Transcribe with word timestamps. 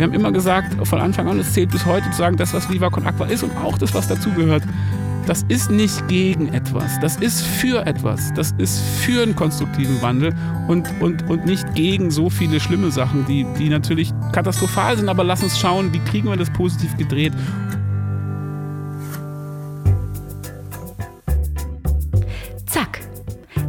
Wir 0.00 0.06
haben 0.06 0.14
immer 0.14 0.32
gesagt, 0.32 0.88
von 0.88 0.98
Anfang 0.98 1.28
an, 1.28 1.38
es 1.40 1.52
zählt 1.52 1.72
bis 1.72 1.84
heute 1.84 2.10
zu 2.10 2.16
sagen, 2.16 2.38
das, 2.38 2.54
was 2.54 2.70
Viva 2.70 2.88
Con 2.88 3.06
Aqua 3.06 3.26
ist 3.26 3.42
und 3.42 3.54
auch 3.58 3.76
das, 3.76 3.92
was 3.92 4.08
dazugehört, 4.08 4.62
das 5.26 5.44
ist 5.48 5.70
nicht 5.70 6.08
gegen 6.08 6.54
etwas, 6.54 6.98
das 7.00 7.16
ist 7.16 7.42
für 7.42 7.84
etwas, 7.84 8.32
das 8.32 8.54
ist 8.56 8.80
für 8.80 9.22
einen 9.22 9.36
konstruktiven 9.36 10.00
Wandel 10.00 10.34
und, 10.68 10.88
und, 11.02 11.28
und 11.28 11.44
nicht 11.44 11.74
gegen 11.74 12.10
so 12.10 12.30
viele 12.30 12.60
schlimme 12.60 12.90
Sachen, 12.90 13.26
die, 13.26 13.44
die 13.58 13.68
natürlich 13.68 14.10
katastrophal 14.32 14.96
sind, 14.96 15.10
aber 15.10 15.22
lass 15.22 15.42
uns 15.42 15.58
schauen, 15.58 15.92
wie 15.92 15.98
kriegen 15.98 16.30
wir 16.30 16.36
das 16.38 16.48
positiv 16.48 16.96
gedreht. 16.96 17.34
Zack. 22.64 23.00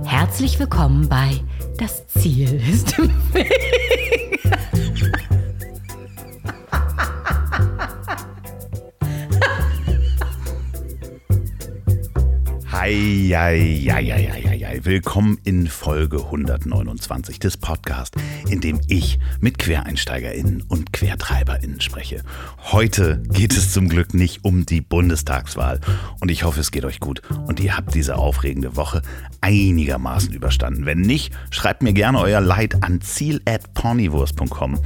Herzlich 0.05 0.57
willkommen 0.57 1.09
bei 1.09 1.41
Das 1.77 2.07
Ziel 2.07 2.61
ist 2.71 2.97
im 2.99 3.09
Weg. 3.33 3.51
Eieieiei. 12.83 14.79
Willkommen 14.81 15.37
in 15.43 15.67
Folge 15.67 16.17
129 16.17 17.37
des 17.37 17.57
Podcasts, 17.57 18.19
in 18.49 18.59
dem 18.59 18.81
ich 18.87 19.19
mit 19.39 19.59
QuereinsteigerInnen 19.59 20.63
und 20.67 20.91
QuertreiberInnen 20.91 21.79
spreche. 21.79 22.23
Heute 22.71 23.21
geht 23.31 23.55
es 23.55 23.71
zum 23.71 23.87
Glück 23.87 24.15
nicht 24.15 24.43
um 24.43 24.65
die 24.65 24.81
Bundestagswahl 24.81 25.79
und 26.21 26.31
ich 26.31 26.43
hoffe, 26.43 26.59
es 26.59 26.71
geht 26.71 26.83
euch 26.83 26.99
gut 26.99 27.21
und 27.45 27.59
ihr 27.59 27.77
habt 27.77 27.93
diese 27.93 28.15
aufregende 28.15 28.75
Woche 28.75 29.03
einigermaßen 29.41 30.33
überstanden. 30.33 30.87
Wenn 30.87 31.01
nicht, 31.01 31.35
schreibt 31.51 31.83
mir 31.83 31.93
gerne 31.93 32.17
euer 32.17 32.41
Leid 32.41 32.83
an 32.83 32.99
ziel@ponywurst.com. 32.99 34.79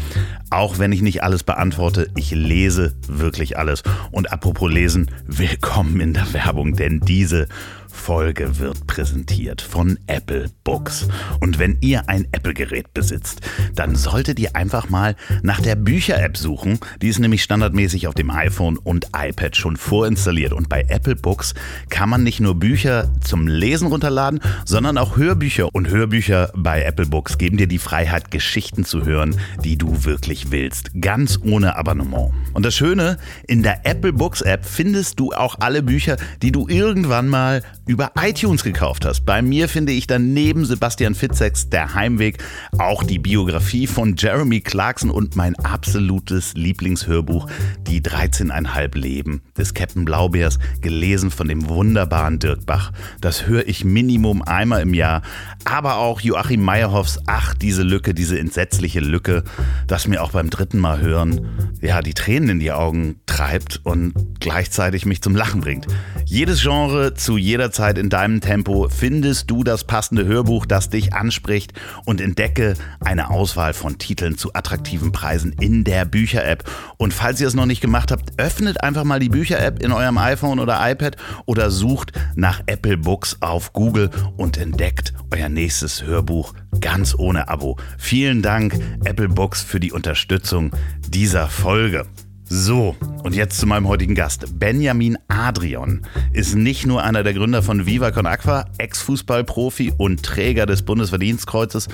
Auch 0.49 0.79
wenn 0.79 0.91
ich 0.91 1.01
nicht 1.01 1.23
alles 1.23 1.43
beantworte, 1.43 2.09
ich 2.17 2.31
lese 2.31 2.93
wirklich 3.07 3.57
alles. 3.57 3.83
Und 4.11 4.33
apropos 4.33 4.69
lesen, 4.69 5.11
willkommen 5.27 6.01
in 6.01 6.13
der 6.13 6.33
Werbung, 6.33 6.75
denn 6.75 6.99
diese 6.99 7.47
Folge 7.95 8.59
wird 8.59 8.85
präsentiert 8.85 9.61
von 9.61 9.97
Apple 10.07 10.51
Books. 10.63 11.07
Und 11.39 11.57
wenn 11.57 11.77
ihr 11.81 12.07
ein 12.07 12.27
Apple-Gerät 12.31 12.93
besitzt, 12.93 13.41
dann 13.73 13.95
solltet 13.95 14.39
ihr 14.39 14.55
einfach 14.55 14.89
mal 14.89 15.15
nach 15.41 15.59
der 15.59 15.75
Bücher-App 15.75 16.37
suchen. 16.37 16.79
Die 17.01 17.07
ist 17.07 17.19
nämlich 17.19 17.41
standardmäßig 17.41 18.07
auf 18.07 18.13
dem 18.13 18.29
iPhone 18.29 18.77
und 18.77 19.07
iPad 19.15 19.55
schon 19.55 19.77
vorinstalliert. 19.77 20.53
Und 20.53 20.69
bei 20.69 20.85
Apple 20.87 21.15
Books 21.15 21.55
kann 21.89 22.09
man 22.09 22.23
nicht 22.23 22.39
nur 22.39 22.55
Bücher 22.55 23.11
zum 23.21 23.47
Lesen 23.47 23.87
runterladen, 23.87 24.39
sondern 24.65 24.97
auch 24.97 25.17
Hörbücher. 25.17 25.73
Und 25.73 25.89
Hörbücher 25.89 26.51
bei 26.55 26.83
Apple 26.83 27.07
Books 27.07 27.37
geben 27.37 27.57
dir 27.57 27.67
die 27.67 27.79
Freiheit, 27.79 28.29
Geschichten 28.29 28.85
zu 28.85 29.05
hören, 29.05 29.39
die 29.63 29.77
du 29.77 30.03
wirklich 30.05 30.51
willst. 30.51 30.91
Ganz 31.01 31.39
ohne 31.43 31.75
Abonnement. 31.75 32.31
Und 32.53 32.65
das 32.65 32.75
Schöne, 32.75 33.17
in 33.47 33.63
der 33.63 33.85
Apple 33.85 34.13
Books 34.13 34.41
App 34.41 34.65
findest 34.65 35.19
du 35.19 35.31
auch 35.31 35.59
alle 35.59 35.81
Bücher, 35.81 36.17
die 36.41 36.51
du 36.51 36.67
irgendwann 36.67 37.27
mal 37.27 37.63
über 37.87 38.11
iTunes 38.19 38.63
gekauft 38.63 39.05
hast. 39.05 39.25
Bei 39.25 39.41
mir 39.41 39.69
finde 39.69 39.91
ich 39.91 40.07
dann 40.07 40.33
neben 40.33 40.65
Sebastian 40.65 41.15
Fitzeks 41.15 41.69
Der 41.69 41.93
Heimweg 41.93 42.43
auch 42.77 43.03
die 43.03 43.19
Biografie 43.19 43.87
von 43.87 44.15
Jeremy 44.17 44.61
Clarkson 44.61 45.11
und 45.11 45.35
mein 45.35 45.55
absolutes 45.57 46.53
Lieblingshörbuch 46.55 47.47
Die 47.87 48.01
13,5 48.01 48.97
Leben 48.97 49.41
des 49.57 49.73
Captain 49.73 50.05
Blaubeers, 50.05 50.59
gelesen 50.81 51.31
von 51.31 51.47
dem 51.47 51.69
wunderbaren 51.69 52.39
Dirk 52.39 52.65
Bach. 52.65 52.91
Das 53.21 53.45
höre 53.45 53.67
ich 53.67 53.85
Minimum 53.85 54.41
einmal 54.41 54.81
im 54.81 54.93
Jahr. 54.93 55.21
Aber 55.63 55.97
auch 55.97 56.21
Joachim 56.21 56.63
Meyerhoffs 56.63 57.19
Ach, 57.27 57.53
diese 57.53 57.83
Lücke, 57.83 58.13
diese 58.13 58.39
entsetzliche 58.39 58.99
Lücke, 58.99 59.43
das 59.87 60.07
mir 60.07 60.23
auch 60.23 60.31
beim 60.31 60.49
dritten 60.49 60.79
Mal 60.79 61.01
hören, 61.01 61.47
ja, 61.81 62.01
die 62.01 62.13
Tränen 62.13 62.49
in 62.49 62.59
die 62.59 62.71
Augen 62.71 63.19
treibt 63.25 63.81
und 63.83 64.13
gleichzeitig 64.39 65.05
mich 65.05 65.21
zum 65.21 65.35
Lachen 65.35 65.61
bringt. 65.61 65.87
Jedes 66.25 66.61
Genre 66.61 67.13
zu 67.13 67.37
jeder 67.37 67.71
Zeit 67.75 67.97
in 67.97 68.09
deinem 68.09 68.41
Tempo 68.41 68.87
findest 68.89 69.51
du 69.51 69.63
das 69.63 69.83
passende 69.83 70.25
Hörbuch, 70.25 70.65
das 70.65 70.89
dich 70.89 71.13
anspricht 71.13 71.73
und 72.05 72.21
entdecke 72.21 72.75
eine 73.01 73.29
Auswahl 73.29 73.73
von 73.73 73.97
Titeln 73.97 74.37
zu 74.37 74.53
attraktiven 74.53 75.11
Preisen 75.11 75.53
in 75.59 75.83
der 75.83 76.05
Bücher-App. 76.05 76.63
Und 76.97 77.13
falls 77.13 77.41
ihr 77.41 77.47
es 77.47 77.53
noch 77.53 77.65
nicht 77.65 77.81
gemacht 77.81 78.11
habt, 78.11 78.39
öffnet 78.41 78.81
einfach 78.81 79.03
mal 79.03 79.19
die 79.19 79.29
Bücher-App 79.29 79.83
in 79.83 79.91
eurem 79.91 80.17
iPhone 80.17 80.59
oder 80.59 80.79
iPad 80.89 81.17
oder 81.45 81.69
sucht 81.69 82.13
nach 82.35 82.61
Apple 82.65 82.97
Books 82.97 83.37
auf 83.41 83.73
Google 83.73 84.09
und 84.37 84.57
entdeckt 84.57 85.13
euer 85.31 85.49
nächstes 85.49 86.03
Hörbuch 86.03 86.53
ganz 86.79 87.13
ohne 87.13 87.49
Abo. 87.49 87.77
Vielen 87.97 88.41
Dank 88.41 88.73
Apple 89.03 89.29
Books 89.29 89.61
für 89.61 89.79
die 89.79 89.91
Unterstützung 89.91 90.71
dieser 91.09 91.47
Folge. 91.49 92.05
So, 92.47 92.95
und 93.23 93.33
jetzt 93.33 93.59
zu 93.59 93.65
meinem 93.65 93.87
heutigen 93.87 94.13
Gast. 94.13 94.59
Benjamin 94.59 95.17
Adrian 95.27 96.05
ist 96.31 96.53
nicht 96.53 96.85
nur 96.85 97.03
einer 97.03 97.23
der 97.23 97.33
Gründer 97.33 97.63
von 97.63 97.87
Viva 97.87 98.11
Con 98.11 98.27
Aqua, 98.27 98.65
Ex-Fußballprofi 98.77 99.93
und 99.97 100.21
Träger 100.21 100.67
des 100.67 100.83
Bundesverdienstkreuzes. 100.83 101.87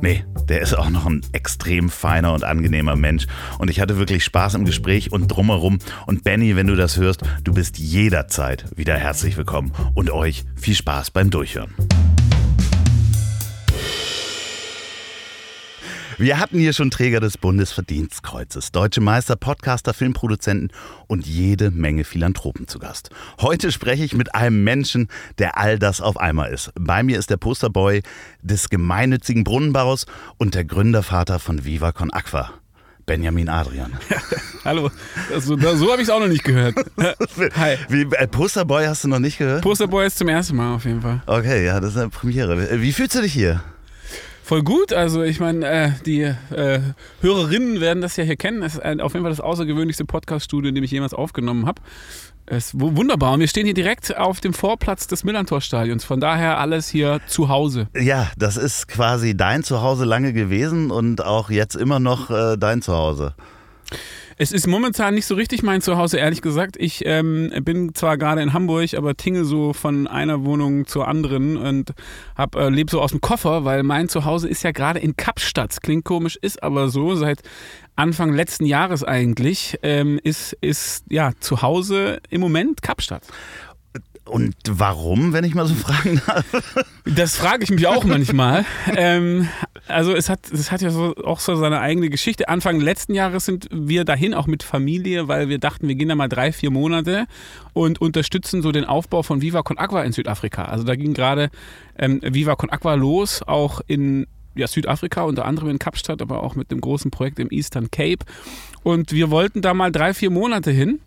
Nee, 0.00 0.24
der 0.48 0.62
ist 0.62 0.72
auch 0.72 0.88
noch 0.88 1.04
ein 1.04 1.20
extrem 1.32 1.90
feiner 1.90 2.32
und 2.32 2.42
angenehmer 2.42 2.96
Mensch. 2.96 3.26
Und 3.58 3.68
ich 3.70 3.80
hatte 3.80 3.98
wirklich 3.98 4.24
Spaß 4.24 4.54
im 4.54 4.64
Gespräch 4.64 5.12
und 5.12 5.28
drumherum. 5.28 5.78
Und 6.06 6.24
Benny, 6.24 6.56
wenn 6.56 6.68
du 6.68 6.74
das 6.74 6.96
hörst, 6.96 7.20
du 7.44 7.52
bist 7.52 7.78
jederzeit 7.78 8.64
wieder 8.76 8.96
herzlich 8.96 9.36
willkommen. 9.36 9.72
Und 9.94 10.10
euch 10.10 10.44
viel 10.56 10.74
Spaß 10.74 11.10
beim 11.10 11.28
Durchhören. 11.28 11.74
Wir 16.20 16.40
hatten 16.40 16.58
hier 16.58 16.72
schon 16.72 16.90
Träger 16.90 17.20
des 17.20 17.38
Bundesverdienstkreuzes, 17.38 18.72
deutsche 18.72 19.00
Meister, 19.00 19.36
Podcaster, 19.36 19.94
Filmproduzenten 19.94 20.72
und 21.06 21.28
jede 21.28 21.70
Menge 21.70 22.02
Philanthropen 22.02 22.66
zu 22.66 22.80
Gast. 22.80 23.10
Heute 23.40 23.70
spreche 23.70 24.02
ich 24.02 24.16
mit 24.16 24.34
einem 24.34 24.64
Menschen, 24.64 25.06
der 25.38 25.56
all 25.58 25.78
das 25.78 26.00
auf 26.00 26.16
einmal 26.16 26.52
ist. 26.52 26.72
Bei 26.74 27.04
mir 27.04 27.20
ist 27.20 27.30
der 27.30 27.36
Posterboy 27.36 28.02
des 28.42 28.68
gemeinnützigen 28.68 29.44
Brunnenbaus 29.44 30.06
und 30.38 30.56
der 30.56 30.64
Gründervater 30.64 31.38
von 31.38 31.64
Viva 31.64 31.92
Con 31.92 32.12
Aqua. 32.12 32.50
Benjamin 33.06 33.48
Adrian. 33.48 33.92
Hallo, 34.64 34.90
also, 35.32 35.56
so 35.56 35.92
habe 35.92 36.02
ich 36.02 36.08
es 36.08 36.10
auch 36.10 36.18
noch 36.18 36.26
nicht 36.26 36.42
gehört. 36.42 36.74
Hi. 37.54 37.76
Wie, 37.88 38.02
äh, 38.16 38.26
Posterboy 38.26 38.86
hast 38.86 39.04
du 39.04 39.08
noch 39.08 39.20
nicht 39.20 39.38
gehört? 39.38 39.62
Posterboy 39.62 40.08
ist 40.08 40.18
zum 40.18 40.26
ersten 40.26 40.56
Mal 40.56 40.74
auf 40.74 40.84
jeden 40.84 41.00
Fall. 41.00 41.22
Okay, 41.26 41.64
ja, 41.64 41.78
das 41.78 41.92
ist 41.92 41.96
eine 41.96 42.10
Premiere. 42.10 42.80
Wie 42.80 42.92
fühlst 42.92 43.14
du 43.14 43.22
dich 43.22 43.32
hier? 43.32 43.62
Voll 44.48 44.62
gut. 44.62 44.94
Also 44.94 45.22
ich 45.24 45.40
meine, 45.40 45.68
äh, 45.68 45.90
die 46.06 46.22
äh, 46.22 46.80
Hörerinnen 47.20 47.82
werden 47.82 48.00
das 48.00 48.16
ja 48.16 48.24
hier 48.24 48.36
kennen. 48.36 48.62
Es 48.62 48.76
ist 48.76 48.80
ein, 48.80 49.02
auf 49.02 49.12
jeden 49.12 49.22
Fall 49.22 49.30
das 49.30 49.42
außergewöhnlichste 49.42 50.06
Podcast-Studio, 50.06 50.70
in 50.70 50.74
dem 50.74 50.84
ich 50.84 50.90
jemals 50.90 51.12
aufgenommen 51.12 51.66
habe. 51.66 51.82
Es 52.46 52.68
ist 52.68 52.80
wunderbar. 52.80 53.34
Und 53.34 53.40
wir 53.40 53.48
stehen 53.48 53.66
hier 53.66 53.74
direkt 53.74 54.16
auf 54.16 54.40
dem 54.40 54.54
Vorplatz 54.54 55.06
des 55.06 55.22
Millantor-Stadions. 55.22 56.02
Von 56.02 56.18
daher 56.18 56.58
alles 56.60 56.88
hier 56.88 57.20
zu 57.26 57.50
Hause. 57.50 57.88
Ja, 57.94 58.30
das 58.38 58.56
ist 58.56 58.88
quasi 58.88 59.36
dein 59.36 59.64
Zuhause 59.64 60.06
lange 60.06 60.32
gewesen 60.32 60.90
und 60.90 61.22
auch 61.22 61.50
jetzt 61.50 61.74
immer 61.74 62.00
noch 62.00 62.30
äh, 62.30 62.56
dein 62.56 62.80
Zuhause. 62.80 63.34
Es 64.40 64.52
ist 64.52 64.68
momentan 64.68 65.14
nicht 65.14 65.26
so 65.26 65.34
richtig 65.34 65.64
mein 65.64 65.82
Zuhause, 65.82 66.18
ehrlich 66.18 66.42
gesagt. 66.42 66.76
Ich 66.78 67.04
ähm, 67.04 67.52
bin 67.62 67.92
zwar 67.96 68.16
gerade 68.16 68.40
in 68.40 68.52
Hamburg, 68.52 68.94
aber 68.94 69.16
tinge 69.16 69.44
so 69.44 69.72
von 69.72 70.06
einer 70.06 70.44
Wohnung 70.44 70.86
zur 70.86 71.08
anderen 71.08 71.56
und 71.56 71.92
hab, 72.36 72.54
äh, 72.54 72.68
lebe 72.68 72.88
so 72.88 73.02
aus 73.02 73.10
dem 73.10 73.20
Koffer, 73.20 73.64
weil 73.64 73.82
mein 73.82 74.08
Zuhause 74.08 74.48
ist 74.48 74.62
ja 74.62 74.70
gerade 74.70 75.00
in 75.00 75.16
Kapstadt. 75.16 75.82
Klingt 75.82 76.04
komisch, 76.04 76.38
ist 76.40 76.62
aber 76.62 76.88
so. 76.88 77.16
Seit 77.16 77.40
Anfang 77.96 78.32
letzten 78.32 78.64
Jahres 78.64 79.02
eigentlich 79.02 79.76
ähm, 79.82 80.20
ist, 80.22 80.56
ist 80.60 81.02
ja 81.10 81.32
zu 81.40 81.62
Hause 81.62 82.20
im 82.30 82.40
Moment 82.40 82.80
Kapstadt. 82.80 83.24
Und 84.28 84.54
warum, 84.68 85.32
wenn 85.32 85.44
ich 85.44 85.54
mal 85.54 85.66
so 85.66 85.74
fragen 85.86 86.20
darf? 86.26 86.44
Das 87.04 87.36
frage 87.36 87.64
ich 87.64 87.70
mich 87.70 87.86
auch 87.86 88.04
manchmal. 88.04 88.64
ähm, 88.94 89.48
also 89.86 90.14
es 90.14 90.28
hat, 90.28 90.50
es 90.52 90.70
hat 90.70 90.82
ja 90.82 90.90
so, 90.90 91.14
auch 91.16 91.40
so 91.40 91.56
seine 91.56 91.80
eigene 91.80 92.10
Geschichte. 92.10 92.48
Anfang 92.48 92.80
letzten 92.80 93.14
Jahres 93.14 93.46
sind 93.46 93.68
wir 93.72 94.04
dahin, 94.04 94.34
auch 94.34 94.46
mit 94.46 94.62
Familie, 94.62 95.28
weil 95.28 95.48
wir 95.48 95.58
dachten, 95.58 95.88
wir 95.88 95.94
gehen 95.94 96.08
da 96.08 96.14
mal 96.14 96.28
drei, 96.28 96.52
vier 96.52 96.70
Monate 96.70 97.26
und 97.72 98.00
unterstützen 98.00 98.62
so 98.62 98.72
den 98.72 98.84
Aufbau 98.84 99.22
von 99.22 99.40
Viva 99.40 99.62
Con 99.62 99.78
Aqua 99.78 100.02
in 100.02 100.12
Südafrika. 100.12 100.66
Also 100.66 100.84
da 100.84 100.94
ging 100.94 101.14
gerade 101.14 101.50
ähm, 101.98 102.20
Viva 102.22 102.54
Con 102.56 102.70
Aqua 102.70 102.94
los, 102.94 103.42
auch 103.42 103.80
in 103.86 104.26
ja, 104.58 104.66
Südafrika, 104.66 105.22
unter 105.22 105.44
anderem 105.44 105.70
in 105.70 105.78
Kapstadt, 105.78 106.20
aber 106.20 106.42
auch 106.42 106.54
mit 106.54 106.70
einem 106.70 106.80
großen 106.80 107.10
Projekt 107.10 107.38
im 107.38 107.48
Eastern 107.50 107.90
Cape. 107.90 108.24
Und 108.82 109.12
wir 109.12 109.30
wollten 109.30 109.62
da 109.62 109.72
mal 109.72 109.92
drei, 109.92 110.12
vier 110.12 110.30
Monate 110.30 110.70
hin. 110.70 111.00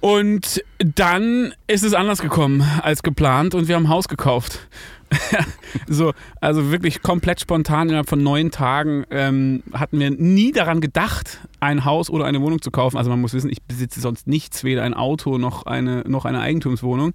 Und 0.00 0.62
dann 0.78 1.54
ist 1.66 1.82
es 1.82 1.94
anders 1.94 2.20
gekommen 2.20 2.62
als 2.82 3.02
geplant 3.02 3.54
und 3.54 3.68
wir 3.68 3.76
haben 3.76 3.84
ein 3.86 3.88
Haus 3.88 4.08
gekauft. 4.08 4.68
so, 5.88 6.12
also 6.40 6.70
wirklich 6.70 7.02
komplett 7.02 7.40
spontan 7.40 7.88
innerhalb 7.88 8.08
von 8.08 8.22
neun 8.22 8.50
Tagen 8.50 9.04
ähm, 9.10 9.62
hatten 9.72 10.00
wir 10.00 10.10
nie 10.10 10.52
daran 10.52 10.80
gedacht, 10.80 11.38
ein 11.66 11.84
Haus 11.84 12.08
oder 12.08 12.24
eine 12.24 12.40
Wohnung 12.40 12.62
zu 12.62 12.70
kaufen. 12.70 12.96
Also 12.96 13.10
man 13.10 13.20
muss 13.20 13.34
wissen, 13.34 13.50
ich 13.50 13.62
besitze 13.62 14.00
sonst 14.00 14.26
nichts, 14.26 14.64
weder 14.64 14.82
ein 14.82 14.94
Auto 14.94 15.38
noch 15.38 15.66
eine, 15.66 16.04
noch 16.06 16.24
eine 16.24 16.40
Eigentumswohnung. 16.40 17.12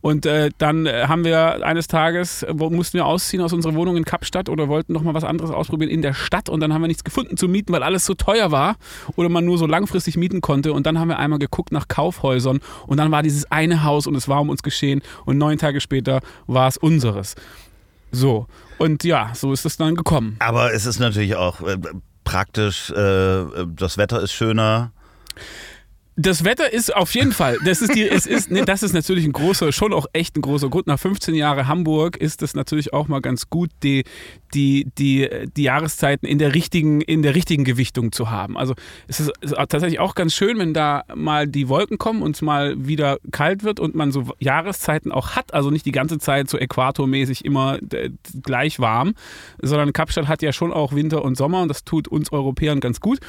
Und 0.00 0.26
äh, 0.26 0.50
dann 0.58 0.86
äh, 0.86 1.06
haben 1.08 1.24
wir 1.24 1.66
eines 1.66 1.88
Tages, 1.88 2.46
wo 2.50 2.70
mussten 2.70 2.98
wir 2.98 3.06
ausziehen 3.06 3.42
aus 3.42 3.52
unserer 3.52 3.74
Wohnung 3.74 3.96
in 3.96 4.04
Kapstadt 4.04 4.48
oder 4.48 4.68
wollten 4.68 4.92
noch 4.92 5.02
mal 5.02 5.14
was 5.14 5.24
anderes 5.24 5.50
ausprobieren 5.50 5.90
in 5.90 6.02
der 6.02 6.14
Stadt 6.14 6.48
und 6.48 6.60
dann 6.60 6.72
haben 6.72 6.82
wir 6.82 6.88
nichts 6.88 7.04
gefunden 7.04 7.36
zu 7.36 7.48
mieten, 7.48 7.72
weil 7.72 7.82
alles 7.82 8.06
so 8.06 8.14
teuer 8.14 8.52
war 8.52 8.76
oder 9.16 9.28
man 9.28 9.44
nur 9.44 9.58
so 9.58 9.66
langfristig 9.66 10.16
mieten 10.16 10.40
konnte. 10.40 10.72
Und 10.72 10.86
dann 10.86 10.98
haben 10.98 11.08
wir 11.08 11.18
einmal 11.18 11.38
geguckt 11.38 11.72
nach 11.72 11.88
Kaufhäusern 11.88 12.60
und 12.86 12.96
dann 12.96 13.10
war 13.10 13.22
dieses 13.22 13.50
eine 13.50 13.82
Haus 13.82 14.06
und 14.06 14.14
es 14.14 14.28
war 14.28 14.40
um 14.40 14.50
uns 14.50 14.62
geschehen 14.62 15.02
und 15.24 15.38
neun 15.38 15.58
Tage 15.58 15.80
später 15.80 16.20
war 16.46 16.68
es 16.68 16.76
unseres. 16.76 17.34
So. 18.12 18.46
Und 18.78 19.04
ja, 19.04 19.32
so 19.34 19.52
ist 19.52 19.66
es 19.66 19.76
dann 19.76 19.96
gekommen. 19.96 20.36
Aber 20.38 20.72
es 20.72 20.86
ist 20.86 21.00
natürlich 21.00 21.34
auch 21.34 21.60
äh, 21.60 21.76
praktisch, 22.28 22.90
äh, 22.90 23.44
das 23.66 23.96
Wetter 23.96 24.20
ist 24.20 24.32
schöner. 24.32 24.92
Das 26.20 26.42
Wetter 26.42 26.72
ist 26.72 26.96
auf 26.96 27.14
jeden 27.14 27.30
Fall, 27.30 27.58
das 27.64 27.80
ist, 27.80 27.94
die, 27.94 28.02
es 28.02 28.26
ist, 28.26 28.50
nee, 28.50 28.62
das 28.62 28.82
ist 28.82 28.92
natürlich 28.92 29.24
ein 29.24 29.30
großer, 29.30 29.70
schon 29.70 29.92
auch 29.92 30.06
echt 30.12 30.34
ein 30.36 30.42
großer 30.42 30.68
Grund. 30.68 30.88
Nach 30.88 30.98
15 30.98 31.32
Jahren 31.32 31.68
Hamburg 31.68 32.16
ist 32.16 32.42
es 32.42 32.54
natürlich 32.54 32.92
auch 32.92 33.06
mal 33.06 33.20
ganz 33.20 33.48
gut, 33.50 33.70
die, 33.84 34.02
die, 34.52 34.88
die, 34.98 35.28
die 35.56 35.62
Jahreszeiten 35.62 36.26
in 36.26 36.38
der, 36.38 36.56
richtigen, 36.56 37.02
in 37.02 37.22
der 37.22 37.36
richtigen 37.36 37.62
Gewichtung 37.62 38.10
zu 38.10 38.30
haben. 38.30 38.58
Also 38.58 38.74
es 39.06 39.20
ist 39.20 39.32
tatsächlich 39.68 40.00
auch 40.00 40.16
ganz 40.16 40.34
schön, 40.34 40.58
wenn 40.58 40.74
da 40.74 41.04
mal 41.14 41.46
die 41.46 41.68
Wolken 41.68 41.98
kommen 41.98 42.22
und 42.22 42.34
es 42.34 42.42
mal 42.42 42.74
wieder 42.88 43.18
kalt 43.30 43.62
wird 43.62 43.78
und 43.78 43.94
man 43.94 44.10
so 44.10 44.24
Jahreszeiten 44.40 45.12
auch 45.12 45.36
hat. 45.36 45.54
Also 45.54 45.70
nicht 45.70 45.86
die 45.86 45.92
ganze 45.92 46.18
Zeit 46.18 46.50
so 46.50 46.58
äquatormäßig 46.58 47.44
immer 47.44 47.78
gleich 48.42 48.80
warm, 48.80 49.14
sondern 49.62 49.92
Kapstadt 49.92 50.26
hat 50.26 50.42
ja 50.42 50.52
schon 50.52 50.72
auch 50.72 50.92
Winter 50.92 51.24
und 51.24 51.36
Sommer 51.36 51.62
und 51.62 51.68
das 51.68 51.84
tut 51.84 52.08
uns 52.08 52.32
Europäern 52.32 52.80
ganz 52.80 52.98
gut. 52.98 53.20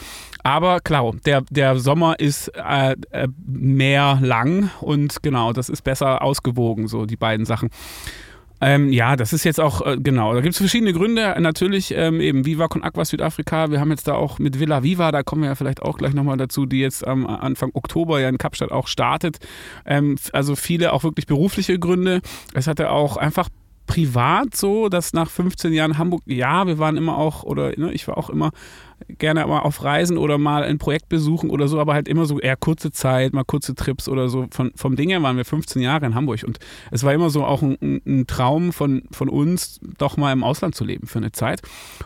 Aber 0.42 0.80
klar, 0.80 1.13
der, 1.24 1.44
der 1.51 1.77
Sommer 1.77 2.19
ist 2.19 2.47
äh, 2.56 2.78
äh, 2.87 3.27
mehr 3.45 4.19
lang 4.21 4.69
und 4.81 5.21
genau, 5.23 5.53
das 5.53 5.69
ist 5.69 5.83
besser 5.83 6.21
ausgewogen, 6.21 6.87
so 6.87 7.05
die 7.05 7.17
beiden 7.17 7.45
Sachen. 7.45 7.69
Ähm, 8.61 8.91
ja, 8.91 9.15
das 9.15 9.31
ist 9.31 9.45
jetzt 9.45 9.59
auch, 9.59 9.85
äh, 9.85 9.97
genau, 9.97 10.33
da 10.33 10.41
gibt 10.41 10.53
es 10.53 10.57
verschiedene 10.57 10.91
Gründe. 10.91 11.35
Natürlich 11.39 11.93
ähm, 11.95 12.19
eben 12.19 12.45
Viva 12.45 12.67
Con 12.67 12.83
Aqua 12.83 13.05
Südafrika. 13.05 13.71
Wir 13.71 13.79
haben 13.79 13.89
jetzt 13.89 14.07
da 14.07 14.15
auch 14.15 14.37
mit 14.37 14.59
Villa 14.59 14.83
Viva, 14.83 15.11
da 15.11 15.23
kommen 15.23 15.43
wir 15.43 15.49
ja 15.49 15.55
vielleicht 15.55 15.81
auch 15.81 15.97
gleich 15.97 16.13
nochmal 16.13 16.35
dazu, 16.35 16.65
die 16.65 16.79
jetzt 16.79 17.07
am 17.07 17.25
Anfang 17.25 17.71
Oktober 17.73 18.19
ja 18.19 18.27
in 18.27 18.37
Kapstadt 18.37 18.71
auch 18.71 18.87
startet. 18.87 19.39
Ähm, 19.85 20.17
also 20.33 20.57
viele 20.57 20.91
auch 20.91 21.03
wirklich 21.03 21.25
berufliche 21.25 21.79
Gründe. 21.79 22.21
Es 22.53 22.67
hatte 22.67 22.91
auch 22.91 23.15
einfach 23.15 23.47
privat 23.87 24.55
so, 24.55 24.89
dass 24.89 25.13
nach 25.13 25.29
15 25.29 25.73
Jahren 25.73 25.97
Hamburg, 25.97 26.21
ja, 26.25 26.67
wir 26.67 26.77
waren 26.77 26.97
immer 26.97 27.17
auch, 27.17 27.43
oder 27.43 27.71
ne, 27.77 27.91
ich 27.93 28.07
war 28.07 28.17
auch 28.17 28.29
immer 28.29 28.51
gerne 29.07 29.45
mal 29.45 29.59
auf 29.59 29.83
Reisen 29.83 30.17
oder 30.17 30.37
mal 30.37 30.63
ein 30.63 30.77
Projekt 30.77 31.09
besuchen 31.09 31.49
oder 31.49 31.67
so, 31.67 31.79
aber 31.79 31.93
halt 31.93 32.07
immer 32.07 32.25
so 32.25 32.39
eher 32.39 32.55
kurze 32.55 32.91
Zeit, 32.91 33.33
mal 33.33 33.43
kurze 33.43 33.75
Trips 33.75 34.07
oder 34.07 34.29
so. 34.29 34.47
Von, 34.51 34.71
vom 34.75 34.95
Ding 34.95 35.09
her 35.09 35.21
waren 35.23 35.37
wir 35.37 35.45
15 35.45 35.81
Jahre 35.81 36.05
in 36.05 36.15
Hamburg 36.15 36.43
und 36.45 36.59
es 36.91 37.03
war 37.03 37.13
immer 37.13 37.29
so 37.29 37.43
auch 37.43 37.61
ein, 37.61 38.01
ein 38.05 38.27
Traum 38.27 38.71
von, 38.73 39.03
von 39.11 39.29
uns, 39.29 39.79
doch 39.97 40.17
mal 40.17 40.31
im 40.31 40.43
Ausland 40.43 40.75
zu 40.75 40.83
leben 40.83 41.07
für 41.07 41.19
eine 41.19 41.31
Zeit. 41.31 41.61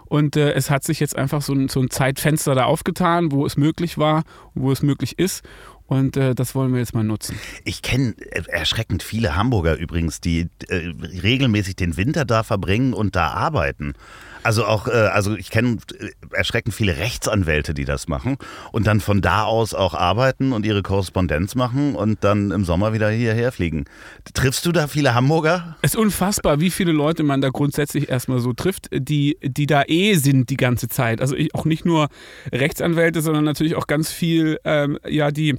Und 0.06 0.36
äh, 0.36 0.54
es 0.54 0.70
hat 0.70 0.84
sich 0.84 1.00
jetzt 1.00 1.18
einfach 1.18 1.42
so 1.42 1.54
ein, 1.54 1.70
so 1.70 1.82
ein 1.82 1.90
Zeitfenster 1.90 2.56
da 2.56 2.66
aufgetan, 2.66 3.32
wo 3.32 3.46
es 3.46 3.58
möglich 3.58 3.98
war, 3.98 4.24
wo 4.54 4.72
es 4.72 4.82
möglich 4.82 5.20
ist. 5.20 5.44
Und 5.86 6.18
äh, 6.18 6.34
das 6.34 6.56
wollen 6.56 6.72
wir 6.72 6.80
jetzt 6.80 6.96
mal 6.96 7.04
nutzen. 7.04 7.38
Ich 7.66 7.82
kenne 7.82 8.16
äh, 8.32 8.44
erschreckend 8.48 9.04
viele 9.04 9.36
Hamburger 9.36 9.78
übrigens, 9.78 10.22
die 10.22 10.48
äh, 10.70 10.94
regelmäßig 11.22 11.76
den 11.76 11.98
Winter 11.98 12.26
da 12.26 12.44
verbringen 12.44 12.94
und 12.94 13.16
da 13.16 13.28
arbeiten. 13.28 13.94
Also 14.44 14.66
auch, 14.66 14.88
äh, 14.88 14.92
also 14.92 15.36
ich 15.36 15.50
kenne 15.50 15.78
äh, 16.00 16.10
erschreckend 16.32 16.76
viele 16.76 16.98
Rechtsanwälte, 16.98 17.74
die 17.74 17.86
das 17.86 18.08
machen 18.08 18.38
und 18.72 18.88
dann 18.88 19.00
von 19.00 19.22
da 19.22 19.44
aus 19.44 19.74
auch 19.74 19.94
arbeiten 19.94 20.54
und 20.54 20.66
ihre 20.66 20.84
Korrespondenz 20.84 21.56
machen 21.56 21.96
und 21.96 22.24
dann 22.24 22.52
im 22.52 22.66
Sommer 22.66 22.94
wieder 22.94 23.10
hierher 23.10 23.52
fliegen. 23.52 23.86
Triffst 24.34 24.66
du 24.66 24.72
da 24.72 24.88
viele 24.88 25.14
Hamburger? 25.14 25.78
Es 25.82 25.94
ist 25.94 26.00
unfassbar, 26.00 26.60
wie 26.60 26.72
viele 26.72 26.92
Leute 26.92 27.24
man 27.24 27.42
da 27.42 27.50
grundsätzlich 27.50 28.10
erstmal 28.10 28.40
so 28.40 28.54
trifft, 28.54 28.90
die, 28.94 29.38
die 29.42 29.66
da 29.66 29.84
eh 29.88 30.16
sind 30.16 30.50
die 30.50 30.58
ganze 30.58 30.88
Zeit. 30.88 31.22
Also 31.22 31.36
ich, 31.36 31.56
auch 31.56 31.66
nicht 31.66 31.86
nur 31.86 32.10
Rechtsanwälte, 32.52 33.22
sondern 33.22 33.46
natürlich 33.46 33.76
auch 33.76 33.88
ganz 33.88 34.12
viel, 34.12 34.60
ähm, 34.66 35.00
ja, 35.08 35.32
die 35.32 35.58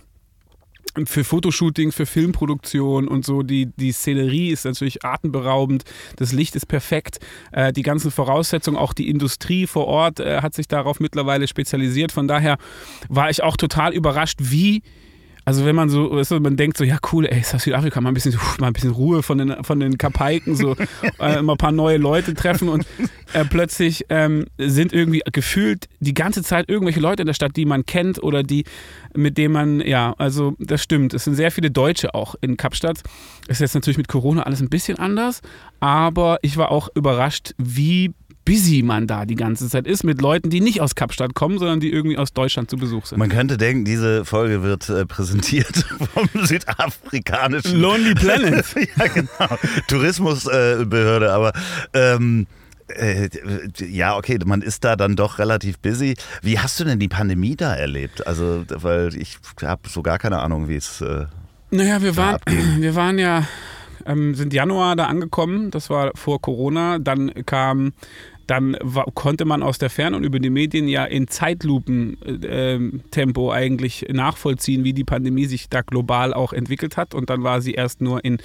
für 1.06 1.24
Fotoshootings, 1.24 1.94
für 1.94 2.06
Filmproduktion 2.06 3.08
und 3.08 3.24
so. 3.24 3.42
Die, 3.42 3.66
die 3.76 3.92
Szenerie 3.92 4.50
ist 4.50 4.64
natürlich 4.64 5.04
atemberaubend, 5.04 5.84
das 6.16 6.32
Licht 6.32 6.56
ist 6.56 6.66
perfekt, 6.66 7.18
äh, 7.52 7.72
die 7.72 7.82
ganzen 7.82 8.10
Voraussetzungen, 8.10 8.76
auch 8.76 8.92
die 8.92 9.08
Industrie 9.08 9.66
vor 9.66 9.86
Ort 9.86 10.20
äh, 10.20 10.40
hat 10.40 10.54
sich 10.54 10.68
darauf 10.68 11.00
mittlerweile 11.00 11.48
spezialisiert. 11.48 12.12
Von 12.12 12.28
daher 12.28 12.58
war 13.08 13.30
ich 13.30 13.42
auch 13.42 13.56
total 13.56 13.92
überrascht, 13.92 14.38
wie 14.40 14.82
also 15.44 15.64
wenn 15.64 15.76
man 15.76 15.90
so, 15.90 16.10
weißt 16.10 16.30
du, 16.30 16.40
man 16.40 16.56
denkt 16.56 16.78
so, 16.78 16.84
ja 16.84 16.98
cool, 17.12 17.26
ey, 17.26 17.40
ist 17.40 17.52
das 17.52 17.64
Südafrika, 17.64 18.00
mal 18.00 18.10
ein 18.10 18.14
bisschen, 18.14 18.34
mal 18.58 18.68
ein 18.68 18.72
bisschen 18.72 18.90
Ruhe 18.90 19.22
von 19.22 19.38
den, 19.38 19.62
von 19.62 19.78
den 19.78 19.98
Kapaiken, 19.98 20.56
so 20.56 20.76
äh, 21.20 21.38
immer 21.38 21.54
ein 21.54 21.58
paar 21.58 21.72
neue 21.72 21.98
Leute 21.98 22.34
treffen 22.34 22.68
und 22.68 22.86
äh, 23.34 23.44
plötzlich 23.44 24.06
ähm, 24.08 24.46
sind 24.58 24.92
irgendwie 24.92 25.22
gefühlt 25.32 25.86
die 26.00 26.14
ganze 26.14 26.42
Zeit 26.42 26.68
irgendwelche 26.68 27.00
Leute 27.00 27.22
in 27.22 27.26
der 27.26 27.34
Stadt, 27.34 27.56
die 27.56 27.66
man 27.66 27.84
kennt 27.84 28.22
oder 28.22 28.42
die, 28.42 28.64
mit 29.14 29.36
denen 29.36 29.52
man, 29.52 29.80
ja, 29.80 30.14
also 30.18 30.54
das 30.58 30.82
stimmt. 30.82 31.14
Es 31.14 31.24
sind 31.24 31.34
sehr 31.34 31.50
viele 31.50 31.70
Deutsche 31.70 32.14
auch 32.14 32.34
in 32.40 32.56
Kapstadt. 32.56 33.02
Ist 33.48 33.60
jetzt 33.60 33.74
natürlich 33.74 33.98
mit 33.98 34.08
Corona 34.08 34.44
alles 34.44 34.60
ein 34.60 34.70
bisschen 34.70 34.98
anders, 34.98 35.42
aber 35.80 36.38
ich 36.42 36.56
war 36.56 36.70
auch 36.70 36.88
überrascht, 36.94 37.54
wie 37.58 38.14
busy 38.44 38.82
man 38.82 39.06
da 39.06 39.24
die 39.24 39.34
ganze 39.34 39.68
Zeit 39.68 39.86
ist 39.86 40.04
mit 40.04 40.20
Leuten, 40.20 40.50
die 40.50 40.60
nicht 40.60 40.80
aus 40.80 40.94
Kapstadt 40.94 41.34
kommen, 41.34 41.58
sondern 41.58 41.80
die 41.80 41.92
irgendwie 41.92 42.18
aus 42.18 42.32
Deutschland 42.32 42.70
zu 42.70 42.76
Besuch 42.76 43.06
sind. 43.06 43.18
Man 43.18 43.28
könnte 43.28 43.56
denken, 43.56 43.84
diese 43.84 44.24
Folge 44.24 44.62
wird 44.62 44.88
äh, 44.88 45.06
präsentiert 45.06 45.86
vom 46.14 46.28
südafrikanischen 46.44 47.80
Lonely 47.80 48.14
Planet. 48.14 48.64
ja, 48.96 49.06
genau. 49.06 49.58
Tourismusbehörde, 49.88 51.26
äh, 51.26 51.30
aber 51.30 51.52
ähm, 51.92 52.46
äh, 52.88 53.28
ja, 53.78 54.16
okay, 54.16 54.38
man 54.44 54.62
ist 54.62 54.84
da 54.84 54.96
dann 54.96 55.16
doch 55.16 55.38
relativ 55.38 55.78
busy. 55.78 56.16
Wie 56.42 56.58
hast 56.58 56.78
du 56.78 56.84
denn 56.84 56.98
die 56.98 57.08
Pandemie 57.08 57.56
da 57.56 57.74
erlebt? 57.74 58.26
Also, 58.26 58.64
weil 58.68 59.14
ich 59.16 59.38
habe 59.62 59.88
so 59.88 60.02
gar 60.02 60.18
keine 60.18 60.40
Ahnung, 60.40 60.68
wie 60.68 60.76
es. 60.76 61.00
Äh, 61.00 61.26
naja, 61.70 62.02
wir 62.02 62.16
waren, 62.16 62.38
wir 62.78 62.94
waren 62.94 63.18
ja, 63.18 63.46
ähm, 64.06 64.34
sind 64.34 64.52
Januar 64.52 64.96
da 64.96 65.06
angekommen, 65.06 65.70
das 65.70 65.88
war 65.88 66.10
vor 66.14 66.40
Corona. 66.40 66.98
Dann 66.98 67.32
kam 67.46 67.92
dann 68.46 68.76
war, 68.80 69.06
konnte 69.14 69.44
man 69.44 69.62
aus 69.62 69.78
der 69.78 69.90
Ferne 69.90 70.16
und 70.16 70.24
über 70.24 70.38
die 70.38 70.50
Medien 70.50 70.88
ja 70.88 71.04
in 71.04 71.28
Zeitlupen-Tempo 71.28 73.50
äh, 73.50 73.54
eigentlich 73.54 74.06
nachvollziehen, 74.10 74.84
wie 74.84 74.92
die 74.92 75.04
Pandemie 75.04 75.46
sich 75.46 75.68
da 75.68 75.82
global 75.82 76.34
auch 76.34 76.52
entwickelt 76.52 76.96
hat. 76.96 77.14
Und 77.14 77.30
dann 77.30 77.42
war 77.42 77.60
sie 77.60 77.72
erst 77.72 78.00
nur 78.00 78.24
in 78.24 78.38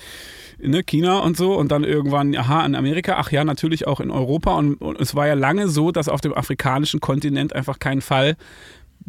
ne, 0.61 0.83
China 0.83 1.19
und 1.19 1.37
so 1.37 1.55
und 1.55 1.71
dann 1.71 1.83
irgendwann, 1.83 2.35
aha, 2.35 2.65
in 2.65 2.75
Amerika, 2.75 3.15
ach 3.17 3.31
ja, 3.31 3.43
natürlich 3.43 3.87
auch 3.87 3.99
in 3.99 4.11
Europa. 4.11 4.55
Und, 4.55 4.75
und 4.75 4.99
es 4.99 5.15
war 5.15 5.27
ja 5.27 5.33
lange 5.33 5.67
so, 5.67 5.91
dass 5.91 6.09
auf 6.09 6.21
dem 6.21 6.33
afrikanischen 6.33 6.99
Kontinent 6.99 7.55
einfach 7.55 7.79
kein 7.79 8.01
Fall 8.01 8.35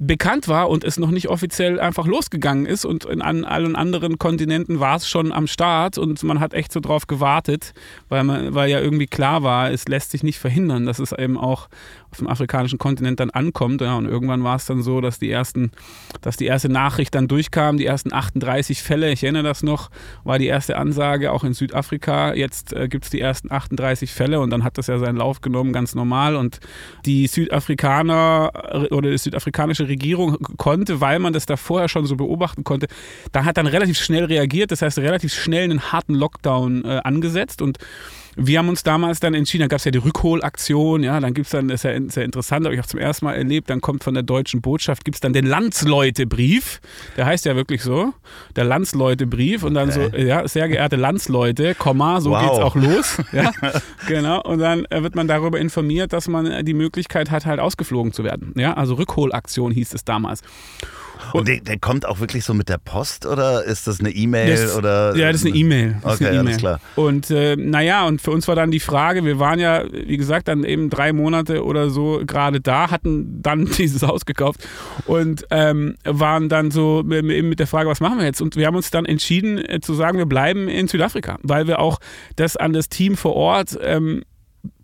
bekannt 0.02 0.48
war 0.48 0.70
und 0.70 0.82
es 0.82 0.98
noch 0.98 1.10
nicht 1.10 1.28
offiziell 1.28 1.78
einfach 1.78 2.06
losgegangen 2.06 2.64
ist 2.64 2.86
und 2.86 3.04
in 3.04 3.20
an 3.20 3.44
allen 3.44 3.76
anderen 3.76 4.18
Kontinenten 4.18 4.80
war 4.80 4.96
es 4.96 5.06
schon 5.06 5.30
am 5.30 5.46
Start 5.46 5.98
und 5.98 6.22
man 6.22 6.40
hat 6.40 6.54
echt 6.54 6.72
so 6.72 6.80
drauf 6.80 7.06
gewartet, 7.06 7.74
weil, 8.08 8.24
man, 8.24 8.54
weil 8.54 8.70
ja 8.70 8.80
irgendwie 8.80 9.06
klar 9.06 9.42
war, 9.42 9.70
es 9.70 9.86
lässt 9.88 10.10
sich 10.10 10.22
nicht 10.22 10.38
verhindern, 10.38 10.86
dass 10.86 11.00
es 11.00 11.12
eben 11.12 11.36
auch 11.36 11.68
auf 12.10 12.18
dem 12.18 12.26
afrikanischen 12.26 12.78
Kontinent 12.78 13.20
dann 13.20 13.30
ankommt. 13.30 13.80
Ja, 13.80 13.96
und 13.96 14.06
irgendwann 14.06 14.42
war 14.42 14.56
es 14.56 14.66
dann 14.66 14.82
so, 14.82 15.00
dass 15.00 15.18
die 15.18 15.30
ersten, 15.30 15.70
dass 16.20 16.36
die 16.36 16.46
erste 16.46 16.68
Nachricht 16.68 17.14
dann 17.14 17.28
durchkam, 17.28 17.76
die 17.76 17.86
ersten 17.86 18.12
38 18.12 18.82
Fälle, 18.82 19.12
ich 19.12 19.22
erinnere 19.22 19.44
das 19.44 19.62
noch, 19.62 19.90
war 20.24 20.38
die 20.38 20.46
erste 20.46 20.76
Ansage 20.76 21.32
auch 21.32 21.44
in 21.44 21.54
Südafrika. 21.54 22.34
Jetzt 22.34 22.72
äh, 22.72 22.88
gibt 22.88 23.04
es 23.04 23.10
die 23.10 23.20
ersten 23.20 23.52
38 23.52 24.12
Fälle 24.12 24.40
und 24.40 24.50
dann 24.50 24.64
hat 24.64 24.78
das 24.78 24.88
ja 24.88 24.98
seinen 24.98 25.16
Lauf 25.16 25.40
genommen, 25.40 25.72
ganz 25.72 25.94
normal. 25.94 26.36
Und 26.36 26.60
die 27.06 27.26
Südafrikaner 27.26 28.50
äh, 28.70 28.94
oder 28.94 29.10
die 29.10 29.18
südafrikanische 29.18 29.88
Regierung 29.88 30.38
konnte, 30.56 31.00
weil 31.00 31.18
man 31.18 31.32
das 31.32 31.46
da 31.46 31.56
vorher 31.56 31.88
schon 31.88 32.06
so 32.06 32.16
beobachten 32.16 32.64
konnte, 32.64 32.88
da 33.32 33.44
hat 33.44 33.56
dann 33.56 33.66
relativ 33.66 33.98
schnell 33.98 34.24
reagiert, 34.24 34.72
das 34.72 34.82
heißt 34.82 34.98
relativ 34.98 35.32
schnell 35.32 35.64
einen 35.64 35.92
harten 35.92 36.14
Lockdown 36.14 36.84
äh, 36.84 37.00
angesetzt 37.04 37.62
und 37.62 37.78
wir 38.36 38.58
haben 38.58 38.68
uns 38.68 38.82
damals 38.82 39.20
dann 39.20 39.34
entschieden, 39.34 39.62
da 39.62 39.68
gab 39.68 39.78
es 39.78 39.84
ja 39.84 39.90
die 39.90 39.98
Rückholaktion, 39.98 41.02
ja, 41.02 41.18
dann 41.20 41.34
gibt 41.34 41.46
es 41.46 41.52
dann, 41.52 41.68
das 41.68 41.84
ist 41.84 41.90
ja 41.90 42.00
sehr 42.08 42.24
interessant, 42.24 42.64
habe 42.64 42.74
ich 42.74 42.80
auch 42.80 42.86
zum 42.86 43.00
ersten 43.00 43.24
Mal 43.24 43.34
erlebt, 43.34 43.70
dann 43.70 43.80
kommt 43.80 44.04
von 44.04 44.14
der 44.14 44.22
deutschen 44.22 44.60
Botschaft, 44.60 45.04
gibt 45.04 45.16
es 45.16 45.20
dann 45.20 45.32
den 45.32 45.46
Landsleutebrief, 45.46 46.80
der 47.16 47.26
heißt 47.26 47.44
ja 47.44 47.56
wirklich 47.56 47.82
so, 47.82 48.12
der 48.56 48.64
Landsleutebrief 48.64 49.62
und 49.62 49.74
dann 49.74 49.90
so, 49.90 50.00
ja, 50.16 50.46
sehr 50.46 50.68
geehrte 50.68 50.96
Landsleute, 50.96 51.74
Komma, 51.74 52.20
so 52.20 52.30
wow. 52.30 52.42
geht's 52.42 52.58
auch 52.58 52.76
los, 52.76 53.16
ja, 53.32 53.52
genau, 54.06 54.42
und 54.42 54.58
dann 54.58 54.86
wird 54.90 55.14
man 55.14 55.28
darüber 55.28 55.58
informiert, 55.58 56.12
dass 56.12 56.28
man 56.28 56.64
die 56.64 56.74
Möglichkeit 56.74 57.30
hat, 57.30 57.46
halt 57.46 57.60
ausgeflogen 57.60 58.12
zu 58.12 58.24
werden, 58.24 58.54
ja, 58.56 58.74
also 58.74 58.94
Rückholaktion 58.94 59.72
hieß 59.72 59.94
es 59.94 60.04
damals. 60.04 60.42
Und 61.32 61.48
der, 61.48 61.60
der, 61.60 61.78
kommt 61.78 62.06
auch 62.06 62.20
wirklich 62.20 62.44
so 62.44 62.54
mit 62.54 62.68
der 62.68 62.78
Post 62.78 63.26
oder 63.26 63.64
ist 63.64 63.86
das 63.86 64.00
eine 64.00 64.10
E-Mail? 64.10 64.70
oder? 64.76 65.16
Ja, 65.16 65.30
das 65.32 65.42
ist 65.42 65.46
eine 65.46 65.56
E-Mail. 65.56 65.96
Okay, 66.02 66.26
eine 66.26 66.40
alles 66.40 66.56
klar. 66.58 66.80
Und 66.96 67.30
äh, 67.30 67.56
naja, 67.56 68.06
und 68.06 68.20
für 68.20 68.30
uns 68.30 68.48
war 68.48 68.54
dann 68.54 68.70
die 68.70 68.80
Frage, 68.80 69.24
wir 69.24 69.38
waren 69.38 69.58
ja, 69.58 69.84
wie 69.90 70.16
gesagt, 70.16 70.48
dann 70.48 70.64
eben 70.64 70.90
drei 70.90 71.12
Monate 71.12 71.64
oder 71.64 71.90
so 71.90 72.22
gerade 72.24 72.60
da, 72.60 72.90
hatten 72.90 73.42
dann 73.42 73.64
dieses 73.78 74.02
Haus 74.02 74.24
gekauft 74.24 74.66
und 75.06 75.46
ähm, 75.50 75.96
waren 76.04 76.48
dann 76.48 76.70
so 76.70 77.00
eben 77.00 77.48
mit 77.48 77.60
der 77.60 77.66
Frage, 77.66 77.88
was 77.88 78.00
machen 78.00 78.18
wir 78.18 78.26
jetzt? 78.26 78.40
Und 78.40 78.56
wir 78.56 78.66
haben 78.66 78.76
uns 78.76 78.90
dann 78.90 79.04
entschieden 79.04 79.58
äh, 79.58 79.80
zu 79.80 79.94
sagen, 79.94 80.18
wir 80.18 80.26
bleiben 80.26 80.68
in 80.68 80.88
Südafrika, 80.88 81.38
weil 81.42 81.66
wir 81.66 81.78
auch 81.78 81.98
das 82.36 82.56
an 82.56 82.72
das 82.72 82.88
Team 82.88 83.16
vor 83.16 83.34
Ort 83.34 83.78
ähm, 83.82 84.22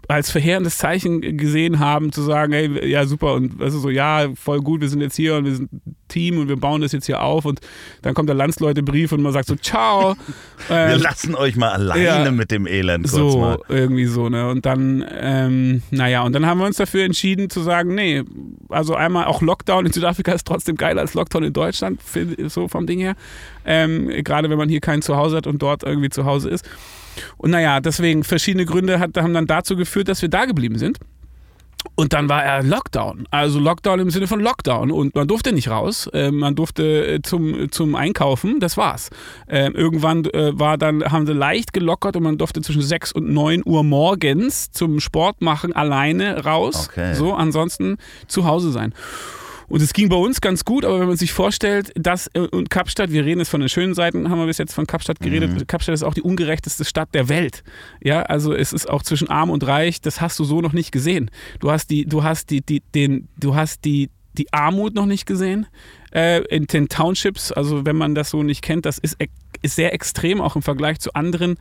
als 0.08 0.30
verheerendes 0.30 0.78
Zeichen 0.78 1.36
gesehen 1.36 1.78
haben, 1.78 2.12
zu 2.12 2.22
sagen, 2.22 2.52
hey, 2.52 2.88
ja 2.88 3.06
super 3.06 3.34
und 3.34 3.60
du, 3.60 3.70
so, 3.70 3.90
ja, 3.90 4.28
voll 4.34 4.60
gut, 4.60 4.80
wir 4.80 4.88
sind 4.88 5.00
jetzt 5.00 5.16
hier 5.16 5.36
und 5.36 5.44
wir 5.44 5.54
sind 5.54 5.72
ein 5.72 5.96
Team 6.08 6.38
und 6.38 6.48
wir 6.48 6.56
bauen 6.56 6.80
das 6.80 6.92
jetzt 6.92 7.06
hier 7.06 7.22
auf 7.22 7.44
und 7.44 7.60
dann 8.02 8.14
kommt 8.14 8.28
der 8.28 8.36
Landsleutebrief 8.36 9.12
und 9.12 9.22
man 9.22 9.32
sagt 9.32 9.48
so, 9.48 9.56
ciao. 9.56 10.16
wir 10.68 10.76
ähm, 10.76 11.00
lassen 11.00 11.34
euch 11.34 11.56
mal 11.56 11.70
alleine 11.70 12.04
ja, 12.04 12.30
mit 12.30 12.50
dem 12.50 12.66
Elend 12.66 13.08
kurz 13.10 13.32
so, 13.32 13.38
mal. 13.38 13.58
irgendwie 13.68 14.06
so, 14.06 14.28
ne, 14.28 14.48
und 14.48 14.64
dann, 14.64 15.04
ähm, 15.18 15.82
naja, 15.90 16.22
und 16.22 16.32
dann 16.32 16.46
haben 16.46 16.58
wir 16.58 16.66
uns 16.66 16.76
dafür 16.76 17.04
entschieden 17.04 17.50
zu 17.50 17.60
sagen, 17.60 17.94
nee, 17.94 18.22
also 18.68 18.94
einmal 18.94 19.24
auch 19.24 19.42
Lockdown 19.42 19.86
in 19.86 19.92
Südafrika 19.92 20.32
ist 20.32 20.46
trotzdem 20.46 20.76
geiler 20.76 21.00
als 21.00 21.14
Lockdown 21.14 21.42
in 21.42 21.52
Deutschland, 21.52 22.00
so 22.46 22.68
vom 22.68 22.86
Ding 22.86 23.00
her, 23.00 23.16
ähm, 23.64 24.08
gerade 24.22 24.50
wenn 24.50 24.58
man 24.58 24.68
hier 24.68 24.80
kein 24.80 25.02
Zuhause 25.02 25.36
hat 25.36 25.46
und 25.46 25.60
dort 25.62 25.82
irgendwie 25.82 26.10
zu 26.10 26.24
Hause 26.24 26.50
ist. 26.50 26.64
Und 27.36 27.50
naja, 27.50 27.80
deswegen 27.80 28.24
verschiedene 28.24 28.64
Gründe 28.64 28.98
hat, 28.98 29.16
haben 29.16 29.34
dann 29.34 29.46
dazu 29.46 29.76
geführt, 29.76 30.08
dass 30.08 30.22
wir 30.22 30.28
da 30.28 30.44
geblieben 30.44 30.78
sind. 30.78 30.98
Und 31.94 32.12
dann 32.12 32.28
war 32.28 32.44
er 32.44 32.62
Lockdown. 32.62 33.26
Also 33.30 33.60
Lockdown 33.60 34.00
im 34.00 34.10
Sinne 34.10 34.26
von 34.26 34.40
Lockdown. 34.40 34.90
Und 34.90 35.14
man 35.14 35.28
durfte 35.28 35.52
nicht 35.52 35.68
raus. 35.68 36.08
Äh, 36.12 36.30
man 36.30 36.54
durfte 36.54 37.06
äh, 37.06 37.22
zum, 37.22 37.70
zum 37.70 37.94
Einkaufen. 37.94 38.60
Das 38.60 38.76
war's. 38.76 39.10
Äh, 39.46 39.70
irgendwann 39.70 40.24
äh, 40.26 40.58
war 40.58 40.78
dann, 40.78 41.04
haben 41.04 41.26
sie 41.26 41.32
leicht 41.32 41.72
gelockert 41.72 42.16
und 42.16 42.24
man 42.24 42.38
durfte 42.38 42.60
zwischen 42.60 42.82
6 42.82 43.12
und 43.12 43.32
9 43.32 43.62
Uhr 43.64 43.84
morgens 43.84 44.70
zum 44.72 45.00
Sport 45.00 45.40
machen 45.42 45.74
alleine 45.74 46.44
raus. 46.44 46.88
Okay. 46.90 47.14
So, 47.14 47.34
ansonsten 47.34 47.98
zu 48.26 48.44
Hause 48.44 48.72
sein. 48.72 48.92
Und 49.68 49.82
es 49.82 49.92
ging 49.92 50.08
bei 50.08 50.16
uns 50.16 50.40
ganz 50.40 50.64
gut, 50.64 50.84
aber 50.84 51.00
wenn 51.00 51.08
man 51.08 51.16
sich 51.16 51.32
vorstellt, 51.32 51.92
dass 51.96 52.28
äh, 52.34 52.40
und 52.40 52.70
Kapstadt, 52.70 53.10
wir 53.10 53.24
reden 53.24 53.40
jetzt 53.40 53.48
von 53.48 53.60
den 53.60 53.68
schönen 53.68 53.94
Seiten, 53.94 54.30
haben 54.30 54.38
wir 54.38 54.46
bis 54.46 54.58
jetzt 54.58 54.74
von 54.74 54.86
Kapstadt 54.86 55.20
geredet. 55.20 55.52
Mhm. 55.52 55.66
Kapstadt 55.66 55.94
ist 55.94 56.02
auch 56.02 56.14
die 56.14 56.22
ungerechteste 56.22 56.84
Stadt 56.84 57.08
der 57.14 57.28
Welt. 57.28 57.64
Ja, 58.02 58.22
also 58.22 58.54
es 58.54 58.72
ist 58.72 58.88
auch 58.88 59.02
zwischen 59.02 59.28
arm 59.28 59.50
und 59.50 59.66
reich, 59.66 60.00
das 60.00 60.20
hast 60.20 60.38
du 60.38 60.44
so 60.44 60.60
noch 60.60 60.72
nicht 60.72 60.92
gesehen. 60.92 61.30
Du 61.60 61.70
hast 61.70 61.90
die, 61.90 62.06
du 62.06 62.22
hast 62.22 62.50
die, 62.50 62.60
die, 62.60 62.82
den, 62.94 63.28
du 63.38 63.54
hast 63.54 63.84
die, 63.84 64.10
die 64.34 64.52
Armut 64.52 64.94
noch 64.94 65.06
nicht 65.06 65.26
gesehen. 65.26 65.66
Äh, 66.12 66.44
in 66.44 66.66
den 66.66 66.88
Townships, 66.88 67.52
also 67.52 67.84
wenn 67.84 67.96
man 67.96 68.14
das 68.14 68.30
so 68.30 68.42
nicht 68.42 68.62
kennt, 68.62 68.86
das 68.86 68.98
ist, 68.98 69.16
ist 69.62 69.76
sehr 69.76 69.92
extrem, 69.92 70.40
auch 70.40 70.56
im 70.56 70.62
Vergleich 70.62 70.98
zu 71.00 71.12
anderen 71.14 71.56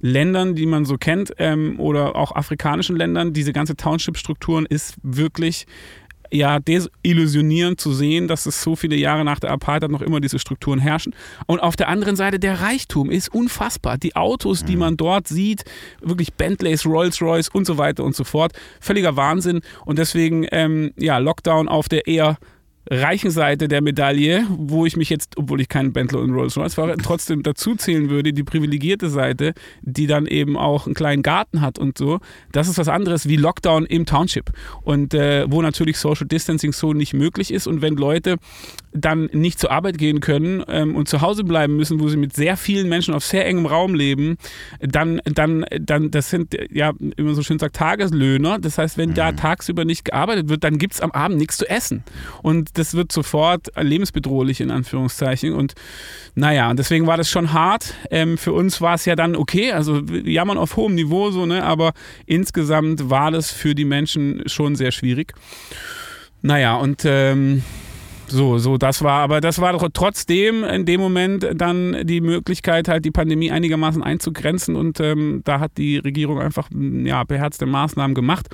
Ländern, 0.00 0.54
die 0.54 0.66
man 0.66 0.84
so 0.84 0.98
kennt, 0.98 1.32
ähm, 1.38 1.78
oder 1.78 2.16
auch 2.16 2.34
afrikanischen 2.34 2.96
Ländern. 2.96 3.32
Diese 3.32 3.52
ganze 3.52 3.76
Township-Strukturen 3.76 4.66
ist 4.66 4.96
wirklich 5.02 5.66
ja 6.34 6.58
desillusionierend 6.58 7.80
zu 7.80 7.92
sehen, 7.92 8.28
dass 8.28 8.46
es 8.46 8.62
so 8.62 8.76
viele 8.76 8.96
Jahre 8.96 9.24
nach 9.24 9.38
der 9.38 9.50
Apartheid 9.50 9.90
noch 9.90 10.02
immer 10.02 10.20
diese 10.20 10.38
Strukturen 10.38 10.78
herrschen. 10.78 11.14
Und 11.46 11.60
auf 11.60 11.76
der 11.76 11.88
anderen 11.88 12.16
Seite 12.16 12.38
der 12.38 12.60
Reichtum 12.60 13.10
ist 13.10 13.32
unfassbar. 13.32 13.98
Die 13.98 14.16
Autos, 14.16 14.64
die 14.64 14.74
mhm. 14.74 14.80
man 14.80 14.96
dort 14.96 15.28
sieht, 15.28 15.64
wirklich 16.00 16.34
Bentleys, 16.34 16.84
Rolls-Royce 16.86 17.48
und 17.48 17.66
so 17.66 17.78
weiter 17.78 18.04
und 18.04 18.16
so 18.16 18.24
fort, 18.24 18.52
völliger 18.80 19.16
Wahnsinn. 19.16 19.60
Und 19.84 19.98
deswegen 19.98 20.46
ähm, 20.50 20.92
ja 20.96 21.18
Lockdown 21.18 21.68
auf 21.68 21.88
der 21.88 22.06
eher 22.06 22.36
reichen 22.90 23.30
Seite 23.30 23.68
der 23.68 23.80
Medaille, 23.80 24.46
wo 24.50 24.86
ich 24.86 24.96
mich 24.96 25.10
jetzt, 25.10 25.36
obwohl 25.36 25.60
ich 25.60 25.68
keinen 25.68 25.92
Bentley 25.92 26.20
und 26.20 26.32
Rolls 26.32 26.56
Royce 26.56 26.74
fahre, 26.74 26.96
trotzdem 27.02 27.42
dazu 27.42 27.74
zählen 27.74 28.10
würde, 28.10 28.32
die 28.32 28.42
privilegierte 28.42 29.08
Seite, 29.08 29.54
die 29.82 30.06
dann 30.06 30.26
eben 30.26 30.56
auch 30.56 30.86
einen 30.86 30.94
kleinen 30.94 31.22
Garten 31.22 31.60
hat 31.60 31.78
und 31.78 31.96
so. 31.96 32.20
Das 32.52 32.68
ist 32.68 32.78
was 32.78 32.88
anderes 32.88 33.28
wie 33.28 33.36
Lockdown 33.36 33.86
im 33.86 34.06
Township 34.06 34.50
und 34.82 35.14
äh, 35.14 35.50
wo 35.50 35.62
natürlich 35.62 35.98
Social 35.98 36.26
Distancing 36.26 36.72
so 36.72 36.92
nicht 36.92 37.14
möglich 37.14 37.52
ist 37.52 37.66
und 37.66 37.82
wenn 37.82 37.96
Leute 37.96 38.36
dann 38.94 39.28
nicht 39.32 39.58
zur 39.58 39.72
Arbeit 39.72 39.98
gehen 39.98 40.20
können 40.20 40.62
ähm, 40.68 40.94
und 40.94 41.08
zu 41.08 41.20
Hause 41.20 41.42
bleiben 41.42 41.76
müssen, 41.76 41.98
wo 41.98 42.08
sie 42.08 42.16
mit 42.16 42.32
sehr 42.32 42.56
vielen 42.56 42.88
Menschen 42.88 43.12
auf 43.12 43.24
sehr 43.24 43.44
engem 43.44 43.66
Raum 43.66 43.94
leben, 43.94 44.38
dann, 44.80 45.20
dann, 45.24 45.66
dann, 45.80 46.12
das 46.12 46.30
sind 46.30 46.56
ja, 46.70 46.92
wie 46.98 47.22
man 47.22 47.34
so 47.34 47.42
schön 47.42 47.58
sagt, 47.58 47.74
Tageslöhner. 47.74 48.60
Das 48.60 48.78
heißt, 48.78 48.96
wenn 48.96 49.10
mhm. 49.10 49.14
da 49.14 49.32
tagsüber 49.32 49.84
nicht 49.84 50.04
gearbeitet 50.04 50.48
wird, 50.48 50.62
dann 50.62 50.78
gibt 50.78 50.94
es 50.94 51.00
am 51.00 51.10
Abend 51.10 51.38
nichts 51.38 51.56
zu 51.56 51.68
essen. 51.68 52.04
Und 52.42 52.78
das 52.78 52.94
wird 52.94 53.10
sofort 53.10 53.68
lebensbedrohlich 53.76 54.60
in 54.60 54.70
Anführungszeichen. 54.70 55.52
Und 55.54 55.74
naja, 56.36 56.70
und 56.70 56.78
deswegen 56.78 57.08
war 57.08 57.16
das 57.16 57.28
schon 57.28 57.52
hart. 57.52 57.94
Ähm, 58.10 58.38
für 58.38 58.52
uns 58.52 58.80
war 58.80 58.94
es 58.94 59.04
ja 59.06 59.16
dann 59.16 59.34
okay, 59.34 59.72
also 59.72 59.98
jammern 60.24 60.56
auf 60.56 60.76
hohem 60.76 60.94
Niveau 60.94 61.32
so, 61.32 61.46
ne? 61.46 61.64
Aber 61.64 61.94
insgesamt 62.26 63.10
war 63.10 63.32
das 63.32 63.50
für 63.50 63.74
die 63.74 63.84
Menschen 63.84 64.42
schon 64.46 64.76
sehr 64.76 64.92
schwierig. 64.92 65.34
Naja, 66.42 66.76
und 66.76 67.02
ähm, 67.06 67.62
so, 68.28 68.58
so, 68.58 68.78
das 68.78 69.02
war, 69.02 69.22
aber 69.22 69.40
das 69.40 69.60
war 69.60 69.72
doch 69.72 69.88
trotzdem 69.92 70.64
in 70.64 70.84
dem 70.84 71.00
Moment 71.00 71.46
dann 71.54 72.06
die 72.06 72.20
Möglichkeit, 72.20 72.88
halt 72.88 73.04
die 73.04 73.10
Pandemie 73.10 73.50
einigermaßen 73.50 74.02
einzugrenzen 74.02 74.76
und 74.76 75.00
ähm, 75.00 75.42
da 75.44 75.60
hat 75.60 75.72
die 75.78 75.98
Regierung 75.98 76.40
einfach 76.40 76.68
ja, 76.72 77.24
beherzte 77.24 77.66
Maßnahmen 77.66 78.14
gemacht. 78.14 78.48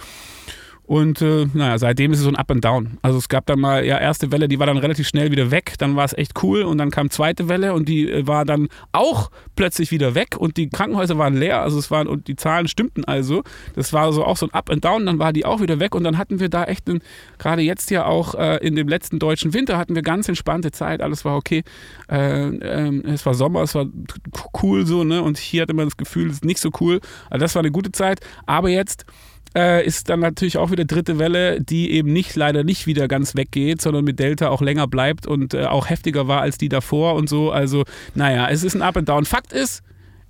Und 0.90 1.22
äh, 1.22 1.46
naja, 1.54 1.78
seitdem 1.78 2.10
ist 2.10 2.18
es 2.18 2.24
so 2.24 2.30
ein 2.30 2.34
Up 2.34 2.50
and 2.50 2.64
Down. 2.64 2.98
Also 3.00 3.16
es 3.16 3.28
gab 3.28 3.46
dann 3.46 3.60
mal, 3.60 3.84
ja, 3.86 3.96
erste 3.96 4.32
Welle, 4.32 4.48
die 4.48 4.58
war 4.58 4.66
dann 4.66 4.76
relativ 4.76 5.06
schnell 5.06 5.30
wieder 5.30 5.52
weg, 5.52 5.74
dann 5.78 5.94
war 5.94 6.04
es 6.04 6.18
echt 6.18 6.42
cool 6.42 6.62
und 6.62 6.78
dann 6.78 6.90
kam 6.90 7.10
zweite 7.10 7.48
Welle 7.48 7.74
und 7.74 7.88
die 7.88 8.10
äh, 8.10 8.26
war 8.26 8.44
dann 8.44 8.66
auch 8.90 9.30
plötzlich 9.54 9.92
wieder 9.92 10.16
weg 10.16 10.36
und 10.36 10.56
die 10.56 10.68
Krankenhäuser 10.68 11.16
waren 11.16 11.36
leer, 11.36 11.62
also 11.62 11.78
es 11.78 11.92
waren 11.92 12.08
und 12.08 12.26
die 12.26 12.34
Zahlen 12.34 12.66
stimmten 12.66 13.04
also. 13.04 13.44
Das 13.76 13.92
war 13.92 14.12
so 14.12 14.24
auch 14.24 14.36
so 14.36 14.46
ein 14.46 14.52
Up 14.52 14.68
and 14.68 14.84
Down, 14.84 15.06
dann 15.06 15.20
war 15.20 15.32
die 15.32 15.44
auch 15.44 15.60
wieder 15.60 15.78
weg 15.78 15.94
und 15.94 16.02
dann 16.02 16.18
hatten 16.18 16.40
wir 16.40 16.48
da 16.48 16.64
echt 16.64 16.90
gerade 17.38 17.62
jetzt 17.62 17.92
ja 17.92 18.04
auch 18.06 18.34
äh, 18.34 18.56
in 18.56 18.74
dem 18.74 18.88
letzten 18.88 19.20
deutschen 19.20 19.54
Winter 19.54 19.78
hatten 19.78 19.94
wir 19.94 20.02
ganz 20.02 20.28
entspannte 20.28 20.72
Zeit, 20.72 21.02
alles 21.02 21.24
war 21.24 21.36
okay. 21.36 21.62
Äh, 22.10 22.46
ähm, 22.48 23.04
es 23.06 23.24
war 23.24 23.34
Sommer, 23.34 23.62
es 23.62 23.76
war 23.76 23.86
cool 24.60 24.84
so, 24.84 25.04
ne? 25.04 25.22
Und 25.22 25.38
hier 25.38 25.62
hatte 25.62 25.72
man 25.72 25.86
das 25.86 25.96
Gefühl, 25.96 26.30
es 26.30 26.38
ist 26.38 26.44
nicht 26.44 26.58
so 26.58 26.70
cool. 26.80 26.98
Also 27.30 27.44
das 27.44 27.54
war 27.54 27.60
eine 27.60 27.70
gute 27.70 27.92
Zeit, 27.92 28.18
aber 28.46 28.70
jetzt 28.70 29.06
äh, 29.56 29.84
ist 29.84 30.08
dann 30.08 30.20
natürlich 30.20 30.58
auch 30.58 30.70
wieder 30.70 30.84
dritte 30.84 31.18
Welle, 31.18 31.60
die 31.60 31.90
eben 31.92 32.12
nicht 32.12 32.36
leider 32.36 32.64
nicht 32.64 32.86
wieder 32.86 33.08
ganz 33.08 33.34
weggeht, 33.34 33.80
sondern 33.80 34.04
mit 34.04 34.18
Delta 34.18 34.48
auch 34.48 34.62
länger 34.62 34.86
bleibt 34.86 35.26
und 35.26 35.54
äh, 35.54 35.64
auch 35.64 35.88
heftiger 35.88 36.28
war 36.28 36.40
als 36.40 36.58
die 36.58 36.68
davor 36.68 37.14
und 37.14 37.28
so. 37.28 37.50
Also, 37.50 37.84
naja, 38.14 38.48
es 38.48 38.62
ist 38.62 38.74
ein 38.74 38.82
Up 38.82 38.96
and 38.96 39.08
Down. 39.08 39.24
Fakt 39.24 39.52
ist, 39.52 39.82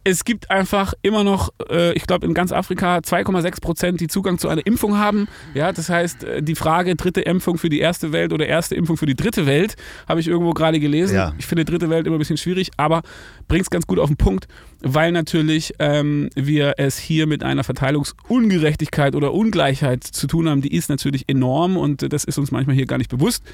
es 0.04 0.25
gibt 0.25 0.50
einfach 0.50 0.95
immer 1.02 1.25
noch, 1.25 1.50
äh, 1.69 1.92
ich 1.92 2.07
glaube 2.07 2.26
in 2.26 2.33
ganz 2.33 2.52
Afrika 2.52 2.99
2,6 2.99 3.61
Prozent, 3.61 4.00
die 4.00 4.09
Zugang 4.09 4.38
zu 4.38 4.49
einer 4.49 4.66
Impfung 4.66 4.97
haben. 4.97 5.28
Ja, 5.54 5.73
das 5.73 5.90
heißt, 5.90 6.25
äh, 6.25 6.42
die 6.42 6.54
Frage 6.54 6.97
dritte 6.97 7.21
Impfung 7.21 7.59
für 7.59 7.69
die 7.69 7.80
erste 7.80 8.12
Welt 8.12 8.33
oder 8.33 8.47
erste 8.47 8.75
Impfung 8.75 8.97
für 8.97 9.07
die 9.07 9.14
dritte 9.14 9.47
Welt, 9.47 9.76
habe 10.09 10.21
ich 10.21 10.28
irgendwo 10.28 10.52
gerade 10.52 10.80
gelesen. 10.80 11.14
Ja. 11.14 11.35
Ich 11.38 11.47
finde 11.47 11.64
dritte 11.64 11.90
Welt 11.90 12.07
immer 12.07 12.16
ein 12.16 12.19
bisschen 12.19 12.38
schwierig, 12.38 12.71
aber 12.76 13.02
bringt 13.49 13.64
es 13.64 13.71
ganz 13.71 13.87
gut 13.87 13.99
auf 13.99 14.09
den 14.09 14.16
Punkt, 14.16 14.49
weil 14.80 15.12
natürlich 15.12 15.75
ähm, 15.78 16.30
wir 16.35 16.75
es 16.78 16.99
hier 16.99 17.26
mit 17.26 17.42
einer 17.42 17.64
Verteilungsungerechtigkeit 17.64 19.14
oder 19.14 19.35
Ungleichheit 19.35 20.02
zu 20.04 20.26
tun 20.26 20.49
haben. 20.49 20.62
Die 20.62 20.75
ist 20.75 20.88
natürlich 20.88 21.28
enorm 21.28 21.76
und 21.76 22.11
das 22.12 22.25
ist 22.25 22.38
uns 22.38 22.50
manchmal 22.50 22.76
hier 22.76 22.87
gar 22.87 22.99
nicht 22.99 23.11
bewusst 23.11 23.45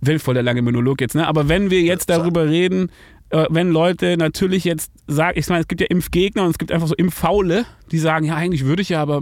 will 0.00 0.18
voll 0.18 0.34
der 0.34 0.42
lange 0.42 0.62
Monolog 0.62 1.00
jetzt, 1.00 1.14
ne? 1.14 1.26
Aber 1.26 1.48
wenn 1.48 1.70
wir 1.70 1.80
jetzt 1.80 2.10
darüber 2.10 2.48
reden, 2.48 2.90
wenn 3.30 3.70
Leute 3.70 4.16
natürlich 4.16 4.64
jetzt 4.64 4.92
sagen, 5.06 5.38
ich 5.38 5.48
meine, 5.48 5.62
es 5.62 5.68
gibt 5.68 5.80
ja 5.80 5.86
Impfgegner 5.88 6.44
und 6.44 6.50
es 6.50 6.58
gibt 6.58 6.70
einfach 6.70 6.86
so 6.86 6.94
Impffaule, 6.94 7.64
die 7.90 7.98
sagen, 7.98 8.26
ja, 8.26 8.36
eigentlich 8.36 8.64
würde 8.64 8.82
ich 8.82 8.90
ja, 8.90 9.02
aber 9.02 9.20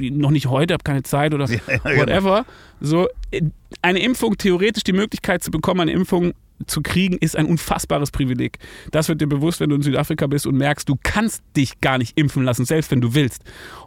noch 0.00 0.30
nicht 0.30 0.46
heute, 0.46 0.74
habe 0.74 0.84
keine 0.84 1.02
Zeit 1.02 1.34
oder 1.34 1.46
ja, 1.48 1.58
ja, 1.68 1.96
whatever. 1.96 2.44
Genau. 2.44 2.44
So, 2.80 3.08
äh, 3.30 3.42
eine 3.80 4.00
Impfung, 4.00 4.36
theoretisch 4.36 4.84
die 4.84 4.92
Möglichkeit 4.92 5.42
zu 5.42 5.50
bekommen, 5.50 5.80
eine 5.80 5.92
Impfung 5.92 6.32
zu 6.66 6.82
kriegen, 6.82 7.16
ist 7.16 7.36
ein 7.36 7.46
unfassbares 7.46 8.10
Privileg. 8.10 8.58
Das 8.90 9.08
wird 9.08 9.20
dir 9.20 9.26
bewusst, 9.26 9.60
wenn 9.60 9.70
du 9.70 9.76
in 9.76 9.82
Südafrika 9.82 10.26
bist 10.26 10.46
und 10.46 10.56
merkst, 10.56 10.88
du 10.88 10.96
kannst 11.02 11.42
dich 11.56 11.80
gar 11.80 11.98
nicht 11.98 12.18
impfen 12.18 12.44
lassen, 12.44 12.64
selbst 12.64 12.90
wenn 12.90 13.00
du 13.00 13.14
willst. 13.14 13.42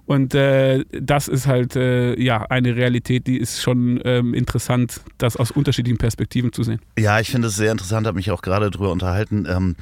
Und 0.05 0.35
äh, 0.35 0.85
das 0.91 1.27
ist 1.27 1.47
halt 1.47 1.75
äh, 1.75 2.19
ja 2.21 2.43
eine 2.49 2.75
Realität, 2.75 3.27
die 3.27 3.37
ist 3.37 3.61
schon 3.61 3.99
ähm, 4.05 4.33
interessant, 4.33 5.01
das 5.17 5.35
aus 5.35 5.51
unterschiedlichen 5.51 5.97
Perspektiven 5.97 6.53
zu 6.53 6.63
sehen. 6.63 6.79
Ja, 6.97 7.19
ich 7.19 7.31
finde 7.31 7.47
es 7.47 7.55
sehr 7.55 7.71
interessant, 7.71 8.05
habe 8.05 8.17
mich 8.17 8.31
auch 8.31 8.41
gerade 8.41 8.69
darüber 8.69 8.91
unterhalten. 8.91 9.47
Ähm 9.49 9.75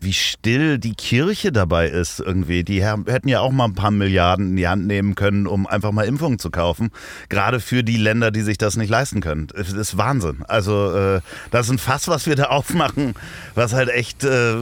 wie 0.00 0.12
still 0.12 0.78
die 0.78 0.94
Kirche 0.94 1.52
dabei 1.52 1.88
ist 1.88 2.18
irgendwie. 2.18 2.64
Die 2.64 2.84
hätten 2.84 3.28
ja 3.28 3.40
auch 3.40 3.52
mal 3.52 3.66
ein 3.66 3.74
paar 3.74 3.92
Milliarden 3.92 4.50
in 4.50 4.56
die 4.56 4.66
Hand 4.66 4.86
nehmen 4.86 5.14
können, 5.14 5.46
um 5.46 5.68
einfach 5.68 5.92
mal 5.92 6.04
Impfungen 6.04 6.40
zu 6.40 6.50
kaufen. 6.50 6.90
Gerade 7.28 7.60
für 7.60 7.84
die 7.84 7.96
Länder, 7.96 8.32
die 8.32 8.42
sich 8.42 8.58
das 8.58 8.76
nicht 8.76 8.90
leisten 8.90 9.20
können. 9.20 9.48
Das 9.54 9.72
ist 9.72 9.96
Wahnsinn. 9.96 10.44
Also 10.48 10.92
äh, 10.92 11.20
das 11.52 11.66
ist 11.66 11.72
ein 11.72 11.78
Fass, 11.78 12.08
was 12.08 12.26
wir 12.26 12.40
Leute 12.40 12.50
aufmachen, 12.50 13.14
was 13.54 13.72
halt 13.72 13.90
echt 13.90 14.24
äh, 14.24 14.54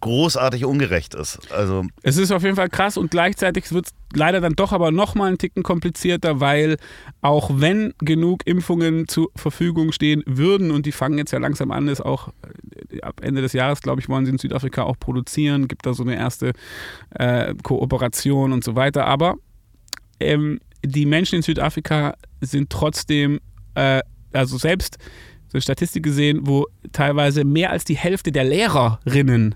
großartig 0.00 0.64
ungerecht 0.64 1.14
ist. 1.14 1.38
Also 1.52 1.84
es 2.02 2.16
ist 2.16 2.30
auf 2.30 2.42
jeden 2.42 2.56
Fall 2.56 2.68
krass 2.68 2.96
und 2.96 3.10
gleichzeitig 3.10 3.70
wird 3.72 3.86
es 3.86 3.92
leider 4.16 4.40
dann 4.40 4.54
doch 4.54 4.72
aber 4.72 4.90
nochmal 4.90 5.28
einen 5.28 5.38
Ticken 5.38 5.62
komplizierter, 5.62 6.40
weil 6.40 6.76
auch 7.20 7.50
wenn 7.54 7.94
genug 7.98 8.46
Impfungen 8.46 9.08
zur 9.08 9.30
Verfügung 9.36 9.92
stehen 9.92 10.22
würden 10.26 10.70
und 10.70 10.86
die 10.86 10.92
fangen 10.92 11.18
jetzt 11.18 11.32
ja 11.32 11.38
langsam 11.38 11.70
an, 11.70 11.88
ist 11.88 12.00
auch 12.00 12.28
äh, 12.90 13.00
ab 13.00 13.20
Ende 13.22 13.42
des 13.42 13.52
Jahres, 13.52 13.80
glaube 13.80 14.00
ich, 14.00 14.08
wollen 14.08 14.24
sie 14.24 14.32
in 14.32 14.38
Südafrika 14.38 14.82
auch 14.82 14.98
produzieren, 14.98 15.68
gibt 15.68 15.86
da 15.86 15.94
so 15.94 16.02
eine 16.02 16.16
erste 16.16 16.52
äh, 17.10 17.54
Kooperation 17.62 18.52
und 18.52 18.64
so 18.64 18.76
weiter. 18.76 19.06
Aber 19.06 19.36
ähm, 20.20 20.60
die 20.84 21.06
Menschen 21.06 21.36
in 21.36 21.42
Südafrika 21.42 22.14
sind 22.40 22.70
trotzdem, 22.70 23.40
äh, 23.74 24.00
also 24.32 24.58
selbst 24.58 24.98
so 25.48 25.56
eine 25.56 25.62
Statistik 25.62 26.02
gesehen, 26.02 26.40
wo 26.42 26.66
teilweise 26.92 27.44
mehr 27.44 27.70
als 27.70 27.84
die 27.84 27.96
Hälfte 27.96 28.32
der 28.32 28.44
Lehrerinnen 28.44 29.54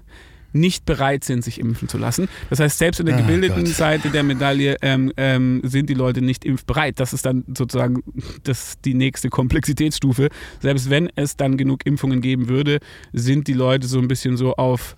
nicht 0.60 0.84
bereit 0.84 1.24
sind, 1.24 1.44
sich 1.44 1.60
impfen 1.60 1.88
zu 1.88 1.98
lassen. 1.98 2.28
Das 2.50 2.60
heißt, 2.60 2.78
selbst 2.78 3.00
in 3.00 3.06
der 3.06 3.16
gebildeten 3.16 3.62
oh 3.62 3.66
Seite 3.66 4.10
der 4.10 4.22
Medaille 4.22 4.76
ähm, 4.82 5.12
ähm, 5.16 5.60
sind 5.64 5.88
die 5.90 5.94
Leute 5.94 6.22
nicht 6.22 6.44
impfbereit. 6.44 6.98
Das 7.00 7.12
ist 7.12 7.26
dann 7.26 7.44
sozusagen 7.56 8.02
das, 8.44 8.80
die 8.84 8.94
nächste 8.94 9.28
Komplexitätsstufe. 9.28 10.28
Selbst 10.60 10.90
wenn 10.90 11.10
es 11.16 11.36
dann 11.36 11.56
genug 11.56 11.86
Impfungen 11.86 12.20
geben 12.20 12.48
würde, 12.48 12.78
sind 13.12 13.48
die 13.48 13.52
Leute 13.52 13.86
so 13.86 13.98
ein 13.98 14.08
bisschen 14.08 14.36
so 14.36 14.54
auf 14.54 14.96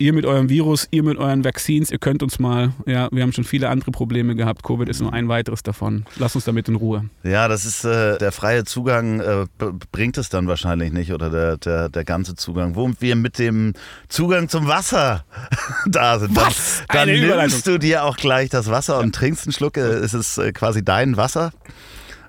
ihr 0.00 0.14
mit 0.14 0.24
eurem 0.24 0.48
Virus, 0.48 0.88
ihr 0.90 1.02
mit 1.02 1.18
euren 1.18 1.44
Vaccines, 1.44 1.90
ihr 1.90 1.98
könnt 1.98 2.22
uns 2.22 2.38
mal, 2.38 2.72
ja, 2.86 3.08
wir 3.12 3.22
haben 3.22 3.32
schon 3.32 3.44
viele 3.44 3.68
andere 3.68 3.90
Probleme 3.90 4.34
gehabt. 4.34 4.62
Covid 4.62 4.88
ist 4.88 5.00
nur 5.00 5.12
ein 5.12 5.28
weiteres 5.28 5.62
davon. 5.62 6.06
Lass 6.16 6.34
uns 6.34 6.44
damit 6.44 6.68
in 6.68 6.74
Ruhe. 6.74 7.04
Ja, 7.22 7.48
das 7.48 7.66
ist 7.66 7.84
äh, 7.84 8.16
der 8.18 8.32
freie 8.32 8.64
Zugang, 8.64 9.20
äh, 9.20 9.46
bringt 9.92 10.16
es 10.16 10.30
dann 10.30 10.48
wahrscheinlich 10.48 10.92
nicht 10.92 11.12
oder 11.12 11.28
der, 11.28 11.58
der, 11.58 11.88
der 11.90 12.04
ganze 12.04 12.34
Zugang. 12.34 12.74
Wo 12.76 12.90
wir 12.98 13.14
mit 13.14 13.38
dem 13.38 13.74
Zugang 14.08 14.48
zum 14.48 14.66
Wasser 14.66 15.24
da 15.86 16.18
sind, 16.18 16.34
Was? 16.34 16.82
dann, 16.88 17.08
nimmst 17.08 17.66
du 17.66 17.78
dir 17.78 18.04
auch 18.04 18.16
gleich 18.16 18.48
das 18.48 18.70
Wasser 18.70 18.98
und 18.98 19.14
trinkst 19.14 19.46
einen 19.46 19.52
Schluck. 19.52 19.76
Äh, 19.76 19.82
es 19.82 20.14
ist 20.14 20.38
äh, 20.38 20.52
quasi 20.52 20.82
dein 20.82 21.18
Wasser 21.18 21.52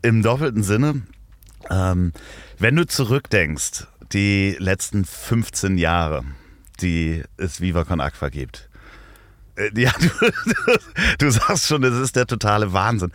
im 0.01 0.21
doppelten 0.21 0.63
Sinne. 0.63 1.03
Ähm, 1.69 2.11
wenn 2.59 2.75
du 2.75 2.85
zurückdenkst, 2.85 3.87
die 4.11 4.57
letzten 4.59 5.05
15 5.05 5.77
Jahre, 5.77 6.23
die 6.81 7.23
es 7.37 7.61
Viva 7.61 7.83
Con 7.83 8.01
Aqua 8.01 8.29
gibt. 8.29 8.69
Äh, 9.55 9.69
ja, 9.79 9.91
du, 9.99 10.77
du, 11.17 11.31
sagst 11.31 11.67
schon, 11.67 11.81
das 11.81 11.93
ist 11.95 12.15
der 12.15 12.27
totale 12.27 12.73
Wahnsinn. 12.73 13.11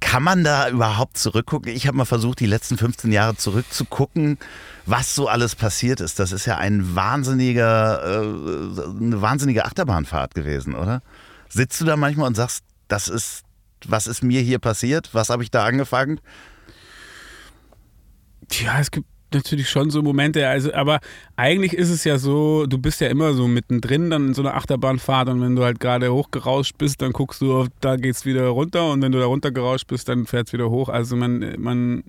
Kann 0.00 0.22
man 0.22 0.44
da 0.44 0.68
überhaupt 0.68 1.16
zurückgucken? 1.16 1.74
Ich 1.74 1.86
habe 1.86 1.96
mal 1.96 2.04
versucht, 2.04 2.40
die 2.40 2.46
letzten 2.46 2.76
15 2.76 3.10
Jahre 3.10 3.36
zurückzugucken, 3.36 4.38
was 4.84 5.14
so 5.14 5.28
alles 5.28 5.54
passiert 5.54 6.00
ist. 6.00 6.18
Das 6.18 6.32
ist 6.32 6.44
ja 6.44 6.58
ein 6.58 6.94
wahnsinniger, 6.94 8.02
äh, 8.04 8.80
eine 9.00 9.22
wahnsinnige 9.22 9.64
Achterbahnfahrt 9.64 10.34
gewesen, 10.34 10.74
oder? 10.74 11.00
Sitzt 11.48 11.80
du 11.80 11.84
da 11.86 11.96
manchmal 11.96 12.26
und 12.26 12.34
sagst, 12.34 12.64
das 12.88 13.08
ist, 13.08 13.44
was 13.86 14.06
ist 14.06 14.22
mir 14.22 14.42
hier 14.42 14.58
passiert? 14.58 15.10
Was 15.12 15.30
habe 15.30 15.42
ich 15.42 15.50
da 15.50 15.64
angefangen? 15.64 16.20
Ja, 18.50 18.78
es 18.80 18.90
gibt 18.90 19.06
natürlich 19.34 19.68
schon 19.68 19.90
so 19.90 20.02
Momente, 20.02 20.48
also, 20.48 20.72
aber 20.72 21.00
eigentlich 21.36 21.74
ist 21.74 21.90
es 21.90 22.04
ja 22.04 22.18
so, 22.18 22.66
du 22.66 22.78
bist 22.78 23.00
ja 23.00 23.08
immer 23.08 23.34
so 23.34 23.48
mittendrin 23.48 24.10
dann 24.10 24.28
in 24.28 24.34
so 24.34 24.42
einer 24.42 24.54
Achterbahnfahrt 24.54 25.28
und 25.28 25.40
wenn 25.40 25.56
du 25.56 25.64
halt 25.64 25.80
gerade 25.80 26.12
hochgerauscht 26.12 26.78
bist, 26.78 27.02
dann 27.02 27.12
guckst 27.12 27.40
du, 27.40 27.66
da 27.80 27.96
geht's 27.96 28.24
wieder 28.24 28.46
runter 28.48 28.90
und 28.90 29.02
wenn 29.02 29.12
du 29.12 29.18
da 29.18 29.26
runtergerauscht 29.26 29.86
bist, 29.86 30.08
dann 30.08 30.26
fährt 30.26 30.48
es 30.48 30.52
wieder 30.52 30.70
hoch. 30.70 30.88
Also 30.88 31.16
man, 31.16 31.54
man, 31.58 32.04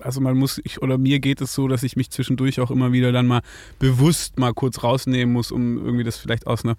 also 0.00 0.20
man 0.20 0.36
muss, 0.36 0.60
ich, 0.64 0.82
oder 0.82 0.98
mir 0.98 1.20
geht 1.20 1.40
es 1.40 1.54
so, 1.54 1.68
dass 1.68 1.82
ich 1.82 1.96
mich 1.96 2.10
zwischendurch 2.10 2.60
auch 2.60 2.70
immer 2.70 2.92
wieder 2.92 3.12
dann 3.12 3.26
mal 3.26 3.40
bewusst 3.78 4.38
mal 4.38 4.52
kurz 4.52 4.82
rausnehmen 4.82 5.32
muss, 5.32 5.52
um 5.52 5.78
irgendwie 5.78 6.04
das 6.04 6.18
vielleicht 6.18 6.46
aus 6.46 6.64
einer 6.64 6.76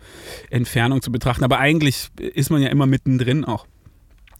Entfernung 0.49 1.01
zu 1.01 1.11
betrachten. 1.11 1.43
Aber 1.43 1.59
eigentlich 1.59 2.09
ist 2.17 2.49
man 2.49 2.61
ja 2.61 2.69
immer 2.69 2.85
mittendrin 2.85 3.45
auch 3.45 3.65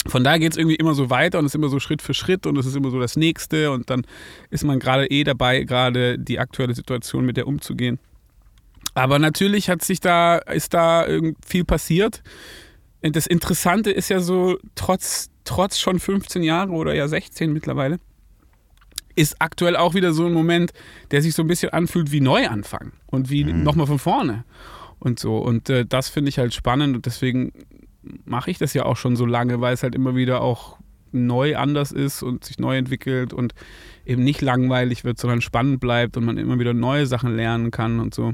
von 0.09 0.23
daher 0.23 0.39
geht 0.39 0.51
es 0.51 0.57
irgendwie 0.57 0.75
immer 0.75 0.93
so 0.93 1.09
weiter 1.09 1.39
und 1.39 1.45
es 1.45 1.51
ist 1.51 1.55
immer 1.55 1.69
so 1.69 1.79
Schritt 1.79 2.01
für 2.01 2.13
Schritt 2.13 2.45
und 2.45 2.57
es 2.57 2.65
ist 2.65 2.75
immer 2.75 2.91
so 2.91 2.99
das 2.99 3.15
Nächste 3.15 3.71
und 3.71 3.89
dann 3.89 4.05
ist 4.49 4.63
man 4.63 4.79
gerade 4.79 5.09
eh 5.09 5.23
dabei, 5.23 5.63
gerade 5.63 6.17
die 6.17 6.39
aktuelle 6.39 6.73
Situation 6.73 7.25
mit 7.25 7.37
der 7.37 7.47
umzugehen. 7.47 7.99
Aber 8.93 9.19
natürlich 9.19 9.69
hat 9.69 9.83
sich 9.83 9.99
da, 9.99 10.37
ist 10.37 10.73
da 10.73 11.05
viel 11.45 11.63
passiert. 11.63 12.21
Und 13.01 13.15
das 13.15 13.27
Interessante 13.27 13.91
ist 13.91 14.09
ja 14.09 14.19
so, 14.19 14.57
trotz, 14.75 15.29
trotz 15.45 15.79
schon 15.79 15.99
15 15.99 16.43
Jahre 16.43 16.71
oder 16.71 16.93
ja 16.93 17.07
16 17.07 17.53
mittlerweile, 17.53 17.99
ist 19.15 19.37
aktuell 19.39 19.75
auch 19.75 19.93
wieder 19.93 20.13
so 20.13 20.25
ein 20.25 20.33
Moment, 20.33 20.73
der 21.11 21.21
sich 21.21 21.33
so 21.33 21.43
ein 21.43 21.47
bisschen 21.47 21.69
anfühlt 21.71 22.11
wie 22.11 22.21
Neuanfang 22.21 22.93
und 23.07 23.29
wie 23.29 23.43
mhm. 23.43 23.63
nochmal 23.63 23.87
von 23.87 23.99
vorne 23.99 24.43
und 24.99 25.19
so. 25.19 25.37
Und 25.37 25.69
äh, 25.69 25.85
das 25.85 26.09
finde 26.09 26.29
ich 26.29 26.39
halt 26.39 26.53
spannend 26.53 26.95
und 26.95 27.05
deswegen 27.05 27.53
mache 28.25 28.51
ich 28.51 28.57
das 28.57 28.73
ja 28.73 28.85
auch 28.85 28.97
schon 28.97 29.15
so 29.15 29.25
lange, 29.25 29.61
weil 29.61 29.73
es 29.73 29.83
halt 29.83 29.95
immer 29.95 30.15
wieder 30.15 30.41
auch 30.41 30.77
neu 31.11 31.57
anders 31.57 31.91
ist 31.91 32.21
und 32.21 32.43
sich 32.43 32.59
neu 32.59 32.77
entwickelt 32.77 33.33
und 33.33 33.53
eben 34.05 34.23
nicht 34.23 34.41
langweilig 34.41 35.03
wird, 35.03 35.19
sondern 35.19 35.41
spannend 35.41 35.79
bleibt 35.79 36.17
und 36.17 36.25
man 36.25 36.37
immer 36.37 36.59
wieder 36.59 36.73
neue 36.73 37.05
Sachen 37.07 37.35
lernen 37.35 37.72
kann 37.72 38.00
und 38.00 38.13
so. 38.13 38.33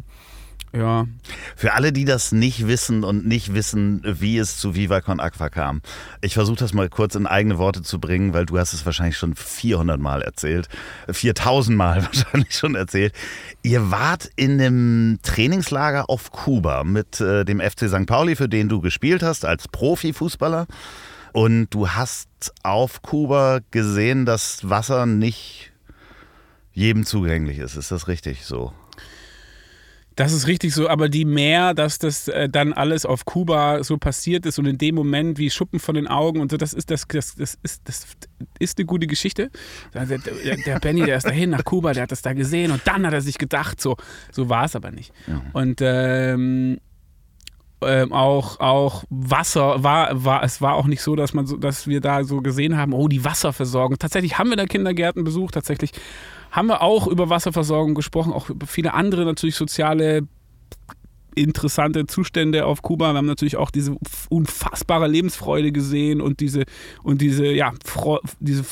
Ja. 0.75 1.07
Für 1.55 1.73
alle, 1.73 1.93
die 1.93 2.05
das 2.05 2.31
nicht 2.31 2.67
wissen 2.67 3.03
und 3.03 3.25
nicht 3.25 3.53
wissen, 3.53 4.01
wie 4.03 4.37
es 4.37 4.57
zu 4.57 4.75
Viva 4.75 4.99
Con 4.99 5.19
Aqua 5.19 5.49
kam, 5.49 5.81
ich 6.21 6.33
versuche 6.33 6.57
das 6.57 6.73
mal 6.73 6.89
kurz 6.89 7.15
in 7.15 7.27
eigene 7.27 7.57
Worte 7.57 7.81
zu 7.81 7.99
bringen, 7.99 8.33
weil 8.33 8.45
du 8.45 8.57
hast 8.57 8.73
es 8.73 8.85
wahrscheinlich 8.85 9.17
schon 9.17 9.35
400 9.35 9.99
Mal 9.99 10.21
erzählt, 10.21 10.67
4000 11.09 11.77
Mal 11.77 12.03
wahrscheinlich 12.05 12.53
schon 12.53 12.75
erzählt. 12.75 13.13
Ihr 13.63 13.89
wart 13.89 14.29
in 14.35 14.59
einem 14.59 15.19
Trainingslager 15.23 16.09
auf 16.09 16.31
Kuba 16.31 16.83
mit 16.83 17.21
äh, 17.21 17.45
dem 17.45 17.61
FC 17.61 17.87
St. 17.87 18.05
Pauli, 18.05 18.35
für 18.35 18.49
den 18.49 18.67
du 18.67 18.81
gespielt 18.81 19.23
hast 19.23 19.45
als 19.45 19.67
Profifußballer. 19.67 20.67
Und 21.31 21.67
du 21.71 21.89
hast 21.89 22.29
auf 22.63 23.01
Kuba 23.01 23.59
gesehen, 23.71 24.25
dass 24.25 24.69
Wasser 24.69 25.05
nicht 25.05 25.73
jedem 26.71 27.05
zugänglich 27.05 27.59
ist. 27.59 27.75
Ist 27.75 27.91
das 27.91 28.07
richtig 28.07 28.45
so? 28.45 28.73
Das 30.15 30.31
ist 30.31 30.47
richtig 30.47 30.73
so, 30.73 30.87
aber 30.87 31.09
die 31.09 31.25
mehr, 31.25 31.73
dass 31.73 31.99
das 31.99 32.27
äh, 32.27 32.47
dann 32.47 32.71
alles 32.71 33.05
auf 33.05 33.25
Kuba 33.25 33.83
so 33.83 33.97
passiert 33.97 34.45
ist 34.45 34.57
und 34.57 34.65
in 34.65 34.77
dem 34.77 34.95
Moment 34.95 35.37
wie 35.37 35.49
Schuppen 35.49 35.79
von 35.79 35.95
den 35.95 36.07
Augen 36.07 36.39
und 36.39 36.51
so, 36.51 36.57
das 36.57 36.73
ist 36.73 36.89
das, 36.89 37.07
das, 37.07 37.35
das 37.35 37.57
ist 37.61 37.81
das 37.83 38.07
ist 38.59 38.77
eine 38.77 38.85
gute 38.85 39.07
Geschichte. 39.07 39.51
Der, 39.93 40.05
der, 40.05 40.19
der 40.65 40.79
Benny, 40.79 41.03
der 41.03 41.17
ist 41.17 41.27
dahin 41.27 41.49
nach 41.49 41.65
Kuba, 41.65 41.93
der 41.93 42.03
hat 42.03 42.11
das 42.11 42.21
da 42.21 42.33
gesehen 42.33 42.71
und 42.71 42.81
dann 42.85 43.05
hat 43.05 43.13
er 43.13 43.21
sich 43.21 43.37
gedacht, 43.37 43.81
so 43.81 43.97
so 44.31 44.49
war 44.49 44.65
es 44.65 44.75
aber 44.75 44.91
nicht. 44.91 45.11
Ja. 45.27 45.41
Und 45.51 45.79
ähm, 45.81 46.79
ähm, 47.81 48.13
auch, 48.13 48.59
auch 48.59 49.03
Wasser 49.09 49.83
war, 49.83 50.23
war, 50.23 50.43
es 50.43 50.61
war 50.61 50.75
auch 50.75 50.87
nicht 50.87 51.01
so, 51.01 51.15
dass 51.15 51.33
man 51.33 51.45
so, 51.45 51.57
dass 51.57 51.87
wir 51.87 52.01
da 52.01 52.23
so 52.23 52.41
gesehen 52.41 52.77
haben, 52.77 52.93
oh, 52.93 53.07
die 53.07 53.23
Wasserversorgung. 53.25 53.97
Tatsächlich 53.97 54.37
haben 54.37 54.49
wir 54.49 54.57
da 54.57 54.65
Kindergärten 54.65 55.23
besucht, 55.23 55.53
tatsächlich 55.53 55.91
haben 56.55 56.67
wir 56.67 56.81
auch 56.81 57.07
über 57.07 57.29
Wasserversorgung 57.29 57.95
gesprochen, 57.95 58.31
auch 58.31 58.49
über 58.49 58.65
viele 58.65 58.93
andere 58.93 59.25
natürlich 59.25 59.55
soziale 59.55 60.27
interessante 61.35 62.07
Zustände 62.07 62.65
auf 62.65 62.81
Kuba. 62.81 63.11
Wir 63.13 63.17
haben 63.17 63.25
natürlich 63.25 63.57
auch 63.57 63.71
diese 63.71 63.95
unfassbare 64.29 65.07
Lebensfreude 65.07 65.71
gesehen 65.71 66.21
und 66.21 66.39
diese 66.39 66.63
und 67.03 67.21
diese 67.21 67.45
ja 67.45 67.73
diese 68.39 68.65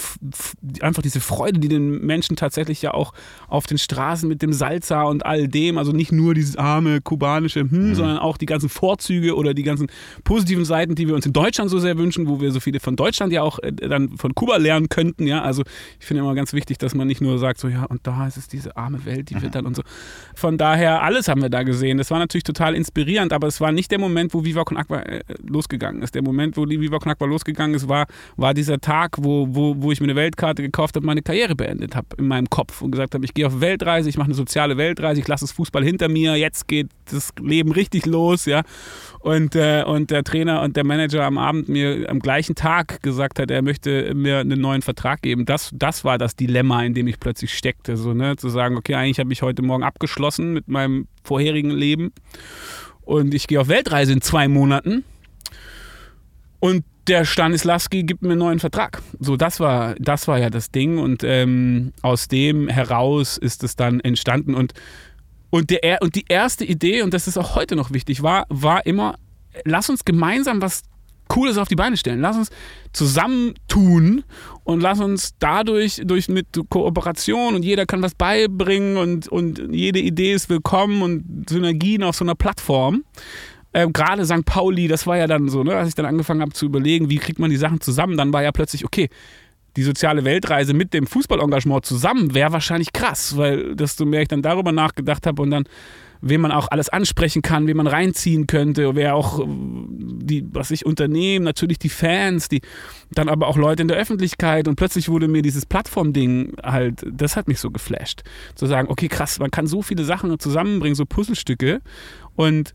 einfach 0.82 1.02
diese 1.02 1.20
Freude, 1.20 1.60
die 1.60 1.68
den 1.68 2.06
Menschen 2.06 2.36
tatsächlich 2.36 2.82
ja 2.82 2.94
auch 2.94 3.14
auf 3.48 3.68
den 3.68 3.78
Straßen 3.78 4.28
mit 4.28 4.42
dem 4.42 4.54
Salsa 4.54 5.04
und 5.04 5.26
all 5.26 5.48
dem, 5.48 5.78
also 5.78 5.92
nicht 5.92 6.12
nur 6.12 6.34
dieses 6.34 6.56
arme 6.56 7.02
kubanische, 7.02 7.62
hm, 7.62 7.90
mhm. 7.90 7.96
sondern 7.96 8.18
auch 8.18 8.38
die 8.38 8.46
ganzen 8.46 8.70
Vorzüge 8.70 9.36
oder 9.36 9.54
die 9.54 9.64
ganzen 9.64 9.88
positiven 10.24 10.66
Seiten, 10.66 10.96
die 10.96 11.08
wir 11.08 11.16
uns 11.16 11.26
in 11.26 11.34
Deutschland 11.34 11.70
so 11.70 11.80
sehr 11.80 11.98
wünschen, 11.98 12.28
wo 12.28 12.42
wir 12.42 12.52
so 12.52 12.60
viele 12.60 12.80
von 12.80 12.96
Deutschland 12.96 13.34
ja 13.34 13.42
auch 13.42 13.60
äh, 13.60 13.72
dann 13.72 14.18
von 14.18 14.34
Kuba 14.34 14.58
lernen 14.58 14.90
könnten. 14.90 15.28
Ja, 15.28 15.42
also 15.42 15.64
ich 16.00 16.06
finde 16.06 16.22
immer 16.22 16.36
ganz 16.36 16.54
wichtig, 16.54 16.78
dass 16.78 16.96
man 16.96 17.08
nicht 17.08 17.22
nur 17.22 17.38
sagt 17.38 17.60
so 17.60 17.68
ja 17.68 17.84
und 17.84 18.08
da 18.08 18.26
ist 18.28 18.38
es 18.38 18.48
diese 18.48 18.78
arme 18.78 19.06
Welt, 19.06 19.30
die 19.30 19.36
mhm. 19.36 19.42
wird 19.44 19.56
dann 19.56 19.66
und 19.66 19.76
so. 19.76 19.84
Von 20.34 20.58
daher 20.58 21.04
alles 21.04 21.28
haben 21.28 21.42
wir 21.42 21.50
da 21.50 21.64
gesehen. 21.64 21.98
Das 21.98 22.10
war 22.10 22.20
natürlich 22.20 22.44
total 22.44 22.53
inspirierend, 22.60 23.34
aber 23.34 23.48
es 23.48 23.62
war 23.62 23.72
nicht 23.72 23.92
der 23.92 24.00
Moment, 24.00 24.34
wo 24.34 24.44
Viva 24.44 24.64
Con 24.64 24.78
Aqua 24.78 25.00
äh, 25.00 25.22
losgegangen 25.46 26.02
ist. 26.02 26.16
Der 26.16 26.24
Moment, 26.24 26.58
wo 26.58 26.68
Viva 26.68 27.00
Con 27.00 27.12
Aqua 27.12 27.28
losgegangen 27.28 27.76
ist, 27.76 27.88
war, 27.88 28.08
war 28.38 28.54
dieser 28.54 28.80
Tag, 28.80 29.18
wo, 29.20 29.48
wo, 29.50 29.76
wo 29.78 29.92
ich 29.92 30.00
mir 30.00 30.06
eine 30.06 30.16
Weltkarte 30.16 30.62
gekauft 30.62 30.96
habe, 30.96 31.06
meine 31.06 31.22
Karriere 31.22 31.56
beendet 31.56 31.96
habe 31.96 32.08
in 32.18 32.28
meinem 32.28 32.50
Kopf 32.50 32.82
und 32.82 32.92
gesagt 32.92 33.14
habe, 33.16 33.26
ich 33.26 33.34
gehe 33.34 33.48
auf 33.48 33.62
Weltreise, 33.62 34.10
ich 34.10 34.18
mache 34.18 34.28
eine 34.28 34.36
soziale 34.36 34.78
Weltreise, 34.78 35.22
ich 35.22 35.28
lasse 35.28 35.46
das 35.46 35.52
Fußball 35.52 35.84
hinter 35.84 36.10
mir, 36.10 36.36
jetzt 36.36 36.68
geht 36.68 36.88
das 37.12 37.32
Leben 37.42 37.72
richtig 37.72 38.06
los, 38.06 38.46
ja. 38.46 38.64
Und, 39.20 39.56
äh, 39.56 39.84
und 39.86 40.12
der 40.12 40.24
Trainer 40.24 40.62
und 40.62 40.76
der 40.76 40.84
Manager 40.84 41.24
am 41.24 41.38
Abend 41.38 41.70
mir 41.70 42.10
am 42.10 42.20
gleichen 42.20 42.56
Tag 42.56 43.02
gesagt 43.02 43.40
hat, 43.40 43.50
er 43.52 43.62
möchte 43.62 44.14
mir 44.14 44.40
einen 44.40 44.60
neuen 44.60 44.82
Vertrag 44.82 45.22
geben. 45.22 45.46
Das, 45.46 45.70
das 45.74 46.04
war 46.04 46.18
das 46.18 46.36
Dilemma, 46.36 46.84
in 46.84 46.94
dem 46.94 47.08
ich 47.08 47.20
plötzlich 47.20 47.54
steckte. 47.54 47.96
So, 47.96 48.14
ne? 48.14 48.36
Zu 48.36 48.50
sagen, 48.50 48.76
okay, 48.76 48.96
eigentlich 48.96 49.20
habe 49.20 49.32
ich 49.32 49.42
heute 49.42 49.62
Morgen 49.62 49.84
abgeschlossen 49.84 50.54
mit 50.54 50.68
meinem 50.68 51.08
vorherigen 51.24 51.72
Leben 51.72 52.12
und 53.02 53.34
ich 53.34 53.48
gehe 53.48 53.60
auf 53.60 53.68
Weltreise 53.68 54.14
in 54.14 54.22
zwei 54.22 54.48
Monaten. 54.48 55.04
Und 56.60 56.86
der 57.08 57.26
Stanislavski 57.26 58.04
gibt 58.04 58.22
mir 58.22 58.32
einen 58.32 58.40
neuen 58.40 58.60
Vertrag. 58.60 59.02
So, 59.20 59.36
das 59.36 59.60
war, 59.60 59.96
das 60.00 60.28
war 60.28 60.40
ja 60.40 60.50
das 60.50 60.72
Ding 60.72 60.98
und 60.98 61.24
ähm, 61.24 61.92
aus 62.02 62.30
dem 62.30 62.70
heraus 62.70 63.38
ist 63.38 63.64
es 63.64 63.76
dann 63.76 64.00
entstanden 64.00 64.56
und 64.56 64.74
und, 65.50 65.70
der, 65.70 66.02
und 66.02 66.16
die 66.16 66.26
erste 66.28 66.66
Idee, 66.66 67.04
und 67.04 67.14
das 67.14 67.28
ist 67.28 67.38
auch 67.38 67.54
heute 67.54 67.76
noch 67.76 67.92
wichtig, 67.92 68.24
war, 68.24 68.48
war 68.50 68.88
immer, 68.88 69.20
lass 69.66 69.88
uns 69.88 70.04
gemeinsam 70.04 70.64
was 70.64 70.82
Cooles 71.34 71.58
auf 71.58 71.68
die 71.68 71.76
Beine 71.76 71.98
stellen. 71.98 72.22
Lass 72.22 72.38
uns 72.38 72.52
zusammentun 72.92 74.24
und 74.64 74.82
lass 74.82 75.00
uns 75.00 75.34
dadurch 75.40 76.00
durch 76.06 76.30
mit 76.30 76.46
Kooperation 76.70 77.56
und 77.56 77.64
jeder 77.64 77.88
kann 77.88 78.04
was 78.04 78.14
beibringen 78.14 78.98
und, 78.98 79.28
und 79.30 79.60
jede 79.72 80.00
Idee 80.00 80.34
ist 80.34 80.50
willkommen 80.50 81.02
und 81.02 81.50
Synergien 81.50 82.04
auf 82.04 82.16
so 82.16 82.24
einer 82.24 82.36
Plattform. 82.36 83.04
Ähm, 83.74 83.92
Gerade 83.94 84.26
St. 84.26 84.46
Pauli, 84.46 84.88
das 84.88 85.08
war 85.08 85.18
ja 85.18 85.26
dann 85.26 85.50
so, 85.50 85.64
ne, 85.64 85.76
als 85.76 85.90
ich 85.90 85.96
dann 85.96 86.06
angefangen 86.06 86.42
habe 86.42 86.54
zu 86.54 86.68
überlegen, 86.68 87.10
wie 87.10 87.18
kriegt 87.18 87.40
man 87.40 87.50
die 87.50 87.58
Sachen 87.58 87.82
zusammen, 87.82 88.16
dann 88.16 88.32
war 88.32 88.44
ja 88.44 88.52
plötzlich, 88.52 88.86
okay, 88.86 89.10
die 89.76 89.82
soziale 89.82 90.26
Weltreise 90.26 90.76
mit 90.76 90.94
dem 90.94 91.08
Fußballengagement 91.08 91.84
zusammen 91.84 92.36
wäre 92.36 92.54
wahrscheinlich 92.54 92.94
krass, 92.94 93.38
weil 93.38 93.76
desto 93.76 94.06
mehr 94.06 94.22
ich 94.22 94.28
dann 94.28 94.44
darüber 94.44 94.72
nachgedacht 94.72 95.26
habe 95.26 95.42
und 95.42 95.50
dann 95.50 95.64
wen 96.26 96.40
man 96.40 96.52
auch 96.52 96.70
alles 96.70 96.88
ansprechen 96.90 97.42
kann, 97.42 97.68
wen 97.68 97.76
man 97.76 97.88
reinziehen 97.88 98.48
könnte, 98.48 98.96
wer 98.96 99.16
auch 99.16 99.42
äh, 99.42 99.46
die, 99.46 100.48
was 100.52 100.72
ich 100.72 100.86
Unternehmen, 100.86 101.44
natürlich 101.44 101.80
die 101.80 101.90
Fans, 101.90 102.48
die 102.48 102.62
dann 103.12 103.28
aber 103.28 103.48
auch 103.48 103.58
Leute 103.58 103.82
in 103.82 103.90
der 103.90 103.98
Öffentlichkeit 103.98 104.68
und 104.68 104.76
plötzlich 104.76 105.10
wurde 105.10 105.28
mir 105.28 105.42
dieses 105.42 105.66
Plattform-Ding 105.66 106.54
halt, 106.64 107.06
das 107.12 107.36
hat 107.36 107.48
mich 107.48 107.60
so 107.60 107.72
geflasht. 107.72 108.24
Zu 108.56 108.68
sagen, 108.68 108.88
okay, 108.90 109.10
krass, 109.10 109.40
man 109.40 109.52
kann 109.52 109.68
so 109.68 109.82
viele 109.82 110.06
Sachen 110.06 110.40
zusammenbringen, 110.40 110.96
so 110.96 111.06
Puzzlestücke 111.06 111.82
und 112.36 112.74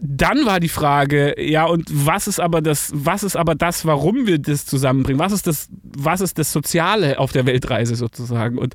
dann 0.00 0.46
war 0.46 0.58
die 0.58 0.68
Frage, 0.68 1.40
ja, 1.40 1.64
und 1.64 1.88
was 1.92 2.26
ist 2.26 2.40
aber 2.40 2.60
das, 2.60 2.90
was 2.92 3.22
ist 3.22 3.36
aber 3.36 3.54
das, 3.54 3.84
warum 3.84 4.26
wir 4.26 4.38
das 4.38 4.66
zusammenbringen? 4.66 5.20
Was 5.20 5.32
ist 5.32 5.46
das, 5.46 5.68
was 5.96 6.20
ist 6.20 6.38
das 6.38 6.52
Soziale 6.52 7.20
auf 7.20 7.30
der 7.30 7.46
Weltreise 7.46 7.94
sozusagen? 7.94 8.58
Und, 8.58 8.74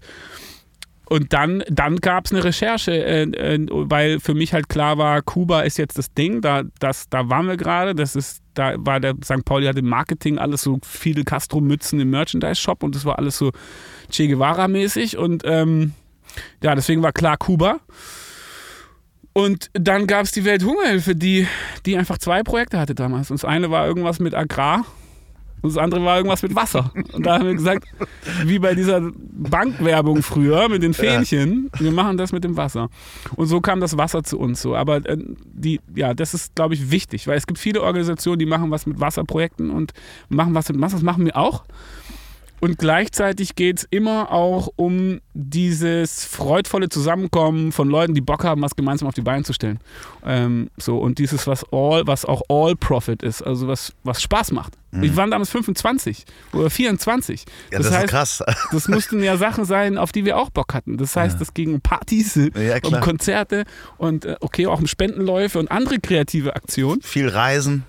und 1.12 1.34
dann, 1.34 1.62
dann 1.67 1.97
gab 1.97 2.24
es 2.24 2.32
eine 2.32 2.45
Recherche, 2.45 2.93
äh, 2.93 3.24
äh, 3.24 3.67
weil 3.69 4.21
für 4.21 4.34
mich 4.34 4.54
halt 4.54 4.69
klar 4.69 4.97
war, 4.97 5.21
Kuba 5.21 5.63
ist 5.63 5.78
jetzt 5.78 5.97
das 5.97 6.13
Ding, 6.13 6.39
da, 6.39 6.63
das, 6.80 7.10
da 7.10 7.28
waren 7.28 7.47
wir 7.47 7.58
gerade, 7.58 7.93
das 7.93 8.15
ist, 8.15 8.41
da 8.54 8.76
war 8.78 9.02
der 9.02 9.15
St. 9.21 9.43
Pauli 9.43 9.67
hatte 9.67 9.80
im 9.80 9.89
Marketing 9.89 10.38
alles 10.38 10.62
so 10.62 10.80
viele 10.88 11.26
Castro-Mützen 11.26 12.00
im 12.00 12.12
Merchandise-Shop 12.12 12.82
und 12.82 12.95
das 12.95 13.04
war 13.04 13.19
alles 13.19 13.38
so 13.38 13.52
Che 14.10 14.28
Guevara-mäßig 14.28 15.17
und 15.17 15.43
ähm, 15.43 15.91
ja, 16.63 16.76
deswegen 16.76 17.04
war 17.04 17.12
klar 17.12 17.36
Kuba. 17.36 17.82
Und 19.34 19.69
dann 19.74 20.08
gab 20.08 20.24
es 20.24 20.32
die 20.32 20.45
Welthungerhilfe, 20.45 21.13
die, 21.13 21.45
die 21.86 21.97
einfach 21.97 22.19
zwei 22.19 22.41
Projekte 22.41 22.80
hatte 22.80 22.95
damals. 22.95 23.30
Und 23.32 23.41
das 23.41 23.43
eine 23.43 23.69
war 23.69 23.86
irgendwas 23.86 24.21
mit 24.21 24.34
Agrar 24.34 24.86
das 25.62 25.78
andere 25.78 26.04
war 26.04 26.17
irgendwas 26.17 26.41
mit 26.41 26.56
Wasser. 26.56 26.91
Und 27.13 27.26
da 27.26 27.36
haben 27.36 27.45
wir 27.45 27.54
gesagt, 27.54 27.88
wie 28.45 28.60
bei 28.60 28.74
dieser 28.74 29.12
Bankwerbung 29.13 30.24
früher 30.24 30.69
mit 30.69 30.82
den 30.84 30.93
Fähnchen, 30.93 31.69
wir 31.78 31.91
machen 31.91 32.17
das 32.17 32.32
mit 32.32 32.43
dem 32.43 32.58
Wasser. 32.58 32.89
Und 33.36 33.47
so 33.47 33.62
kam 33.62 33.80
das 33.80 33.97
Wasser 33.97 34.24
zu 34.24 34.39
uns 34.39 34.62
so. 34.62 34.76
Aber 34.76 34.97
äh, 35.06 35.17
die, 35.54 35.80
ja, 35.95 36.13
das 36.13 36.34
ist, 36.34 36.56
glaube 36.56 36.74
ich, 36.74 36.89
wichtig, 36.91 37.28
weil 37.28 37.38
es 37.38 37.45
gibt 37.45 37.60
viele 37.60 37.82
Organisationen, 37.82 38.39
die 38.39 38.45
machen 38.45 38.71
was 38.71 38.86
mit 38.86 39.00
Wasserprojekten 39.00 39.69
und 39.69 39.93
machen 40.30 40.56
was 40.56 40.69
mit 40.69 40.82
Wasser. 40.82 40.95
Das 40.95 41.04
machen 41.04 41.26
wir 41.26 41.38
auch. 41.38 41.63
Und 42.62 42.78
gleichzeitig 42.78 43.56
geht 43.56 43.80
es 43.80 43.88
immer 43.89 44.32
auch 44.32 44.69
um 44.76 45.19
dieses 45.34 46.26
freudvolle 46.26 46.89
Zusammenkommen 46.89 47.71
von 47.71 47.89
Leuten, 47.89 48.13
die 48.13 48.21
Bock 48.21 48.43
haben, 48.43 48.62
was 48.62 48.76
gemeinsam 48.76 49.08
auf 49.08 49.15
die 49.15 49.21
Beine 49.21 49.43
zu 49.43 49.52
stellen. 49.52 49.80
Ähm, 50.24 50.69
so, 50.78 51.00
und 51.00 51.17
dieses, 51.17 51.47
was 51.47 51.65
all, 51.71 52.06
was 52.06 52.24
auch 52.24 52.43
All 52.50 52.76
Profit 52.76 53.24
ist, 53.24 53.41
also 53.41 53.67
was, 53.67 53.93
was 54.04 54.21
Spaß 54.21 54.52
macht. 54.52 54.78
Mhm. 54.91 55.04
Ich 55.04 55.15
war 55.15 55.28
damals 55.28 55.50
25 55.50 56.24
oder 56.54 56.69
24. 56.69 57.45
Ja, 57.71 57.80
das, 57.80 57.88
das 57.88 57.95
heißt, 57.95 58.06
ist 58.06 58.12
krass. 58.12 58.43
Das 58.71 58.88
mussten 58.88 59.24
ja 59.24 59.38
Sachen 59.38 59.65
sein, 59.65 59.97
auf 59.97 60.12
die 60.12 60.24
wir 60.24 60.38
auch 60.38 60.52
Bock 60.52 60.76
hatten. 60.76 60.97
Das 60.97 61.15
heißt, 61.15 61.39
ja. 61.39 61.47
ging 61.56 61.74
um 61.74 61.82
Partys, 61.82 62.36
ja, 62.36 62.78
um 62.84 63.00
Konzerte 63.00 63.63
und 63.97 64.26
äh, 64.26 64.36
okay, 64.39 64.67
auch 64.67 64.80
um 64.80 64.86
Spendenläufe 64.86 65.58
und 65.58 65.71
andere 65.71 66.00
kreative 66.00 66.56
Aktionen. 66.56 67.02
Viel 67.02 67.28
Reisen. 67.28 67.86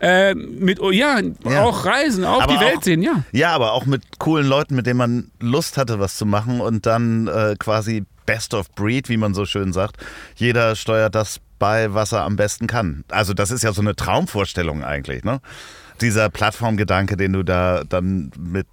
Äh, 0.00 0.34
mit, 0.34 0.80
oh, 0.80 0.90
ja, 0.90 1.20
ja, 1.44 1.62
auch 1.62 1.84
reisen, 1.84 2.24
auch 2.24 2.42
aber 2.42 2.54
die 2.54 2.60
Welt 2.60 2.78
auch, 2.78 2.82
sehen, 2.82 3.02
ja. 3.02 3.22
Ja, 3.32 3.50
aber 3.50 3.72
auch 3.72 3.86
mit 3.86 4.18
coolen 4.18 4.46
Leuten, 4.46 4.74
mit 4.74 4.86
denen 4.86 4.98
man 4.98 5.30
Lust 5.40 5.76
hatte, 5.76 5.98
was 5.98 6.16
zu 6.16 6.26
machen 6.26 6.60
und 6.60 6.86
dann 6.86 7.28
äh, 7.28 7.54
quasi 7.58 8.04
Best 8.26 8.54
of 8.54 8.70
Breed, 8.72 9.08
wie 9.08 9.16
man 9.16 9.34
so 9.34 9.46
schön 9.46 9.72
sagt. 9.72 9.96
Jeder 10.34 10.74
steuert 10.74 11.14
das 11.14 11.40
bei, 11.58 11.94
was 11.94 12.12
er 12.12 12.24
am 12.24 12.36
besten 12.36 12.66
kann. 12.66 13.04
Also 13.08 13.32
das 13.32 13.50
ist 13.50 13.62
ja 13.62 13.72
so 13.72 13.80
eine 13.80 13.94
Traumvorstellung 13.96 14.84
eigentlich, 14.84 15.24
ne? 15.24 15.40
Dieser 16.02 16.28
Plattformgedanke, 16.28 17.16
den 17.16 17.32
du 17.32 17.42
da 17.42 17.82
dann 17.82 18.30
mit 18.38 18.66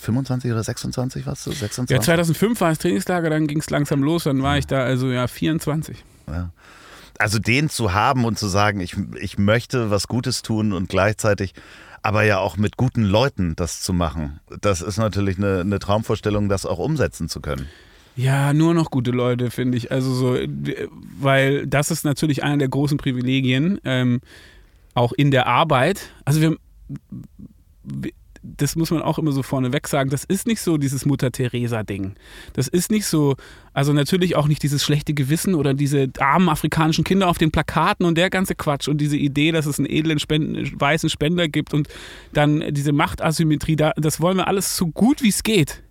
25 0.00 0.50
oder 0.50 0.64
26 0.64 1.24
warst 1.24 1.46
du? 1.46 1.52
26? 1.52 1.94
Ja, 1.94 2.02
2005 2.02 2.60
war 2.60 2.70
das 2.70 2.78
Trainingslager, 2.78 3.30
dann 3.30 3.46
ging 3.46 3.60
es 3.60 3.70
langsam 3.70 4.02
los, 4.02 4.24
dann 4.24 4.42
war 4.42 4.58
ich 4.58 4.66
da 4.66 4.82
also 4.82 5.12
ja 5.12 5.28
24. 5.28 6.04
Ja 6.26 6.50
also 7.18 7.38
den 7.38 7.68
zu 7.68 7.92
haben 7.92 8.24
und 8.24 8.38
zu 8.38 8.48
sagen, 8.48 8.80
ich, 8.80 8.96
ich 9.20 9.38
möchte 9.38 9.90
was 9.90 10.08
Gutes 10.08 10.42
tun 10.42 10.72
und 10.72 10.88
gleichzeitig 10.88 11.54
aber 12.02 12.24
ja 12.24 12.38
auch 12.38 12.56
mit 12.56 12.76
guten 12.76 13.04
Leuten 13.04 13.54
das 13.54 13.80
zu 13.80 13.92
machen, 13.92 14.40
das 14.60 14.82
ist 14.82 14.98
natürlich 14.98 15.38
eine, 15.38 15.60
eine 15.60 15.78
Traumvorstellung, 15.78 16.48
das 16.48 16.66
auch 16.66 16.78
umsetzen 16.78 17.28
zu 17.28 17.40
können. 17.40 17.68
Ja, 18.16 18.52
nur 18.52 18.74
noch 18.74 18.90
gute 18.90 19.10
Leute, 19.10 19.50
finde 19.50 19.78
ich. 19.78 19.90
Also 19.90 20.12
so, 20.12 20.36
weil 21.18 21.66
das 21.66 21.90
ist 21.90 22.04
natürlich 22.04 22.42
einer 22.42 22.58
der 22.58 22.68
großen 22.68 22.98
Privilegien, 22.98 23.80
ähm, 23.84 24.20
auch 24.94 25.12
in 25.12 25.30
der 25.30 25.46
Arbeit. 25.46 26.10
Also 26.24 26.40
wir, 26.42 26.56
das 28.42 28.76
muss 28.76 28.90
man 28.90 29.02
auch 29.02 29.18
immer 29.18 29.32
so 29.32 29.42
vorneweg 29.42 29.86
sagen, 29.88 30.10
das 30.10 30.24
ist 30.24 30.46
nicht 30.46 30.60
so 30.60 30.76
dieses 30.76 31.06
Mutter-Theresa-Ding. 31.06 32.14
Das 32.52 32.68
ist 32.68 32.90
nicht 32.90 33.06
so, 33.06 33.36
also 33.72 33.92
natürlich 33.92 34.36
auch 34.36 34.48
nicht 34.48 34.62
dieses 34.62 34.82
schlechte 34.82 35.14
Gewissen 35.14 35.54
oder 35.54 35.74
diese 35.74 36.08
armen 36.18 36.48
afrikanischen 36.48 37.04
Kinder 37.04 37.28
auf 37.28 37.38
den 37.38 37.52
Plakaten 37.52 38.04
und 38.04 38.18
der 38.18 38.30
ganze 38.30 38.54
Quatsch 38.54 38.88
und 38.88 38.98
diese 38.98 39.16
Idee, 39.16 39.52
dass 39.52 39.66
es 39.66 39.78
einen 39.78 39.88
edlen 39.88 40.18
Spenden, 40.18 40.80
weißen 40.80 41.08
Spender 41.08 41.48
gibt 41.48 41.72
und 41.72 41.88
dann 42.32 42.74
diese 42.74 42.92
Machtasymmetrie, 42.92 43.76
das 43.76 44.20
wollen 44.20 44.36
wir 44.36 44.48
alles 44.48 44.76
so 44.76 44.88
gut 44.88 45.22
wie 45.22 45.28
es 45.28 45.42
geht 45.42 45.82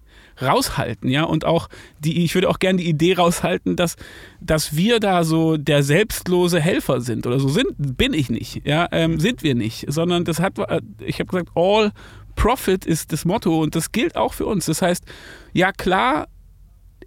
raushalten, 0.41 1.09
ja, 1.09 1.23
und 1.23 1.45
auch 1.45 1.67
die, 1.99 2.23
ich 2.23 2.35
würde 2.35 2.49
auch 2.49 2.59
gerne 2.59 2.79
die 2.81 2.89
Idee 2.89 3.13
raushalten, 3.13 3.75
dass, 3.75 3.95
dass 4.39 4.75
wir 4.75 4.99
da 4.99 5.23
so 5.23 5.57
der 5.57 5.83
selbstlose 5.83 6.59
Helfer 6.59 7.01
sind 7.01 7.27
oder 7.27 7.39
so 7.39 7.49
sind, 7.49 7.67
bin 7.77 8.13
ich 8.13 8.29
nicht, 8.29 8.65
ja, 8.65 8.87
ähm, 8.91 9.19
sind 9.19 9.43
wir 9.43 9.55
nicht, 9.55 9.85
sondern 9.87 10.25
das 10.25 10.39
hat, 10.39 10.57
äh, 10.59 10.81
ich 11.05 11.19
habe 11.19 11.27
gesagt, 11.27 11.49
all 11.55 11.91
Profit 12.35 12.85
ist 12.85 13.11
das 13.11 13.25
Motto 13.25 13.61
und 13.61 13.75
das 13.75 13.91
gilt 13.91 14.15
auch 14.15 14.33
für 14.33 14.45
uns. 14.45 14.65
Das 14.65 14.81
heißt, 14.81 15.03
ja 15.53 15.71
klar 15.71 16.27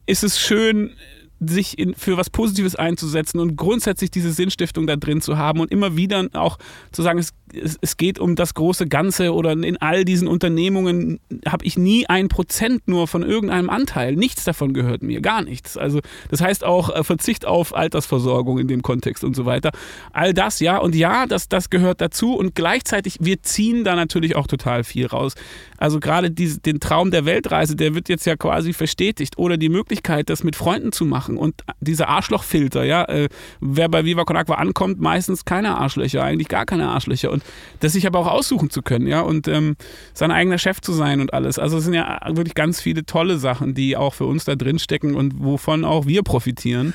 ist 0.07 0.23
es 0.23 0.39
schön, 0.39 0.95
sich 1.41 1.79
in, 1.79 1.95
für 1.95 2.17
was 2.17 2.31
Positives 2.31 2.77
einzusetzen 2.77 3.39
und 3.39 3.57
grundsätzlich 3.57 4.11
diese 4.11 4.33
Sinnstiftung 4.33 4.87
da 4.87 4.97
drin 4.97 5.21
zu 5.21 5.37
haben 5.37 5.61
und 5.61 5.71
immer 5.71 5.97
wieder 5.97 6.27
auch 6.33 6.59
zu 6.93 7.03
sagen, 7.03 7.19
es, 7.19 7.33
es, 7.63 7.79
es 7.81 7.97
geht 7.97 8.19
um 8.19 8.37
das 8.37 8.55
große 8.55 8.87
Ganze 8.87 9.33
oder 9.33 9.53
in 9.53 9.77
all 9.79 10.05
diesen 10.05 10.29
Unternehmungen 10.29 11.21
habe 11.47 11.65
ich 11.65 11.77
nie 11.77 12.07
ein 12.07 12.29
Prozent 12.29 12.87
nur 12.87 13.09
von 13.09 13.23
irgendeinem 13.23 13.71
Anteil. 13.71 14.17
Nichts 14.17 14.45
davon 14.45 14.75
gehört 14.75 15.03
mir, 15.03 15.21
gar 15.21 15.43
nichts. 15.43 15.77
Also 15.77 16.01
das 16.31 16.41
heißt 16.41 16.65
auch 16.65 16.95
äh, 16.95 17.05
Verzicht 17.05 17.47
auf 17.47 17.75
Altersversorgung 17.75 18.59
in 18.59 18.69
dem 18.69 18.83
Kontext 18.83 19.25
und 19.25 19.37
so 19.37 19.47
weiter. 19.47 19.71
All 20.13 20.35
das, 20.35 20.61
ja, 20.61 20.79
und 20.79 20.95
ja, 20.95 21.27
das, 21.27 21.49
das 21.49 21.71
gehört 21.71 22.01
dazu 22.01 22.35
und 22.35 22.55
gleichzeitig, 22.55 23.19
wir 23.21 23.43
ziehen 23.43 23.85
da 23.85 23.95
natürlich 23.95 24.37
auch 24.37 24.47
total 24.47 24.85
viel 24.85 25.07
raus. 25.07 25.35
Also 25.79 26.01
gerade 26.01 26.31
diese, 26.31 26.61
den 26.61 26.81
Traum 26.81 27.11
der 27.11 27.25
Weltreise, 27.25 27.77
der 27.77 27.95
wird 27.95 28.09
jetzt 28.09 28.27
ja 28.27 28.37
quasi 28.37 28.73
verstetigt 28.73 29.39
oder 29.39 29.57
die 29.57 29.69
Möglichkeit, 29.69 30.31
das 30.31 30.45
mit 30.45 30.57
Freunden 30.57 30.93
zu 30.93 31.05
machen 31.05 31.37
und 31.37 31.63
diese 31.81 32.09
Arschlochfilter, 32.09 32.85
ja, 32.85 33.05
äh, 33.05 33.29
wer 33.61 33.89
bei 33.89 34.05
Viva 34.05 34.25
Con 34.25 34.37
Agua 34.37 34.57
ankommt, 34.57 35.01
meistens 35.01 35.45
keine 35.45 35.79
Arschlöcher, 35.79 36.23
eigentlich 36.23 36.49
gar 36.49 36.67
keine 36.67 36.89
Arschlöcher 36.89 37.31
und 37.31 37.44
das 37.81 37.93
sich 37.93 38.07
aber 38.07 38.19
auch 38.19 38.27
aussuchen 38.27 38.71
zu 38.71 38.83
können, 38.83 39.07
ja, 39.07 39.21
und 39.21 39.49
ähm, 39.49 39.77
sein 40.13 40.31
eigener 40.31 40.59
Chef 40.59 40.81
zu 40.81 40.93
sein 40.93 41.21
und 41.21 41.33
alles. 41.33 41.59
Also 41.59 41.79
es 41.79 41.85
sind 41.85 41.95
ja 41.95 42.21
wirklich 42.29 42.55
ganz 42.55 42.81
viele 42.81 43.05
tolle 43.05 43.39
Sachen, 43.39 43.75
die 43.75 43.97
auch 43.97 44.15
für 44.15 44.27
uns 44.27 44.45
da 44.45 44.55
drin 44.55 44.79
stecken 44.79 45.15
und 45.15 45.43
wovon 45.43 45.85
auch 45.85 46.07
wir 46.07 46.23
profitieren. 46.23 46.95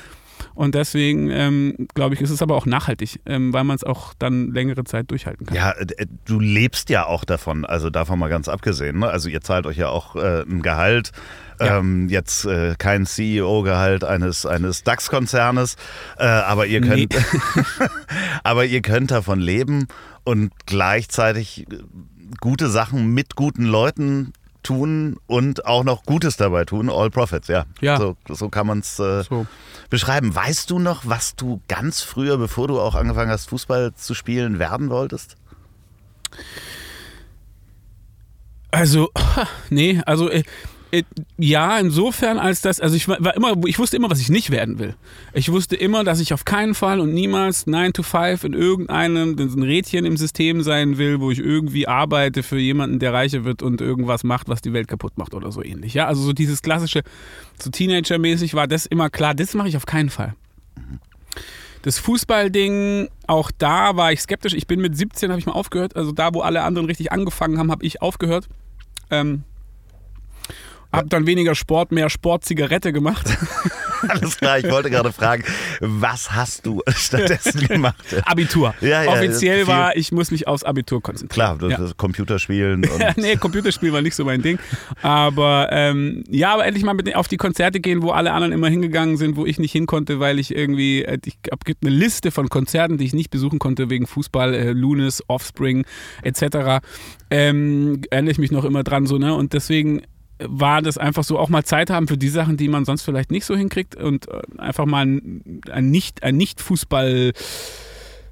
Und 0.59 0.75
deswegen, 0.75 1.29
ähm, 1.29 1.87
glaube 1.93 2.15
ich, 2.15 2.21
ist 2.21 2.31
es 2.31 2.41
aber 2.41 2.57
auch 2.57 2.65
nachhaltig, 2.65 3.21
ähm, 3.25 3.53
weil 3.53 3.63
man 3.63 3.77
es 3.77 3.85
auch 3.85 4.13
dann 4.19 4.51
längere 4.51 4.83
Zeit 4.83 5.09
durchhalten 5.09 5.45
kann. 5.45 5.55
Ja, 5.55 5.71
äh, 5.71 6.05
du 6.25 6.37
lebst 6.37 6.89
ja 6.89 7.05
auch 7.05 7.23
davon, 7.23 7.63
also 7.63 7.89
davon 7.89 8.19
mal 8.19 8.27
ganz 8.27 8.49
abgesehen. 8.49 8.99
Ne? 8.99 9.07
Also 9.07 9.29
ihr 9.29 9.39
zahlt 9.39 9.65
euch 9.65 9.77
ja 9.77 9.87
auch 9.87 10.17
äh, 10.17 10.41
ein 10.41 10.61
Gehalt. 10.61 11.13
Ja. 11.61 11.77
Ähm, 11.77 12.09
jetzt 12.09 12.43
äh, 12.43 12.75
kein 12.77 13.05
CEO-Gehalt 13.05 14.03
eines, 14.03 14.45
eines 14.45 14.83
DAX-Konzernes, 14.83 15.77
äh, 16.17 16.25
aber 16.25 16.65
ihr 16.65 16.81
könnt, 16.81 17.13
nee. 17.13 17.87
aber 18.43 18.65
ihr 18.65 18.81
könnt 18.81 19.11
davon 19.11 19.39
leben 19.39 19.87
und 20.25 20.51
gleichzeitig 20.65 21.67
gute 22.41 22.67
Sachen 22.67 23.13
mit 23.13 23.37
guten 23.37 23.63
Leuten 23.63 24.33
tun 24.63 25.17
und 25.27 25.65
auch 25.65 25.83
noch 25.83 26.03
Gutes 26.03 26.37
dabei 26.37 26.65
tun. 26.65 26.89
All 26.89 27.09
Profits, 27.09 27.47
ja. 27.47 27.65
ja. 27.81 27.97
So, 27.97 28.17
so 28.27 28.49
kann 28.49 28.67
man 28.67 28.79
es 28.79 28.99
äh, 28.99 29.23
so. 29.23 29.45
beschreiben. 29.89 30.33
Weißt 30.33 30.69
du 30.69 30.79
noch, 30.79 31.03
was 31.05 31.35
du 31.35 31.61
ganz 31.67 32.01
früher, 32.01 32.37
bevor 32.37 32.67
du 32.67 32.79
auch 32.79 32.95
angefangen 32.95 33.31
hast, 33.31 33.49
Fußball 33.49 33.93
zu 33.93 34.13
spielen, 34.13 34.59
werden 34.59 34.89
wolltest? 34.89 35.35
Also, 38.71 39.09
nee, 39.69 40.01
also 40.05 40.29
äh, 40.29 40.43
ja, 41.37 41.77
insofern 41.77 42.39
als 42.39 42.61
das, 42.61 42.79
also 42.79 42.95
ich 42.95 43.07
war, 43.07 43.35
immer, 43.35 43.55
ich 43.65 43.77
wusste 43.77 43.95
immer, 43.95 44.09
was 44.09 44.19
ich 44.19 44.29
nicht 44.29 44.49
werden 44.49 44.79
will. 44.79 44.95
Ich 45.33 45.51
wusste 45.51 45.75
immer, 45.75 46.03
dass 46.03 46.19
ich 46.19 46.33
auf 46.33 46.45
keinen 46.45 46.73
Fall 46.73 46.99
und 46.99 47.13
niemals 47.13 47.67
9 47.67 47.93
to 47.93 48.01
5 48.01 48.43
in 48.43 48.53
irgendeinem 48.53 49.35
ein 49.37 49.63
Rädchen 49.63 50.05
im 50.05 50.17
System 50.17 50.63
sein 50.63 50.97
will, 50.97 51.19
wo 51.19 51.29
ich 51.29 51.39
irgendwie 51.39 51.87
arbeite 51.87 52.41
für 52.41 52.57
jemanden, 52.57 52.97
der 52.97 53.13
reicher 53.13 53.43
wird 53.45 53.61
und 53.61 53.81
irgendwas 53.81 54.23
macht, 54.23 54.49
was 54.49 54.61
die 54.61 54.73
Welt 54.73 54.87
kaputt 54.87 55.17
macht 55.17 55.35
oder 55.35 55.51
so 55.51 55.63
ähnlich. 55.63 55.93
Ja, 55.93 56.07
also 56.07 56.23
so 56.23 56.33
dieses 56.33 56.63
klassische, 56.63 57.03
so 57.61 57.69
Teenager-mäßig 57.69 58.55
war 58.55 58.67
das 58.67 58.87
immer 58.87 59.11
klar, 59.11 59.35
das 59.35 59.53
mache 59.53 59.69
ich 59.69 59.77
auf 59.77 59.85
keinen 59.85 60.09
Fall. 60.09 60.33
Das 61.83 61.99
Fußballding, 61.99 63.09
auch 63.27 63.51
da 63.57 63.95
war 63.95 64.11
ich 64.11 64.21
skeptisch. 64.21 64.53
Ich 64.53 64.67
bin 64.67 64.81
mit 64.81 64.97
17, 64.97 65.29
habe 65.29 65.39
ich 65.39 65.45
mal 65.45 65.53
aufgehört. 65.53 65.95
Also 65.95 66.11
da, 66.11 66.33
wo 66.33 66.41
alle 66.41 66.63
anderen 66.63 66.87
richtig 66.87 67.11
angefangen 67.11 67.57
haben, 67.57 67.71
habe 67.71 67.85
ich 67.85 68.01
aufgehört. 68.01 68.49
Ähm, 69.11 69.43
hab 70.91 71.09
dann 71.09 71.27
weniger 71.27 71.55
Sport, 71.55 71.91
mehr 71.91 72.09
Sportzigarette 72.09 72.91
gemacht. 72.93 73.27
Alles 74.07 74.37
klar, 74.37 74.59
ich 74.59 74.69
wollte 74.69 74.89
gerade 74.89 75.11
fragen, 75.11 75.43
was 75.81 76.31
hast 76.31 76.65
du 76.65 76.81
stattdessen 76.87 77.67
gemacht? 77.67 77.95
Abitur. 78.25 78.73
Ja, 78.81 79.03
ja, 79.03 79.11
Offiziell 79.11 79.67
war, 79.67 79.95
ich 79.95 80.11
muss 80.11 80.31
mich 80.31 80.47
aufs 80.47 80.63
Abitur 80.63 81.01
konzentrieren. 81.01 81.57
Klar, 81.57 81.69
das 81.69 81.89
ja. 81.89 81.93
Computerspielen. 81.97 82.85
Und 82.85 83.03
nee, 83.17 83.35
Computerspielen 83.35 83.93
war 83.93 84.01
nicht 84.01 84.15
so 84.15 84.23
mein 84.25 84.41
Ding. 84.41 84.57
Aber 85.01 85.69
ähm, 85.71 86.23
ja, 86.29 86.53
aber 86.53 86.65
endlich 86.65 86.83
mal 86.83 86.93
mit 86.93 87.13
auf 87.15 87.27
die 87.27 87.37
Konzerte 87.37 87.79
gehen, 87.79 88.01
wo 88.01 88.11
alle 88.11 88.31
anderen 88.31 88.53
immer 88.53 88.69
hingegangen 88.69 89.17
sind, 89.17 89.35
wo 89.35 89.45
ich 89.45 89.59
nicht 89.59 89.71
hin 89.71 89.85
konnte, 89.85 90.19
weil 90.19 90.39
ich 90.39 90.55
irgendwie, 90.55 91.03
äh, 91.03 91.17
gibt 91.19 91.85
eine 91.85 91.93
Liste 91.93 92.31
von 92.31 92.49
Konzerten, 92.49 92.97
die 92.97 93.05
ich 93.05 93.13
nicht 93.13 93.29
besuchen 93.29 93.59
konnte 93.59 93.89
wegen 93.89 94.07
Fußball, 94.07 94.53
äh, 94.53 94.71
Lunis, 94.71 95.23
Offspring 95.27 95.85
etc. 96.23 96.79
Ähm, 97.29 98.01
erinnere 98.09 98.31
ich 98.31 98.39
mich 98.39 98.51
noch 98.51 98.65
immer 98.65 98.83
dran 98.83 99.05
so, 99.05 99.17
ne? 99.17 99.35
Und 99.35 99.53
deswegen 99.53 100.01
war 100.41 100.81
das 100.81 100.97
einfach 100.97 101.23
so 101.23 101.37
auch 101.37 101.49
mal 101.49 101.63
Zeit 101.63 101.89
haben 101.89 102.07
für 102.07 102.17
die 102.17 102.29
Sachen, 102.29 102.57
die 102.57 102.67
man 102.67 102.85
sonst 102.85 103.03
vielleicht 103.03 103.31
nicht 103.31 103.45
so 103.45 103.55
hinkriegt 103.55 103.95
und 103.95 104.27
äh, 104.29 104.41
einfach 104.57 104.85
mal 104.85 105.05
ein, 105.05 105.61
ein 105.71 105.89
nicht 105.89 106.23
ein 106.23 106.37
nicht 106.37 106.61
Fußball 106.61 107.33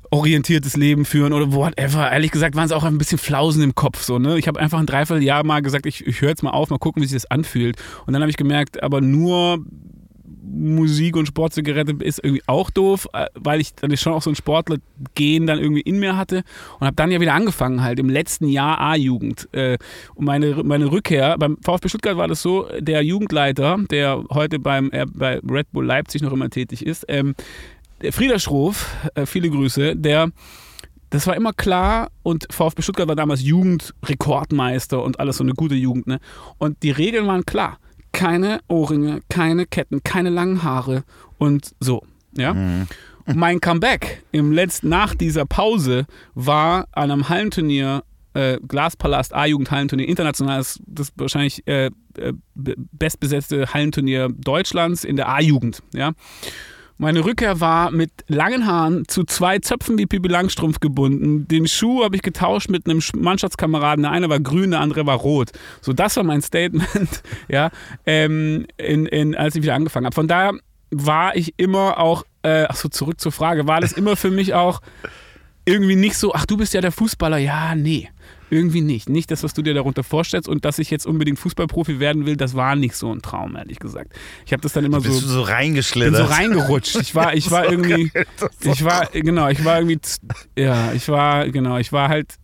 orientiertes 0.09 0.77
Leben 0.77 1.05
führen 1.05 1.33
oder 1.33 1.51
whatever. 1.51 2.11
Ehrlich 2.11 2.31
gesagt 2.31 2.55
waren 2.55 2.65
es 2.65 2.71
auch 2.71 2.83
ein 2.83 2.97
bisschen 2.97 3.17
Flausen 3.17 3.61
im 3.61 3.75
Kopf. 3.75 4.03
So, 4.03 4.19
ne? 4.19 4.37
Ich 4.37 4.47
habe 4.47 4.59
einfach 4.59 4.79
ein 4.79 4.85
Dreivierteljahr 4.85 5.43
mal 5.43 5.61
gesagt, 5.61 5.85
ich, 5.85 6.05
ich 6.05 6.21
höre 6.21 6.29
jetzt 6.29 6.43
mal 6.43 6.51
auf, 6.51 6.69
mal 6.69 6.79
gucken, 6.79 7.01
wie 7.01 7.07
sich 7.07 7.21
das 7.21 7.29
anfühlt. 7.29 7.77
Und 8.05 8.13
dann 8.13 8.21
habe 8.21 8.29
ich 8.29 8.37
gemerkt, 8.37 8.81
aber 8.81 9.01
nur 9.01 9.59
Musik 10.49 11.15
und 11.15 11.27
Sportzigarette 11.27 11.95
ist 12.03 12.23
irgendwie 12.23 12.43
auch 12.47 12.69
doof, 12.69 13.07
äh, 13.13 13.27
weil 13.35 13.61
ich 13.61 13.73
dann 13.75 13.95
schon 13.97 14.13
auch 14.13 14.21
so 14.21 14.29
ein 14.29 14.35
Sportler-Gehen 14.35 15.47
dann 15.47 15.59
irgendwie 15.59 15.81
in 15.81 15.99
mir 15.99 16.17
hatte 16.17 16.43
und 16.79 16.87
habe 16.87 16.95
dann 16.95 17.11
ja 17.11 17.19
wieder 17.19 17.33
angefangen 17.33 17.83
halt 17.83 17.99
im 17.99 18.09
letzten 18.09 18.47
Jahr 18.47 18.79
A-Jugend. 18.79 19.49
Äh, 19.53 19.77
und 20.15 20.25
meine, 20.25 20.63
meine 20.63 20.91
Rückkehr, 20.91 21.37
beim 21.37 21.57
VfB 21.63 21.89
Stuttgart 21.89 22.17
war 22.17 22.27
das 22.27 22.41
so, 22.41 22.67
der 22.79 23.03
Jugendleiter, 23.03 23.77
der 23.91 24.23
heute 24.31 24.59
beim, 24.59 24.89
äh, 24.91 25.05
bei 25.05 25.39
Red 25.39 25.71
Bull 25.71 25.85
Leipzig 25.85 26.21
noch 26.21 26.33
immer 26.33 26.49
tätig 26.49 26.85
ist, 26.85 27.05
ähm, 27.07 27.35
Frieder 28.11 28.37
Schroff, 28.37 28.95
äh, 29.15 29.25
viele 29.25 29.49
Grüße, 29.49 29.95
der 29.95 30.31
das 31.09 31.25
war 31.25 31.37
immer 31.37 31.53
klar 31.53 32.11
und 32.21 32.47
VfB 32.51 32.81
Stuttgart 32.81 33.07
war 33.07 33.15
damals 33.15 33.41
Jugendrekordmeister 33.41 35.01
und 35.01 35.19
alles 35.21 35.37
so 35.37 35.43
eine 35.43 35.53
gute 35.53 35.75
Jugend. 35.75 36.05
Ne? 36.05 36.19
Und 36.57 36.83
die 36.83 36.91
Regeln 36.91 37.27
waren 37.27 37.45
klar 37.45 37.79
keine 38.17 38.61
Ohrringe, 38.67 39.21
keine 39.29 39.67
Ketten, 39.67 40.03
keine 40.03 40.29
langen 40.31 40.63
Haare 40.63 41.03
und 41.37 41.75
so. 41.79 42.01
Ja. 42.35 42.55
Mhm. 42.55 42.87
Mein 43.35 43.61
Comeback 43.61 44.23
im 44.31 44.51
letzten, 44.51 44.89
nach 44.89 45.13
dieser 45.13 45.45
Pause 45.45 46.07
war 46.33 46.87
an 46.93 47.11
einem 47.11 47.29
Hallenturnier, 47.29 48.03
äh, 48.33 48.57
Glaspalast 48.67 49.35
A-Jugend-Hallenturnier, 49.35 50.07
internationales, 50.07 50.79
das 50.87 51.11
wahrscheinlich 51.15 51.67
äh, 51.67 51.91
äh, 52.17 52.33
bestbesetzte 52.55 53.71
Hallenturnier 53.71 54.29
Deutschlands 54.29 55.03
in 55.03 55.15
der 55.15 55.29
A-Jugend. 55.29 55.83
Ja. 55.93 56.13
Meine 56.99 57.23
Rückkehr 57.23 57.59
war 57.59 57.91
mit 57.91 58.11
langen 58.27 58.65
Haaren 58.65 59.07
zu 59.07 59.23
zwei 59.23 59.59
Zöpfen 59.59 59.99
wie 59.99 60.07
Pipi 60.07 60.27
Langstrumpf 60.27 60.79
gebunden. 60.79 61.47
Den 61.47 61.67
Schuh 61.67 62.03
habe 62.03 62.15
ich 62.15 62.23
getauscht 62.23 62.69
mit 62.69 62.87
einem 62.87 63.01
Mannschaftskameraden. 63.15 64.01
Der 64.01 64.11
eine 64.11 64.29
war 64.29 64.39
grün, 64.39 64.71
der 64.71 64.79
andere 64.79 65.05
war 65.05 65.17
rot. 65.17 65.51
So, 65.81 65.93
das 65.93 66.15
war 66.15 66.23
mein 66.23 66.41
Statement, 66.41 66.87
ja, 67.47 67.69
ähm, 68.07 68.65
in, 68.77 69.05
in, 69.05 69.35
als 69.35 69.55
ich 69.55 69.61
wieder 69.61 69.75
angefangen 69.75 70.07
habe. 70.07 70.15
Von 70.15 70.27
daher 70.27 70.53
war 70.89 71.35
ich 71.35 71.53
immer 71.57 71.99
auch, 71.99 72.23
äh, 72.41 72.63
achso, 72.63 72.89
zurück 72.89 73.21
zur 73.21 73.31
Frage, 73.31 73.67
war 73.67 73.79
das 73.79 73.91
immer 73.91 74.15
für 74.15 74.31
mich 74.31 74.55
auch 74.55 74.81
irgendwie 75.65 75.95
nicht 75.95 76.17
so, 76.17 76.33
ach, 76.33 76.45
du 76.45 76.57
bist 76.57 76.73
ja 76.73 76.81
der 76.81 76.91
Fußballer. 76.91 77.37
Ja, 77.37 77.75
nee 77.75 78.09
irgendwie 78.49 78.81
nicht. 78.81 79.09
Nicht 79.09 79.31
das, 79.31 79.43
was 79.43 79.53
du 79.53 79.61
dir 79.61 79.73
darunter 79.73 80.03
vorstellst 80.03 80.47
und 80.47 80.65
dass 80.65 80.79
ich 80.79 80.89
jetzt 80.89 81.05
unbedingt 81.05 81.39
Fußballprofi 81.39 81.99
werden 81.99 82.25
will, 82.25 82.37
das 82.37 82.55
war 82.55 82.75
nicht 82.75 82.95
so 82.95 83.13
ein 83.13 83.21
Traum, 83.21 83.55
ehrlich 83.55 83.79
gesagt. 83.79 84.13
Ich 84.45 84.53
habe 84.53 84.61
das 84.61 84.73
dann 84.73 84.85
immer 84.85 85.01
bist 85.01 85.13
so. 85.13 85.21
Du 85.21 85.27
so 85.27 85.41
reingeschlittert. 85.41 86.13
Bin 86.13 86.25
so 86.25 86.31
reingerutscht. 86.31 86.95
Ich 86.97 87.15
war, 87.15 87.33
ich 87.33 87.49
war 87.51 87.69
irgendwie. 87.69 88.11
Ich 88.61 88.83
war, 88.83 89.07
genau, 89.07 89.49
ich 89.49 89.63
war 89.63 89.79
irgendwie. 89.79 89.99
Ja, 90.57 90.93
ich 90.93 91.07
war, 91.09 91.49
genau, 91.49 91.77
ich 91.77 91.91
war 91.91 92.09
halt 92.09 92.37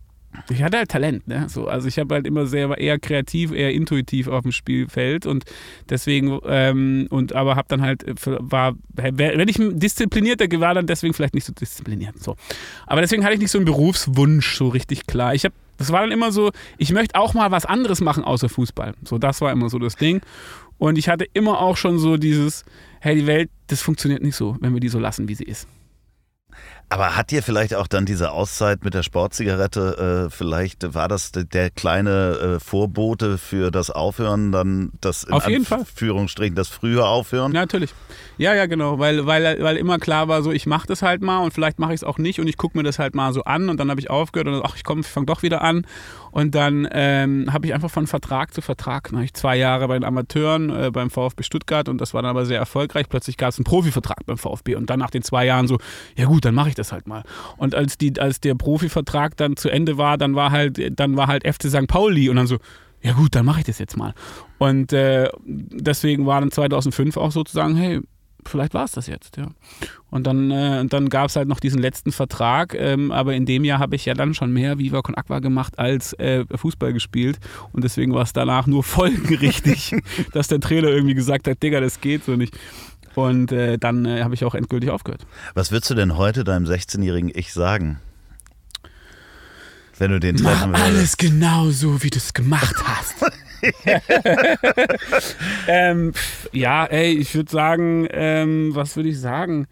ich 0.50 0.62
hatte 0.62 0.78
halt 0.78 0.88
Talent, 0.88 1.28
ne? 1.28 1.46
So, 1.48 1.68
also 1.68 1.86
ich 1.88 1.98
habe 1.98 2.14
halt 2.14 2.26
immer 2.26 2.46
sehr 2.46 2.76
eher 2.76 2.98
kreativ, 2.98 3.52
eher 3.52 3.72
intuitiv 3.72 4.28
auf 4.28 4.42
dem 4.42 4.52
Spielfeld 4.52 5.26
und 5.26 5.44
deswegen 5.88 6.38
ähm, 6.46 7.06
und 7.10 7.34
aber 7.34 7.56
habe 7.56 7.68
dann 7.68 7.82
halt 7.82 8.02
äh, 8.04 8.14
war 8.24 8.74
wenn 8.94 9.48
ich 9.48 9.56
disziplinierter 9.58 10.46
war 10.60 10.74
dann 10.74 10.86
deswegen 10.86 11.14
vielleicht 11.14 11.34
nicht 11.34 11.44
so 11.44 11.52
diszipliniert 11.52 12.22
so. 12.22 12.36
Aber 12.86 13.00
deswegen 13.00 13.24
hatte 13.24 13.34
ich 13.34 13.40
nicht 13.40 13.50
so 13.50 13.58
einen 13.58 13.64
Berufswunsch 13.64 14.56
so 14.56 14.68
richtig 14.68 15.06
klar. 15.06 15.34
Ich 15.34 15.44
habe 15.44 15.54
das 15.76 15.90
war 15.92 16.00
dann 16.00 16.12
immer 16.12 16.32
so, 16.32 16.52
ich 16.78 16.92
möchte 16.92 17.18
auch 17.18 17.34
mal 17.34 17.50
was 17.50 17.66
anderes 17.66 18.00
machen 18.00 18.24
außer 18.24 18.48
Fußball. 18.48 18.94
So 19.04 19.18
das 19.18 19.40
war 19.40 19.52
immer 19.52 19.68
so 19.68 19.78
das 19.78 19.96
Ding 19.96 20.20
und 20.78 20.98
ich 20.98 21.08
hatte 21.08 21.26
immer 21.32 21.60
auch 21.60 21.76
schon 21.76 21.98
so 21.98 22.16
dieses 22.16 22.64
hey, 23.04 23.14
die 23.14 23.26
Welt, 23.26 23.50
das 23.66 23.82
funktioniert 23.82 24.22
nicht 24.22 24.34
so, 24.34 24.56
wenn 24.60 24.72
wir 24.72 24.80
die 24.80 24.88
so 24.88 24.98
lassen, 24.98 25.28
wie 25.28 25.34
sie 25.34 25.44
ist. 25.44 25.68
Aber 26.88 27.16
hat 27.16 27.30
dir 27.30 27.42
vielleicht 27.42 27.74
auch 27.74 27.86
dann 27.86 28.04
diese 28.06 28.30
Auszeit 28.30 28.84
mit 28.84 28.94
der 28.94 29.02
Sportzigarette, 29.02 30.26
äh, 30.26 30.30
vielleicht 30.30 30.94
war 30.94 31.08
das 31.08 31.32
der 31.32 31.70
kleine 31.70 32.56
äh, 32.56 32.60
Vorbote 32.60 33.38
für 33.38 33.70
das 33.70 33.90
Aufhören, 33.90 34.52
dann 34.52 34.92
das 35.00 35.24
in 35.24 35.32
Auf 35.32 35.48
jeden 35.48 35.66
Anführungsstrichen, 35.70 36.54
das 36.54 36.68
frühe 36.68 37.04
Aufhören? 37.04 37.52
Ja, 37.52 37.60
natürlich. 37.60 37.94
Ja, 38.36 38.54
ja, 38.54 38.66
genau, 38.66 38.98
weil, 38.98 39.26
weil, 39.26 39.62
weil 39.62 39.76
immer 39.76 39.98
klar 39.98 40.28
war, 40.28 40.42
so 40.42 40.52
ich 40.52 40.66
mache 40.66 40.86
das 40.86 41.02
halt 41.02 41.22
mal 41.22 41.38
und 41.38 41.52
vielleicht 41.52 41.78
mache 41.78 41.94
ich 41.94 42.00
es 42.00 42.04
auch 42.04 42.18
nicht 42.18 42.38
und 42.38 42.48
ich 42.48 42.56
gucke 42.56 42.76
mir 42.76 42.84
das 42.84 42.98
halt 42.98 43.14
mal 43.14 43.32
so 43.32 43.44
an 43.44 43.68
und 43.68 43.78
dann 43.78 43.90
habe 43.90 44.00
ich 44.00 44.10
aufgehört 44.10 44.48
und 44.48 44.62
ach, 44.64 44.76
ich 44.76 44.84
komme, 44.84 45.00
ich 45.00 45.06
fange 45.06 45.26
doch 45.26 45.42
wieder 45.42 45.62
an 45.62 45.86
und 46.34 46.56
dann 46.56 46.88
ähm, 46.90 47.46
habe 47.52 47.68
ich 47.68 47.74
einfach 47.74 47.92
von 47.92 48.08
Vertrag 48.08 48.52
zu 48.52 48.60
Vertrag, 48.60 49.04
dann 49.04 49.18
habe 49.18 49.24
ich 49.24 49.34
zwei 49.34 49.56
Jahre 49.56 49.86
bei 49.86 49.94
den 49.94 50.02
Amateuren 50.02 50.68
äh, 50.68 50.90
beim 50.90 51.08
VfB 51.08 51.44
Stuttgart 51.44 51.88
und 51.88 52.00
das 52.00 52.12
war 52.12 52.22
dann 52.22 52.30
aber 52.32 52.44
sehr 52.44 52.58
erfolgreich. 52.58 53.08
Plötzlich 53.08 53.36
gab 53.36 53.50
es 53.50 53.58
einen 53.58 53.64
Profivertrag 53.64 54.26
beim 54.26 54.36
VfB 54.36 54.74
und 54.74 54.90
dann 54.90 54.98
nach 54.98 55.10
den 55.10 55.22
zwei 55.22 55.46
Jahren 55.46 55.68
so, 55.68 55.78
ja 56.16 56.24
gut, 56.24 56.44
dann 56.44 56.56
mache 56.56 56.70
ich 56.70 56.74
das 56.74 56.90
halt 56.90 57.06
mal. 57.06 57.22
Und 57.56 57.76
als, 57.76 57.98
die, 57.98 58.18
als 58.18 58.40
der 58.40 58.56
Profivertrag 58.56 59.36
dann 59.36 59.56
zu 59.56 59.68
Ende 59.68 59.96
war, 59.96 60.18
dann 60.18 60.34
war 60.34 60.50
halt, 60.50 60.98
dann 60.98 61.16
war 61.16 61.28
halt 61.28 61.46
FC 61.46 61.68
St. 61.68 61.86
Pauli 61.86 62.28
und 62.28 62.34
dann 62.34 62.48
so, 62.48 62.58
ja 63.00 63.12
gut, 63.12 63.36
dann 63.36 63.46
mache 63.46 63.60
ich 63.60 63.66
das 63.66 63.78
jetzt 63.78 63.96
mal. 63.96 64.12
Und 64.58 64.92
äh, 64.92 65.30
deswegen 65.44 66.26
war 66.26 66.40
dann 66.40 66.50
2005 66.50 67.16
auch 67.16 67.30
sozusagen, 67.30 67.76
hey, 67.76 68.00
vielleicht 68.48 68.74
war 68.74 68.84
es 68.84 68.92
das 68.92 69.06
jetzt, 69.06 69.36
ja. 69.36 69.48
Und 70.10 70.26
dann, 70.26 70.50
äh, 70.50 70.84
dann 70.86 71.08
gab 71.08 71.28
es 71.28 71.36
halt 71.36 71.48
noch 71.48 71.60
diesen 71.60 71.80
letzten 71.80 72.12
Vertrag, 72.12 72.74
ähm, 72.74 73.10
aber 73.10 73.34
in 73.34 73.46
dem 73.46 73.64
Jahr 73.64 73.78
habe 73.78 73.96
ich 73.96 74.04
ja 74.04 74.14
dann 74.14 74.34
schon 74.34 74.52
mehr 74.52 74.78
Viva 74.78 75.02
Con 75.02 75.16
Aqua 75.16 75.40
gemacht 75.40 75.78
als 75.78 76.12
äh, 76.14 76.44
Fußball 76.54 76.92
gespielt 76.92 77.38
und 77.72 77.84
deswegen 77.84 78.14
war 78.14 78.22
es 78.22 78.32
danach 78.32 78.66
nur 78.66 78.84
folgerichtig, 78.84 79.96
dass 80.32 80.48
der 80.48 80.60
Trainer 80.60 80.88
irgendwie 80.88 81.14
gesagt 81.14 81.48
hat, 81.48 81.62
Digga, 81.62 81.80
das 81.80 82.00
geht 82.00 82.24
so 82.24 82.36
nicht. 82.36 82.56
Und 83.14 83.52
äh, 83.52 83.78
dann 83.78 84.04
äh, 84.06 84.22
habe 84.22 84.34
ich 84.34 84.44
auch 84.44 84.54
endgültig 84.54 84.90
aufgehört. 84.90 85.24
Was 85.54 85.70
würdest 85.70 85.90
du 85.90 85.94
denn 85.94 86.16
heute 86.16 86.42
deinem 86.42 86.64
16-jährigen 86.64 87.30
Ich 87.32 87.52
sagen? 87.52 88.00
Wenn 89.98 90.10
du 90.10 90.18
den 90.18 90.36
treffen 90.36 90.72
Mach 90.72 90.80
würdest. 90.80 90.96
alles 90.96 91.16
genau 91.16 91.70
so, 91.70 92.02
wie 92.02 92.10
du 92.10 92.18
es 92.18 92.34
gemacht 92.34 92.74
hast. 92.84 93.14
ähm, 95.68 96.12
ja, 96.52 96.84
ey, 96.86 97.12
ich 97.12 97.34
würde 97.34 97.50
sagen, 97.50 98.06
ähm, 98.10 98.74
was 98.74 98.96
würde 98.96 99.08
ich 99.08 99.20
sagen? 99.20 99.66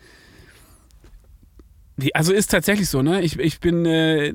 Also 2.14 2.32
ist 2.32 2.50
tatsächlich 2.50 2.88
so, 2.88 3.02
ne? 3.02 3.20
Ich, 3.22 3.38
ich 3.38 3.60
bin, 3.60 3.84
äh, 3.84 4.32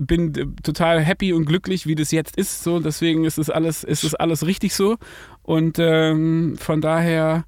bin 0.00 0.56
total 0.62 1.00
happy 1.00 1.32
und 1.32 1.44
glücklich, 1.46 1.86
wie 1.86 1.94
das 1.94 2.10
jetzt 2.10 2.36
ist. 2.36 2.62
So, 2.64 2.80
deswegen 2.80 3.24
ist 3.24 3.38
es 3.38 3.48
alles, 3.48 3.84
ist 3.84 4.04
es 4.04 4.14
alles 4.14 4.44
richtig 4.44 4.74
so. 4.74 4.96
Und 5.42 5.78
ähm, 5.78 6.56
von 6.58 6.80
daher 6.80 7.44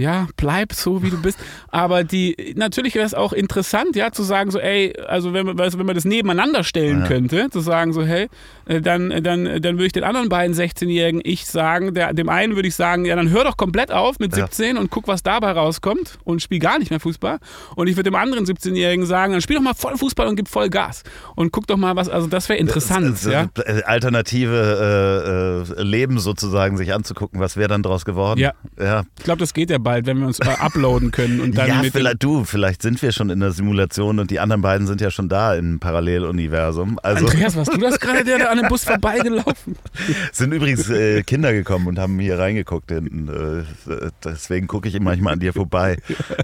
ja, 0.00 0.28
bleib 0.36 0.72
so, 0.72 1.02
wie 1.02 1.10
du 1.10 1.20
bist. 1.20 1.38
Aber 1.68 2.04
die, 2.04 2.54
natürlich 2.56 2.94
wäre 2.94 3.06
es 3.06 3.14
auch 3.14 3.32
interessant, 3.32 3.96
ja, 3.96 4.10
zu 4.12 4.22
sagen 4.22 4.50
so, 4.50 4.58
ey, 4.58 4.94
also 5.06 5.32
wenn 5.32 5.46
man, 5.46 5.60
also 5.60 5.78
wenn 5.78 5.86
man 5.86 5.94
das 5.94 6.04
nebeneinander 6.04 6.64
stellen 6.64 7.00
ja. 7.00 7.06
könnte, 7.06 7.50
zu 7.50 7.60
sagen 7.60 7.92
so, 7.92 8.02
hey, 8.02 8.28
äh, 8.66 8.80
dann, 8.80 9.10
äh, 9.10 9.22
dann, 9.22 9.44
dann 9.44 9.76
würde 9.76 9.86
ich 9.86 9.92
den 9.92 10.04
anderen 10.04 10.28
beiden 10.28 10.54
16-Jährigen 10.54 11.20
ich 11.24 11.46
sagen, 11.46 11.94
der, 11.94 12.12
dem 12.14 12.28
einen 12.28 12.54
würde 12.54 12.68
ich 12.68 12.74
sagen, 12.74 13.04
ja, 13.04 13.16
dann 13.16 13.30
hör 13.30 13.44
doch 13.44 13.56
komplett 13.56 13.92
auf 13.92 14.18
mit 14.18 14.34
17 14.34 14.76
ja. 14.76 14.80
und 14.80 14.90
guck, 14.90 15.08
was 15.08 15.22
dabei 15.22 15.52
rauskommt 15.52 16.18
und 16.24 16.40
spiel 16.40 16.58
gar 16.58 16.78
nicht 16.78 16.90
mehr 16.90 17.00
Fußball. 17.00 17.38
Und 17.76 17.88
ich 17.88 17.96
würde 17.96 18.10
dem 18.10 18.14
anderen 18.14 18.46
17-Jährigen 18.46 19.06
sagen, 19.06 19.32
dann 19.32 19.42
spiel 19.42 19.56
doch 19.56 19.62
mal 19.62 19.74
voll 19.74 19.96
Fußball 19.96 20.26
und 20.26 20.36
gib 20.36 20.48
voll 20.48 20.70
Gas. 20.70 21.02
Und 21.36 21.52
guck 21.52 21.66
doch 21.66 21.76
mal, 21.76 21.96
was, 21.96 22.08
also 22.08 22.26
das 22.26 22.48
wäre 22.48 22.58
interessant. 22.58 23.10
Das, 23.12 23.22
das, 23.22 23.32
ja? 23.32 23.48
Alternative 23.84 25.66
äh, 25.76 25.82
Leben 25.82 26.18
sozusagen 26.18 26.76
sich 26.76 26.94
anzugucken, 26.94 27.40
was 27.40 27.56
wäre 27.56 27.68
dann 27.68 27.82
draus 27.82 28.04
geworden. 28.04 28.40
Ja. 28.40 28.52
ja. 28.78 29.04
Ich 29.18 29.24
glaube, 29.24 29.40
das 29.40 29.52
geht 29.52 29.70
ja 29.70 29.78
bald 29.78 29.89
bald, 29.90 30.06
wenn 30.06 30.20
wir 30.20 30.26
uns 30.28 30.38
äh, 30.38 30.44
uploaden 30.44 31.10
können. 31.10 31.40
Und 31.40 31.58
dann 31.58 31.68
ja, 31.68 31.82
vielleicht, 31.90 32.22
du, 32.22 32.44
vielleicht 32.44 32.82
sind 32.82 33.02
wir 33.02 33.10
schon 33.10 33.28
in 33.30 33.40
der 33.40 33.50
Simulation 33.50 34.20
und 34.20 34.30
die 34.30 34.38
anderen 34.38 34.62
beiden 34.62 34.86
sind 34.86 35.00
ja 35.00 35.10
schon 35.10 35.28
da 35.28 35.54
im 35.54 35.80
Paralleluniversum. 35.80 37.00
Also 37.02 37.26
Andreas, 37.26 37.56
warst 37.56 37.72
du 37.72 37.78
das 37.78 37.98
gerade, 37.98 38.22
der 38.24 38.38
da 38.38 38.44
an 38.50 38.58
dem 38.58 38.68
Bus 38.68 38.84
vorbeigelaufen? 38.84 39.76
sind 40.32 40.52
übrigens 40.52 40.88
äh, 40.90 41.22
Kinder 41.24 41.52
gekommen 41.52 41.88
und 41.88 41.98
haben 41.98 42.20
hier 42.20 42.38
reingeguckt 42.38 42.92
hinten. 42.92 43.64
Äh, 43.88 44.10
deswegen 44.24 44.68
gucke 44.68 44.88
ich 44.88 45.00
manchmal 45.00 45.34
an 45.34 45.40
dir 45.40 45.52
vorbei. 45.52 45.96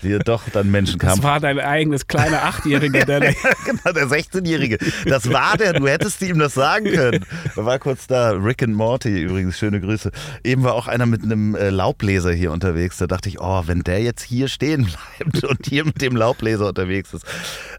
Hier 0.02 0.18
doch 0.18 0.42
dann 0.52 0.70
Menschen 0.70 0.98
kamen. 0.98 1.16
Das 1.16 1.22
war 1.22 1.38
dein 1.38 1.60
eigenes 1.60 2.08
kleiner 2.08 2.42
Achtjähriger. 2.42 3.04
Der 3.04 3.22
ja, 3.22 3.30
genau, 3.64 3.92
der 3.92 4.08
16-Jährige. 4.08 4.78
Das 5.04 5.30
war 5.30 5.56
der, 5.56 5.74
du 5.74 5.86
hättest 5.86 6.20
ihm 6.22 6.38
das 6.38 6.54
sagen 6.54 6.86
können. 6.86 7.24
Er 7.54 7.64
war 7.64 7.78
kurz 7.78 8.08
da. 8.08 8.30
Rick 8.30 8.64
and 8.64 8.74
Morty 8.74 9.22
übrigens, 9.22 9.56
schöne 9.56 9.80
Grüße. 9.80 10.10
Eben 10.42 10.64
war 10.64 10.74
auch 10.74 10.88
einer 10.88 11.06
mit 11.06 11.22
einem 11.22 11.54
äh, 11.54 11.70
Laubbläser 11.70 12.32
hier 12.32 12.50
unterwegs. 12.50 12.96
Da 12.98 13.06
dachte 13.06 13.28
ich, 13.28 13.35
oh, 13.38 13.62
wenn 13.66 13.82
der 13.82 14.02
jetzt 14.02 14.22
hier 14.22 14.48
stehen 14.48 14.88
bleibt 15.18 15.44
und 15.44 15.66
hier 15.66 15.84
mit 15.84 16.00
dem 16.00 16.16
Laubbläser 16.16 16.68
unterwegs 16.68 17.12
ist. 17.14 17.26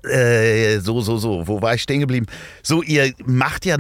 Äh, 0.10 0.80
so, 0.80 1.02
so, 1.02 1.18
so. 1.18 1.48
Wo 1.48 1.62
war 1.62 1.76
ich 1.76 1.82
stehen 1.82 2.00
geblieben? 2.00 2.26
So, 2.64 2.82
ihr 2.82 3.14
macht 3.26 3.66
ja, 3.66 3.78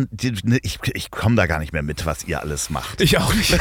ich, 0.61 0.79
ich 0.93 1.11
komme 1.11 1.35
da 1.35 1.45
gar 1.47 1.59
nicht 1.59 1.73
mehr 1.73 1.83
mit, 1.83 2.05
was 2.05 2.25
ihr 2.25 2.41
alles 2.41 2.69
macht. 2.69 3.01
Ich 3.01 3.17
auch 3.17 3.33
nicht. 3.33 3.57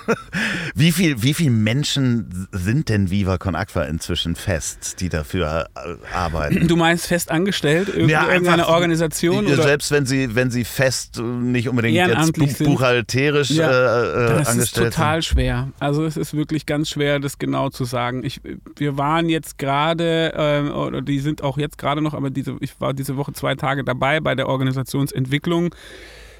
wie 0.74 0.92
viele 0.92 1.22
wie 1.22 1.34
viel 1.34 1.50
Menschen 1.50 2.48
sind 2.52 2.88
denn 2.88 3.10
Viva 3.10 3.38
Con 3.38 3.54
Aqua 3.54 3.84
inzwischen 3.84 4.36
fest, 4.36 5.00
die 5.00 5.08
dafür 5.08 5.68
äh, 5.74 6.14
arbeiten? 6.14 6.68
Du 6.68 6.76
meinst 6.76 7.06
fest 7.06 7.30
angestellt? 7.30 7.88
Irgend, 7.88 8.10
ja, 8.10 8.28
irgendeine 8.30 8.68
Organisation? 8.68 9.46
Oder? 9.46 9.62
Selbst 9.62 9.90
wenn 9.90 10.06
sie, 10.06 10.34
wenn 10.34 10.50
sie 10.50 10.64
fest 10.64 11.18
nicht 11.18 11.68
unbedingt 11.68 11.94
jetzt 11.96 12.32
buch, 12.34 12.66
buchhalterisch 12.66 13.50
ja, 13.50 13.70
äh, 13.70 13.72
äh, 13.72 14.30
angestellt 14.30 14.46
sind. 14.46 14.58
Das 14.58 14.64
ist 14.64 14.74
total 14.74 15.22
schwer. 15.22 15.68
Also 15.78 16.04
es 16.04 16.16
ist 16.16 16.34
wirklich 16.34 16.66
ganz 16.66 16.90
schwer, 16.90 17.20
das 17.20 17.38
genau 17.38 17.70
zu 17.70 17.84
sagen. 17.84 18.24
Ich, 18.24 18.40
wir 18.76 18.98
waren 18.98 19.28
jetzt 19.28 19.58
gerade, 19.58 20.32
äh, 20.34 20.70
oder 20.70 21.02
die 21.02 21.20
sind 21.20 21.42
auch 21.42 21.58
jetzt 21.58 21.78
gerade 21.78 21.83
noch, 22.00 22.14
aber 22.14 22.30
diese, 22.30 22.56
ich 22.60 22.80
war 22.80 22.94
diese 22.94 23.16
Woche 23.16 23.32
zwei 23.32 23.54
Tage 23.54 23.84
dabei 23.84 24.20
bei 24.20 24.34
der 24.34 24.48
Organisationsentwicklung 24.48 25.74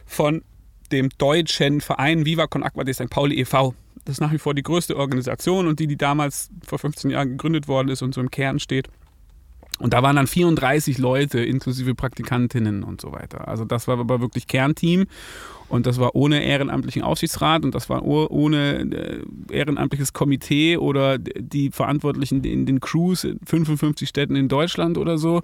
von 0.07 0.43
dem 0.93 1.09
deutschen 1.19 1.81
Verein 1.81 2.27
Viva 2.27 2.47
Con 2.47 2.63
Aqua 2.63 2.85
de 2.85 2.95
St. 2.95 3.11
Pauli 3.11 3.41
e.V. 3.41 3.75
Das 4.05 4.17
ist 4.17 4.21
nach 4.21 4.33
wie 4.33 4.39
vor 4.39 4.55
die 4.55 4.63
größte 4.63 4.97
Organisation 4.97 5.67
und 5.67 5.81
die, 5.81 5.87
die 5.87 5.97
damals 5.97 6.51
vor 6.67 6.79
15 6.79 7.11
Jahren 7.11 7.31
gegründet 7.31 7.69
worden 7.69 7.89
ist 7.89 8.03
und 8.03 8.15
so 8.15 8.21
im 8.21 8.31
Kern 8.31 8.59
steht. 8.59 8.89
Und 9.81 9.93
da 9.93 10.03
waren 10.03 10.17
dann 10.17 10.27
34 10.27 10.99
Leute, 10.99 11.41
inklusive 11.41 11.95
Praktikantinnen 11.95 12.85
und 12.85 13.01
so 13.01 13.13
weiter. 13.13 13.49
Also 13.49 13.65
das 13.65 13.89
war 13.89 13.99
aber 13.99 14.21
wirklich 14.21 14.47
Kernteam. 14.47 15.07
Und 15.69 15.87
das 15.87 15.99
war 15.99 16.15
ohne 16.15 16.45
ehrenamtlichen 16.45 17.03
Aufsichtsrat 17.03 17.65
und 17.65 17.75
das 17.75 17.89
war 17.89 18.05
ohne 18.05 18.81
äh, 18.81 19.23
ehrenamtliches 19.51 20.13
Komitee 20.13 20.77
oder 20.77 21.19
die 21.19 21.71
Verantwortlichen 21.71 22.45
in 22.45 22.67
den 22.67 22.81
Crews 22.81 23.25
in 23.25 23.41
55 23.45 24.09
Städten 24.09 24.37
in 24.37 24.49
Deutschland 24.49 24.99
oder 24.99 25.19
so 25.19 25.43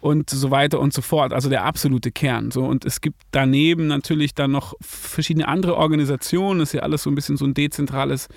und 0.00 0.30
so 0.30 0.50
weiter 0.50 0.80
und 0.80 0.92
so 0.92 1.02
fort. 1.02 1.32
Also 1.32 1.48
der 1.48 1.64
absolute 1.64 2.10
Kern. 2.10 2.50
So. 2.50 2.64
Und 2.64 2.84
es 2.84 3.00
gibt 3.00 3.20
daneben 3.30 3.86
natürlich 3.86 4.34
dann 4.34 4.50
noch 4.50 4.74
verschiedene 4.80 5.46
andere 5.46 5.76
Organisationen. 5.76 6.60
Das 6.60 6.70
ist 6.70 6.72
ja 6.74 6.80
alles 6.80 7.02
so 7.02 7.10
ein 7.10 7.14
bisschen 7.14 7.36
so 7.36 7.44
ein 7.44 7.54
dezentrales 7.54 8.28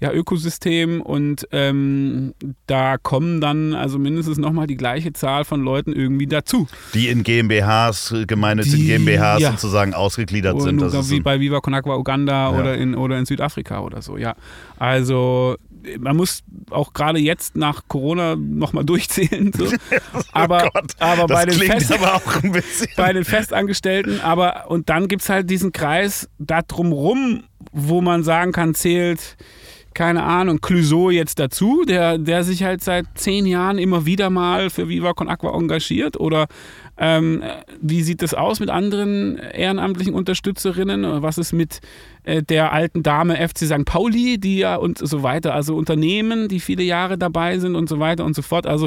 ja, 0.00 0.12
Ökosystem 0.12 1.00
und 1.00 1.46
ähm, 1.52 2.34
da 2.66 2.98
kommen 2.98 3.40
dann 3.40 3.72
also 3.72 4.00
mindestens 4.00 4.36
nochmal 4.36 4.66
die 4.66 4.76
gleiche 4.76 5.12
Zahl 5.12 5.44
von 5.44 5.62
Leuten 5.62 5.92
irgendwie 5.92 6.26
dazu. 6.26 6.66
Die 6.92 7.06
in 7.06 7.22
GmbHs, 7.22 8.12
gemeinnützigen 8.26 8.84
GmbHs 8.84 9.40
ja. 9.40 9.52
sozusagen 9.52 9.94
ausgegliedert 9.94 10.54
oder 10.54 10.64
sind. 10.64 10.82
Das 10.82 11.08
wie 11.08 11.20
bei 11.20 11.38
Viva 11.38 11.60
Con 11.60 11.74
Agua 11.74 11.96
Uganda 11.96 12.50
ja. 12.50 12.58
oder, 12.58 12.76
in, 12.76 12.96
oder 12.96 13.16
in 13.16 13.26
Südafrika 13.26 13.80
oder 13.80 14.02
so, 14.02 14.16
ja. 14.16 14.34
Also 14.76 15.56
man 15.98 16.16
muss 16.16 16.42
auch 16.70 16.92
gerade 16.92 17.18
jetzt 17.18 17.56
nach 17.56 17.82
Corona 17.88 18.36
nochmal 18.36 18.84
durchzählen. 18.84 19.52
So. 19.52 19.66
Aber, 20.32 20.70
oh 20.74 20.80
aber, 20.98 21.26
bei, 21.26 21.46
den 21.46 21.58
Fest, 21.58 21.92
aber 21.92 22.20
bei 22.96 23.12
den 23.12 23.24
Festangestellten, 23.24 24.20
aber 24.20 24.70
und 24.70 24.88
dann 24.88 25.08
gibt 25.08 25.22
es 25.22 25.28
halt 25.28 25.50
diesen 25.50 25.72
Kreis 25.72 26.28
da 26.38 26.62
drumrum, 26.62 27.44
wo 27.72 28.00
man 28.00 28.22
sagen 28.22 28.52
kann, 28.52 28.74
zählt, 28.74 29.36
keine 29.94 30.22
Ahnung, 30.22 30.60
Clouseau 30.60 31.10
jetzt 31.10 31.38
dazu, 31.38 31.84
der, 31.86 32.18
der 32.18 32.44
sich 32.44 32.62
halt 32.62 32.82
seit 32.82 33.06
zehn 33.14 33.46
Jahren 33.46 33.78
immer 33.78 34.06
wieder 34.06 34.30
mal 34.30 34.70
für 34.70 34.88
Viva 34.88 35.12
Con 35.12 35.28
Aqua 35.28 35.54
engagiert 35.54 36.18
oder 36.18 36.46
ähm, 37.04 37.42
wie 37.80 38.04
sieht 38.04 38.22
es 38.22 38.32
aus 38.32 38.60
mit 38.60 38.70
anderen 38.70 39.36
ehrenamtlichen 39.36 40.14
Unterstützerinnen? 40.14 41.20
Was 41.20 41.36
ist 41.36 41.52
mit 41.52 41.80
äh, 42.22 42.44
der 42.44 42.72
alten 42.72 43.02
Dame 43.02 43.36
FC 43.36 43.66
St. 43.66 43.84
Pauli, 43.84 44.38
die 44.38 44.58
ja 44.58 44.76
und 44.76 44.98
so 44.98 45.24
weiter, 45.24 45.52
also 45.52 45.74
Unternehmen, 45.74 46.46
die 46.46 46.60
viele 46.60 46.84
Jahre 46.84 47.18
dabei 47.18 47.58
sind 47.58 47.74
und 47.74 47.88
so 47.88 47.98
weiter 47.98 48.24
und 48.24 48.36
so 48.36 48.42
fort. 48.42 48.68
Also 48.68 48.86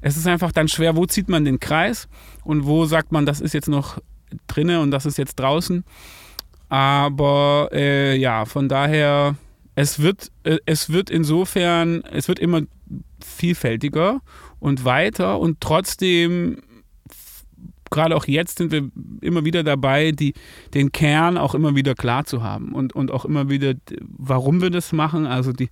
es 0.00 0.16
ist 0.16 0.28
einfach 0.28 0.52
dann 0.52 0.68
schwer, 0.68 0.94
wo 0.94 1.06
zieht 1.06 1.28
man 1.28 1.44
den 1.44 1.58
Kreis 1.58 2.06
und 2.44 2.66
wo 2.66 2.86
sagt 2.86 3.10
man, 3.10 3.26
das 3.26 3.40
ist 3.40 3.52
jetzt 3.52 3.68
noch 3.68 3.98
drinne 4.46 4.80
und 4.80 4.92
das 4.92 5.04
ist 5.04 5.18
jetzt 5.18 5.34
draußen. 5.34 5.82
Aber 6.68 7.70
äh, 7.72 8.16
ja, 8.16 8.44
von 8.44 8.68
daher, 8.68 9.34
es 9.74 9.98
wird, 9.98 10.30
äh, 10.44 10.58
es 10.66 10.90
wird 10.90 11.10
insofern, 11.10 12.04
es 12.12 12.28
wird 12.28 12.38
immer 12.38 12.60
vielfältiger 13.20 14.20
und 14.60 14.84
weiter 14.84 15.40
und 15.40 15.60
trotzdem 15.60 16.58
gerade 17.90 18.16
auch 18.16 18.26
jetzt 18.26 18.58
sind 18.58 18.72
wir 18.72 18.90
immer 19.20 19.44
wieder 19.44 19.62
dabei, 19.62 20.12
die, 20.12 20.34
den 20.74 20.92
Kern 20.92 21.38
auch 21.38 21.54
immer 21.54 21.74
wieder 21.74 21.94
klar 21.94 22.24
zu 22.24 22.42
haben 22.42 22.72
und, 22.72 22.94
und 22.94 23.10
auch 23.10 23.24
immer 23.24 23.48
wieder, 23.48 23.74
warum 24.00 24.60
wir 24.60 24.70
das 24.70 24.92
machen, 24.92 25.26
also 25.26 25.52
die, 25.52 25.68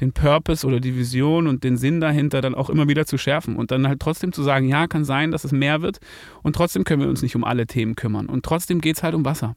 den 0.00 0.12
Purpose 0.12 0.66
oder 0.66 0.80
die 0.80 0.96
Vision 0.96 1.46
und 1.46 1.64
den 1.64 1.76
Sinn 1.76 2.00
dahinter 2.00 2.40
dann 2.40 2.54
auch 2.54 2.70
immer 2.70 2.88
wieder 2.88 3.06
zu 3.06 3.18
schärfen 3.18 3.56
und 3.56 3.70
dann 3.70 3.86
halt 3.86 4.00
trotzdem 4.00 4.32
zu 4.32 4.42
sagen, 4.42 4.68
ja, 4.68 4.86
kann 4.86 5.04
sein, 5.04 5.30
dass 5.30 5.44
es 5.44 5.52
mehr 5.52 5.82
wird 5.82 5.98
und 6.42 6.56
trotzdem 6.56 6.84
können 6.84 7.02
wir 7.02 7.08
uns 7.08 7.22
nicht 7.22 7.36
um 7.36 7.44
alle 7.44 7.66
Themen 7.66 7.96
kümmern 7.96 8.26
und 8.26 8.44
trotzdem 8.44 8.80
geht 8.80 8.96
es 8.96 9.02
halt 9.02 9.14
um 9.14 9.24
Wasser. 9.24 9.56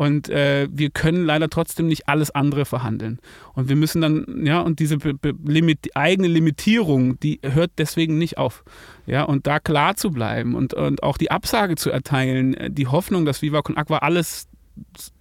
Und 0.00 0.30
äh, 0.30 0.66
wir 0.72 0.88
können 0.88 1.26
leider 1.26 1.50
trotzdem 1.50 1.86
nicht 1.86 2.08
alles 2.08 2.30
andere 2.30 2.64
verhandeln. 2.64 3.18
Und 3.52 3.68
wir 3.68 3.76
müssen 3.76 4.00
dann, 4.00 4.46
ja, 4.46 4.60
und 4.62 4.78
diese 4.78 4.96
Limit 5.44 5.94
eigene 5.94 6.26
Limitierung, 6.26 7.20
die 7.20 7.38
hört 7.42 7.72
deswegen 7.76 8.16
nicht 8.16 8.38
auf. 8.38 8.64
Ja, 9.04 9.24
und 9.24 9.46
da 9.46 9.60
klar 9.60 9.96
zu 9.96 10.10
bleiben 10.10 10.54
und, 10.54 10.72
und 10.72 11.02
auch 11.02 11.18
die 11.18 11.30
Absage 11.30 11.76
zu 11.76 11.90
erteilen, 11.90 12.54
äh, 12.54 12.70
die 12.70 12.86
Hoffnung, 12.86 13.26
dass 13.26 13.42
Viva 13.42 13.60
Con 13.60 13.76
Aqua 13.76 13.98
alles 13.98 14.48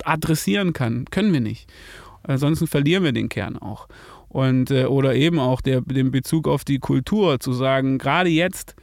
adressieren 0.05 0.71
kann, 0.71 1.03
können 1.11 1.33
wir 1.33 1.41
nicht. 1.41 1.69
Ansonsten 2.23 2.65
verlieren 2.65 3.03
wir 3.03 3.11
den 3.11 3.27
Kern 3.27 3.57
auch. 3.57 3.89
Und, 4.29 4.71
äh, 4.71 4.85
oder 4.85 5.13
eben 5.13 5.39
auch 5.39 5.59
der, 5.59 5.81
den 5.81 6.09
Bezug 6.09 6.47
auf 6.47 6.63
die 6.63 6.79
Kultur, 6.79 7.41
zu 7.41 7.51
sagen, 7.51 7.97
gerade 7.97 8.29
jetzt 8.29 8.77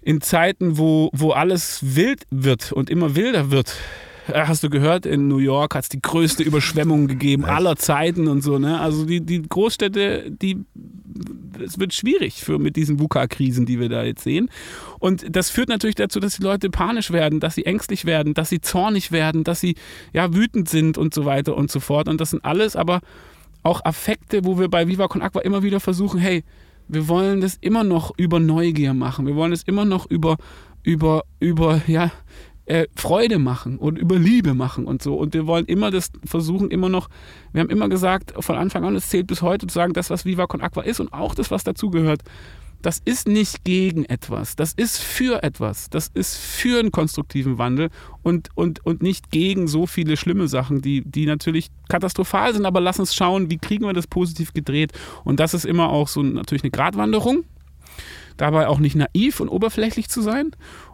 in 0.00 0.22
Zeiten, 0.22 0.78
wo, 0.78 1.10
wo 1.12 1.32
alles 1.32 1.96
wild 1.96 2.22
wird 2.30 2.72
und 2.72 2.88
immer 2.88 3.14
wilder 3.14 3.50
wird, 3.50 3.76
hast 4.28 4.62
du 4.62 4.70
gehört, 4.70 5.06
in 5.06 5.28
New 5.28 5.38
York 5.38 5.74
hat 5.74 5.84
es 5.84 5.88
die 5.88 6.00
größte 6.00 6.42
Überschwemmung 6.42 7.06
gegeben 7.08 7.44
aller 7.44 7.76
Zeiten 7.76 8.28
und 8.28 8.42
so. 8.42 8.58
Ne? 8.58 8.80
Also 8.80 9.04
die, 9.04 9.20
die 9.20 9.42
Großstädte, 9.42 10.30
die 10.30 10.64
es 11.60 11.78
wird 11.78 11.92
schwierig 11.92 12.42
für, 12.42 12.58
mit 12.58 12.76
diesen 12.76 12.98
VUCA-Krisen, 12.98 13.66
die 13.66 13.78
wir 13.78 13.88
da 13.88 14.02
jetzt 14.04 14.24
sehen. 14.24 14.48
Und 14.98 15.24
das 15.34 15.50
führt 15.50 15.68
natürlich 15.68 15.96
dazu, 15.96 16.20
dass 16.20 16.36
die 16.36 16.42
Leute 16.42 16.70
panisch 16.70 17.10
werden, 17.10 17.40
dass 17.40 17.54
sie 17.54 17.66
ängstlich 17.66 18.04
werden, 18.04 18.34
dass 18.34 18.48
sie 18.48 18.60
zornig 18.60 19.12
werden, 19.12 19.44
dass 19.44 19.60
sie 19.60 19.76
ja 20.12 20.34
wütend 20.34 20.68
sind 20.68 20.98
und 20.98 21.14
so 21.14 21.24
weiter 21.24 21.56
und 21.56 21.70
so 21.70 21.80
fort. 21.80 22.08
Und 22.08 22.20
das 22.20 22.30
sind 22.30 22.44
alles 22.44 22.76
aber 22.76 23.00
auch 23.62 23.84
Affekte, 23.84 24.44
wo 24.44 24.58
wir 24.58 24.68
bei 24.68 24.88
Viva 24.88 25.08
Con 25.08 25.22
Aqua 25.22 25.42
immer 25.42 25.62
wieder 25.62 25.80
versuchen, 25.80 26.18
hey, 26.18 26.44
wir 26.88 27.08
wollen 27.08 27.40
das 27.40 27.56
immer 27.60 27.84
noch 27.84 28.12
über 28.16 28.40
Neugier 28.40 28.94
machen. 28.94 29.26
Wir 29.26 29.36
wollen 29.36 29.52
es 29.52 29.62
immer 29.62 29.84
noch 29.84 30.06
über, 30.10 30.36
über, 30.82 31.22
über, 31.38 31.80
ja, 31.86 32.10
äh, 32.72 32.88
Freude 32.96 33.38
machen 33.38 33.76
und 33.76 33.98
über 33.98 34.18
Liebe 34.18 34.54
machen 34.54 34.86
und 34.86 35.02
so. 35.02 35.14
Und 35.14 35.34
wir 35.34 35.46
wollen 35.46 35.66
immer 35.66 35.90
das 35.90 36.10
versuchen, 36.24 36.70
immer 36.70 36.88
noch, 36.88 37.10
wir 37.52 37.60
haben 37.60 37.68
immer 37.68 37.90
gesagt, 37.90 38.32
von 38.42 38.56
Anfang 38.56 38.84
an, 38.84 38.96
es 38.96 39.10
zählt 39.10 39.26
bis 39.26 39.42
heute 39.42 39.66
zu 39.66 39.74
sagen, 39.74 39.92
das, 39.92 40.08
was 40.08 40.24
Viva 40.24 40.46
Con 40.46 40.62
Aqua 40.62 40.82
ist 40.82 40.98
und 40.98 41.12
auch 41.12 41.34
das, 41.34 41.50
was 41.50 41.64
dazugehört, 41.64 42.22
das 42.80 43.00
ist 43.04 43.28
nicht 43.28 43.62
gegen 43.62 44.06
etwas, 44.06 44.56
das 44.56 44.72
ist 44.72 44.98
für 44.98 45.42
etwas, 45.42 45.90
das 45.90 46.08
ist 46.14 46.36
für 46.36 46.80
einen 46.80 46.90
konstruktiven 46.90 47.58
Wandel 47.58 47.90
und, 48.22 48.48
und, 48.54 48.84
und 48.84 49.02
nicht 49.02 49.30
gegen 49.30 49.68
so 49.68 49.86
viele 49.86 50.16
schlimme 50.16 50.48
Sachen, 50.48 50.80
die, 50.80 51.02
die 51.02 51.26
natürlich 51.26 51.68
katastrophal 51.90 52.54
sind, 52.54 52.64
aber 52.64 52.80
lass 52.80 52.98
uns 52.98 53.14
schauen, 53.14 53.50
wie 53.50 53.58
kriegen 53.58 53.84
wir 53.84 53.92
das 53.92 54.06
positiv 54.06 54.54
gedreht. 54.54 54.92
Und 55.24 55.40
das 55.40 55.52
ist 55.54 55.66
immer 55.66 55.90
auch 55.90 56.08
so 56.08 56.22
natürlich 56.22 56.64
eine 56.64 56.72
Gratwanderung, 56.72 57.44
dabei 58.42 58.66
auch 58.66 58.80
nicht 58.80 58.96
naiv 58.96 59.38
und 59.38 59.48
oberflächlich 59.48 60.08
zu 60.08 60.20
sein. 60.20 60.50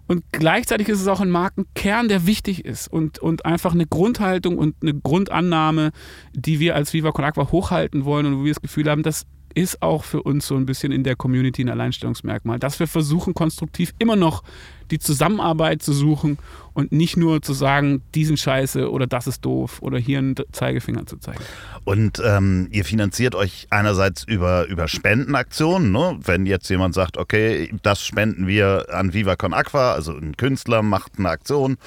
Und 0.06 0.22
gleichzeitig 0.32 0.88
ist 0.88 1.00
es 1.00 1.08
auch 1.08 1.20
ein 1.20 1.30
Markenkern, 1.30 2.08
der 2.08 2.26
wichtig 2.26 2.64
ist 2.64 2.88
und, 2.88 3.18
und 3.18 3.46
einfach 3.46 3.72
eine 3.72 3.86
Grundhaltung 3.86 4.58
und 4.58 4.76
eine 4.82 4.94
Grundannahme, 4.94 5.92
die 6.34 6.60
wir 6.60 6.74
als 6.76 6.92
Viva 6.92 7.10
Con 7.10 7.24
Aqua 7.24 7.50
hochhalten 7.50 8.04
wollen 8.04 8.26
und 8.26 8.38
wo 8.38 8.44
wir 8.44 8.52
das 8.52 8.60
Gefühl 8.60 8.90
haben, 8.90 9.02
das 9.02 9.26
ist 9.54 9.80
auch 9.80 10.04
für 10.04 10.22
uns 10.22 10.46
so 10.46 10.56
ein 10.56 10.66
bisschen 10.66 10.92
in 10.92 11.04
der 11.04 11.16
Community 11.16 11.62
ein 11.62 11.70
Alleinstellungsmerkmal, 11.70 12.58
dass 12.58 12.78
wir 12.80 12.86
versuchen, 12.86 13.32
konstruktiv 13.32 13.94
immer 13.98 14.14
noch 14.14 14.42
die 14.90 14.98
Zusammenarbeit 14.98 15.82
zu 15.82 15.92
suchen 15.92 16.38
und 16.74 16.92
nicht 16.92 17.16
nur 17.16 17.42
zu 17.42 17.54
sagen, 17.54 18.02
diesen 18.14 18.36
Scheiße 18.36 18.88
oder 18.90 19.06
das 19.08 19.26
ist 19.26 19.44
doof 19.44 19.78
oder 19.80 19.98
hier 19.98 20.18
einen 20.18 20.34
Zeigefinger 20.52 21.06
zu 21.06 21.16
zeigen. 21.16 21.40
Und 21.84 22.22
ähm, 22.24 22.68
ihr 22.70 22.84
finanziert 22.84 23.34
euch 23.34 23.66
einerseits 23.70 24.22
über, 24.24 24.66
über 24.66 24.86
Spendenaktionen, 24.86 25.90
ne? 25.90 26.18
wenn 26.22 26.46
jetzt 26.46 26.68
jemand 26.68 26.94
sagt, 26.94 27.16
okay, 27.16 27.72
das 27.82 28.04
spenden 28.04 28.46
wir 28.46 28.86
an 28.92 29.12
Viva 29.14 29.34
Con 29.36 29.54
Aqua, 29.54 29.92
also 29.92 30.12
ein 30.12 30.36
Künstler 30.36 30.82
macht 30.82 31.12
eine 31.18 31.30
Aktion. 31.30 31.78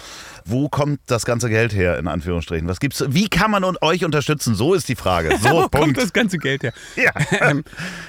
Wo 0.45 0.67
kommt 0.67 0.99
das 1.05 1.23
ganze 1.23 1.49
Geld 1.49 1.73
her, 1.73 1.97
in 1.97 2.07
Anführungsstrichen? 2.07 2.67
Was 2.67 2.79
gibt's? 2.79 3.03
Wie 3.07 3.29
kann 3.29 3.51
man 3.51 3.63
euch 3.81 4.03
unterstützen? 4.03 4.55
So 4.55 4.73
ist 4.73 4.89
die 4.89 4.95
Frage. 4.95 5.29
So, 5.41 5.49
Wo 5.49 5.53
Punkt. 5.61 5.77
kommt 5.77 5.97
das 5.97 6.13
ganze 6.13 6.37
Geld 6.37 6.63
her? 6.63 6.73
Ja. 6.95 7.11
Ähm, 7.41 7.63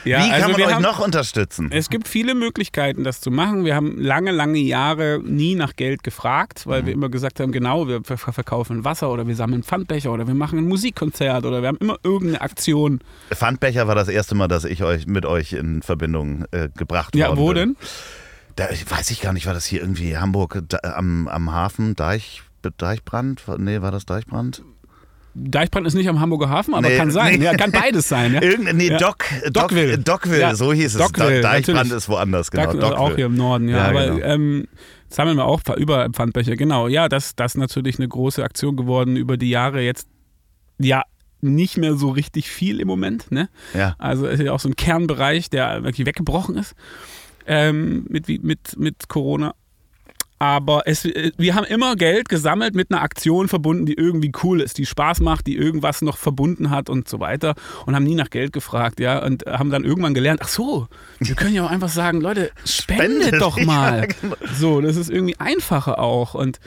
ja, 0.04 0.18
Wie 0.24 0.30
kann 0.30 0.42
also 0.42 0.48
man 0.52 0.62
euch 0.62 0.74
haben- 0.74 0.82
noch 0.82 0.98
unterstützen? 0.98 1.70
Es 1.72 1.88
gibt 1.88 2.08
viele 2.08 2.34
Möglichkeiten, 2.34 3.04
das 3.04 3.20
zu 3.20 3.30
machen. 3.30 3.64
Wir 3.64 3.74
haben 3.74 3.98
lange, 3.98 4.30
lange 4.32 4.58
Jahre 4.58 4.81
nie 5.22 5.54
nach 5.54 5.76
Geld 5.76 6.02
gefragt, 6.02 6.66
weil 6.66 6.86
wir 6.86 6.92
immer 6.92 7.08
gesagt 7.08 7.40
haben, 7.40 7.52
genau, 7.52 7.88
wir 7.88 8.02
ver- 8.04 8.16
verkaufen 8.18 8.84
Wasser 8.84 9.10
oder 9.10 9.26
wir 9.26 9.34
sammeln 9.36 9.62
Pfandbecher 9.62 10.12
oder 10.12 10.26
wir 10.26 10.34
machen 10.34 10.58
ein 10.58 10.66
Musikkonzert 10.68 11.44
oder 11.44 11.62
wir 11.62 11.68
haben 11.68 11.78
immer 11.78 11.96
irgendeine 12.02 12.40
Aktion. 12.40 13.00
Pfandbecher 13.32 13.86
war 13.88 13.94
das 13.94 14.08
erste 14.08 14.34
Mal, 14.34 14.48
dass 14.48 14.64
ich 14.64 14.82
euch 14.84 15.06
mit 15.06 15.24
euch 15.26 15.52
in 15.52 15.82
Verbindung 15.82 16.44
äh, 16.50 16.68
gebracht 16.76 17.14
Ja, 17.16 17.28
worden 17.28 17.38
wo 17.38 17.46
bin. 17.48 17.56
denn? 17.56 17.76
Da 18.56 18.64
weiß 18.68 19.10
ich 19.10 19.20
gar 19.22 19.32
nicht, 19.32 19.46
war 19.46 19.54
das 19.54 19.64
hier 19.64 19.80
irgendwie 19.80 20.16
Hamburg 20.18 20.62
da, 20.68 20.78
am, 20.96 21.26
am 21.28 21.52
Hafen, 21.52 21.94
Deich, 21.96 22.42
Deichbrand? 22.76 23.42
Nee, 23.58 23.80
war 23.82 23.90
das 23.92 24.04
Deichbrand? 24.04 24.62
Deichbrand 25.34 25.86
ist 25.86 25.94
nicht 25.94 26.08
am 26.08 26.20
Hamburger 26.20 26.48
Hafen, 26.50 26.74
aber 26.74 26.88
Nee, 26.88 26.96
kann 26.96 27.10
sein. 27.10 27.38
nee. 27.38 27.44
Ja, 27.44 27.54
kann 27.54 27.72
beides 27.72 28.08
sein. 28.08 28.34
Ja. 28.34 28.42
Irgend, 28.42 28.74
nee, 28.74 28.88
Ja. 28.90 28.98
Dock, 28.98 29.24
Dockville. 29.52 29.98
Dockville, 29.98 30.40
Ja, 30.40 30.54
so 30.54 30.72
hieß 30.72 30.94
es. 30.94 31.00
Dockville, 31.00 31.40
Deichbrand 31.40 31.76
natürlich. 31.76 31.92
ist 31.96 32.08
woanders, 32.08 32.50
genau. 32.50 32.72
Da, 32.74 32.92
auch 32.96 33.14
hier 33.14 33.26
im 33.26 33.34
Norden, 33.34 33.68
ja. 33.68 33.84
Aber 33.86 34.06
genau. 34.10 34.26
ähm, 34.26 34.68
sammeln 35.08 35.36
wir 35.36 35.46
auch 35.46 35.62
über 35.76 36.10
Pfandbecher. 36.10 36.56
Genau, 36.56 36.88
ja, 36.88 37.08
das, 37.08 37.34
das 37.34 37.52
ist 37.52 37.58
natürlich 37.58 37.98
eine 37.98 38.08
große 38.08 38.42
Aktion 38.44 38.76
geworden 38.76 39.16
über 39.16 39.36
die 39.36 39.50
Jahre 39.50 39.80
jetzt. 39.82 40.08
Ja, 40.78 41.02
nicht 41.40 41.76
mehr 41.76 41.94
so 41.94 42.10
richtig 42.10 42.50
viel 42.50 42.80
im 42.80 42.88
Moment. 42.88 43.30
Ne? 43.32 43.48
Ja. 43.74 43.94
Also 43.98 44.26
ist 44.26 44.40
ja 44.40 44.52
auch 44.52 44.60
so 44.60 44.68
ein 44.68 44.76
Kernbereich, 44.76 45.50
der 45.50 45.82
wirklich 45.84 46.06
weggebrochen 46.06 46.56
ist 46.56 46.74
ähm, 47.46 48.06
mit, 48.08 48.28
mit, 48.28 48.78
mit 48.78 49.08
Corona. 49.08 49.54
Aber 50.42 50.82
es, 50.86 51.04
äh, 51.04 51.30
wir 51.36 51.54
haben 51.54 51.66
immer 51.66 51.94
Geld 51.94 52.28
gesammelt 52.28 52.74
mit 52.74 52.90
einer 52.90 53.00
Aktion 53.00 53.46
verbunden, 53.46 53.86
die 53.86 53.94
irgendwie 53.94 54.32
cool 54.42 54.60
ist, 54.60 54.76
die 54.76 54.86
Spaß 54.86 55.20
macht, 55.20 55.46
die 55.46 55.54
irgendwas 55.54 56.02
noch 56.02 56.16
verbunden 56.16 56.70
hat 56.70 56.90
und 56.90 57.08
so 57.08 57.20
weiter. 57.20 57.54
Und 57.86 57.94
haben 57.94 58.02
nie 58.02 58.16
nach 58.16 58.28
Geld 58.28 58.52
gefragt, 58.52 58.98
ja, 58.98 59.24
und 59.24 59.46
haben 59.46 59.70
dann 59.70 59.84
irgendwann 59.84 60.14
gelernt, 60.14 60.40
ach 60.42 60.48
so, 60.48 60.88
wir 61.20 61.36
können 61.36 61.54
ja 61.54 61.64
auch 61.64 61.70
einfach 61.70 61.90
sagen, 61.90 62.20
Leute, 62.20 62.50
spendet, 62.64 63.22
Spendet, 63.22 63.40
doch 63.40 63.60
mal. 63.64 64.08
genau. 64.20 64.34
So, 64.58 64.80
das 64.80 64.96
ist 64.96 65.10
irgendwie 65.10 65.38
einfacher 65.38 66.00
auch. 66.00 66.34
Und 66.34 66.58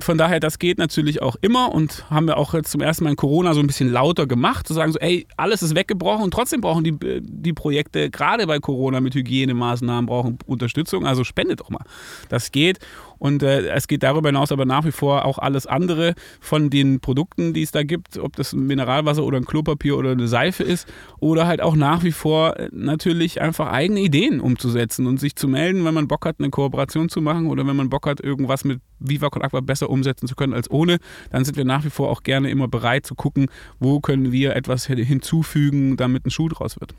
von 0.00 0.16
daher, 0.16 0.40
das 0.40 0.58
geht 0.58 0.78
natürlich 0.78 1.20
auch 1.22 1.36
immer. 1.40 1.74
Und 1.74 2.08
haben 2.08 2.26
wir 2.26 2.36
auch 2.36 2.54
jetzt 2.54 2.70
zum 2.70 2.80
ersten 2.80 3.04
Mal 3.04 3.10
in 3.10 3.16
Corona 3.16 3.52
so 3.52 3.60
ein 3.60 3.66
bisschen 3.66 3.90
lauter 3.90 4.26
gemacht, 4.26 4.66
zu 4.66 4.74
sagen 4.74 4.92
so, 4.92 4.98
ey, 5.00 5.26
alles 5.36 5.62
ist 5.62 5.74
weggebrochen. 5.74 6.24
Und 6.24 6.30
trotzdem 6.32 6.60
brauchen 6.60 6.84
die, 6.84 6.96
die 7.20 7.52
Projekte, 7.52 8.08
gerade 8.08 8.46
bei 8.46 8.58
Corona 8.60 9.00
mit 9.00 9.14
Hygienemaßnahmen, 9.14 10.06
brauchen 10.06 10.38
Unterstützung, 10.46 11.04
also 11.04 11.24
spendet 11.24 11.60
doch 11.60 11.70
mal. 11.70 11.84
Das 12.28 12.52
geht 12.52 12.78
und 13.18 13.42
äh, 13.42 13.68
es 13.68 13.88
geht 13.88 14.02
darüber 14.02 14.28
hinaus 14.28 14.52
aber 14.52 14.64
nach 14.64 14.84
wie 14.84 14.92
vor 14.92 15.24
auch 15.24 15.38
alles 15.38 15.66
andere 15.66 16.14
von 16.40 16.70
den 16.70 17.00
Produkten, 17.00 17.52
die 17.54 17.62
es 17.62 17.70
da 17.70 17.82
gibt, 17.82 18.18
ob 18.18 18.36
das 18.36 18.52
ein 18.52 18.66
Mineralwasser 18.66 19.24
oder 19.24 19.38
ein 19.38 19.44
Klopapier 19.44 19.96
oder 19.96 20.12
eine 20.12 20.28
Seife 20.28 20.62
ist 20.62 20.86
oder 21.20 21.46
halt 21.46 21.60
auch 21.60 21.74
nach 21.76 22.02
wie 22.04 22.12
vor 22.12 22.56
äh, 22.58 22.68
natürlich 22.72 23.40
einfach 23.40 23.68
eigene 23.72 24.00
Ideen 24.00 24.40
umzusetzen 24.40 25.06
und 25.06 25.18
sich 25.20 25.36
zu 25.36 25.48
melden, 25.48 25.84
wenn 25.84 25.94
man 25.94 26.08
Bock 26.08 26.26
hat, 26.26 26.36
eine 26.38 26.50
Kooperation 26.50 27.08
zu 27.08 27.20
machen 27.20 27.46
oder 27.46 27.66
wenn 27.66 27.76
man 27.76 27.90
Bock 27.90 28.06
hat, 28.06 28.20
irgendwas 28.20 28.64
mit 28.64 28.80
Viva 29.00 29.30
Con 29.30 29.42
Aqua 29.42 29.60
besser 29.60 29.90
umsetzen 29.90 30.26
zu 30.26 30.34
können 30.34 30.54
als 30.54 30.70
ohne, 30.70 30.98
dann 31.30 31.44
sind 31.44 31.56
wir 31.56 31.64
nach 31.64 31.84
wie 31.84 31.90
vor 31.90 32.10
auch 32.10 32.22
gerne 32.22 32.50
immer 32.50 32.68
bereit 32.68 33.06
zu 33.06 33.14
gucken, 33.14 33.46
wo 33.78 34.00
können 34.00 34.32
wir 34.32 34.56
etwas 34.56 34.86
hin- 34.86 34.98
hinzufügen, 35.04 35.96
damit 35.96 36.26
ein 36.26 36.30
Schuh 36.30 36.48
draus 36.48 36.80
wird. 36.80 36.94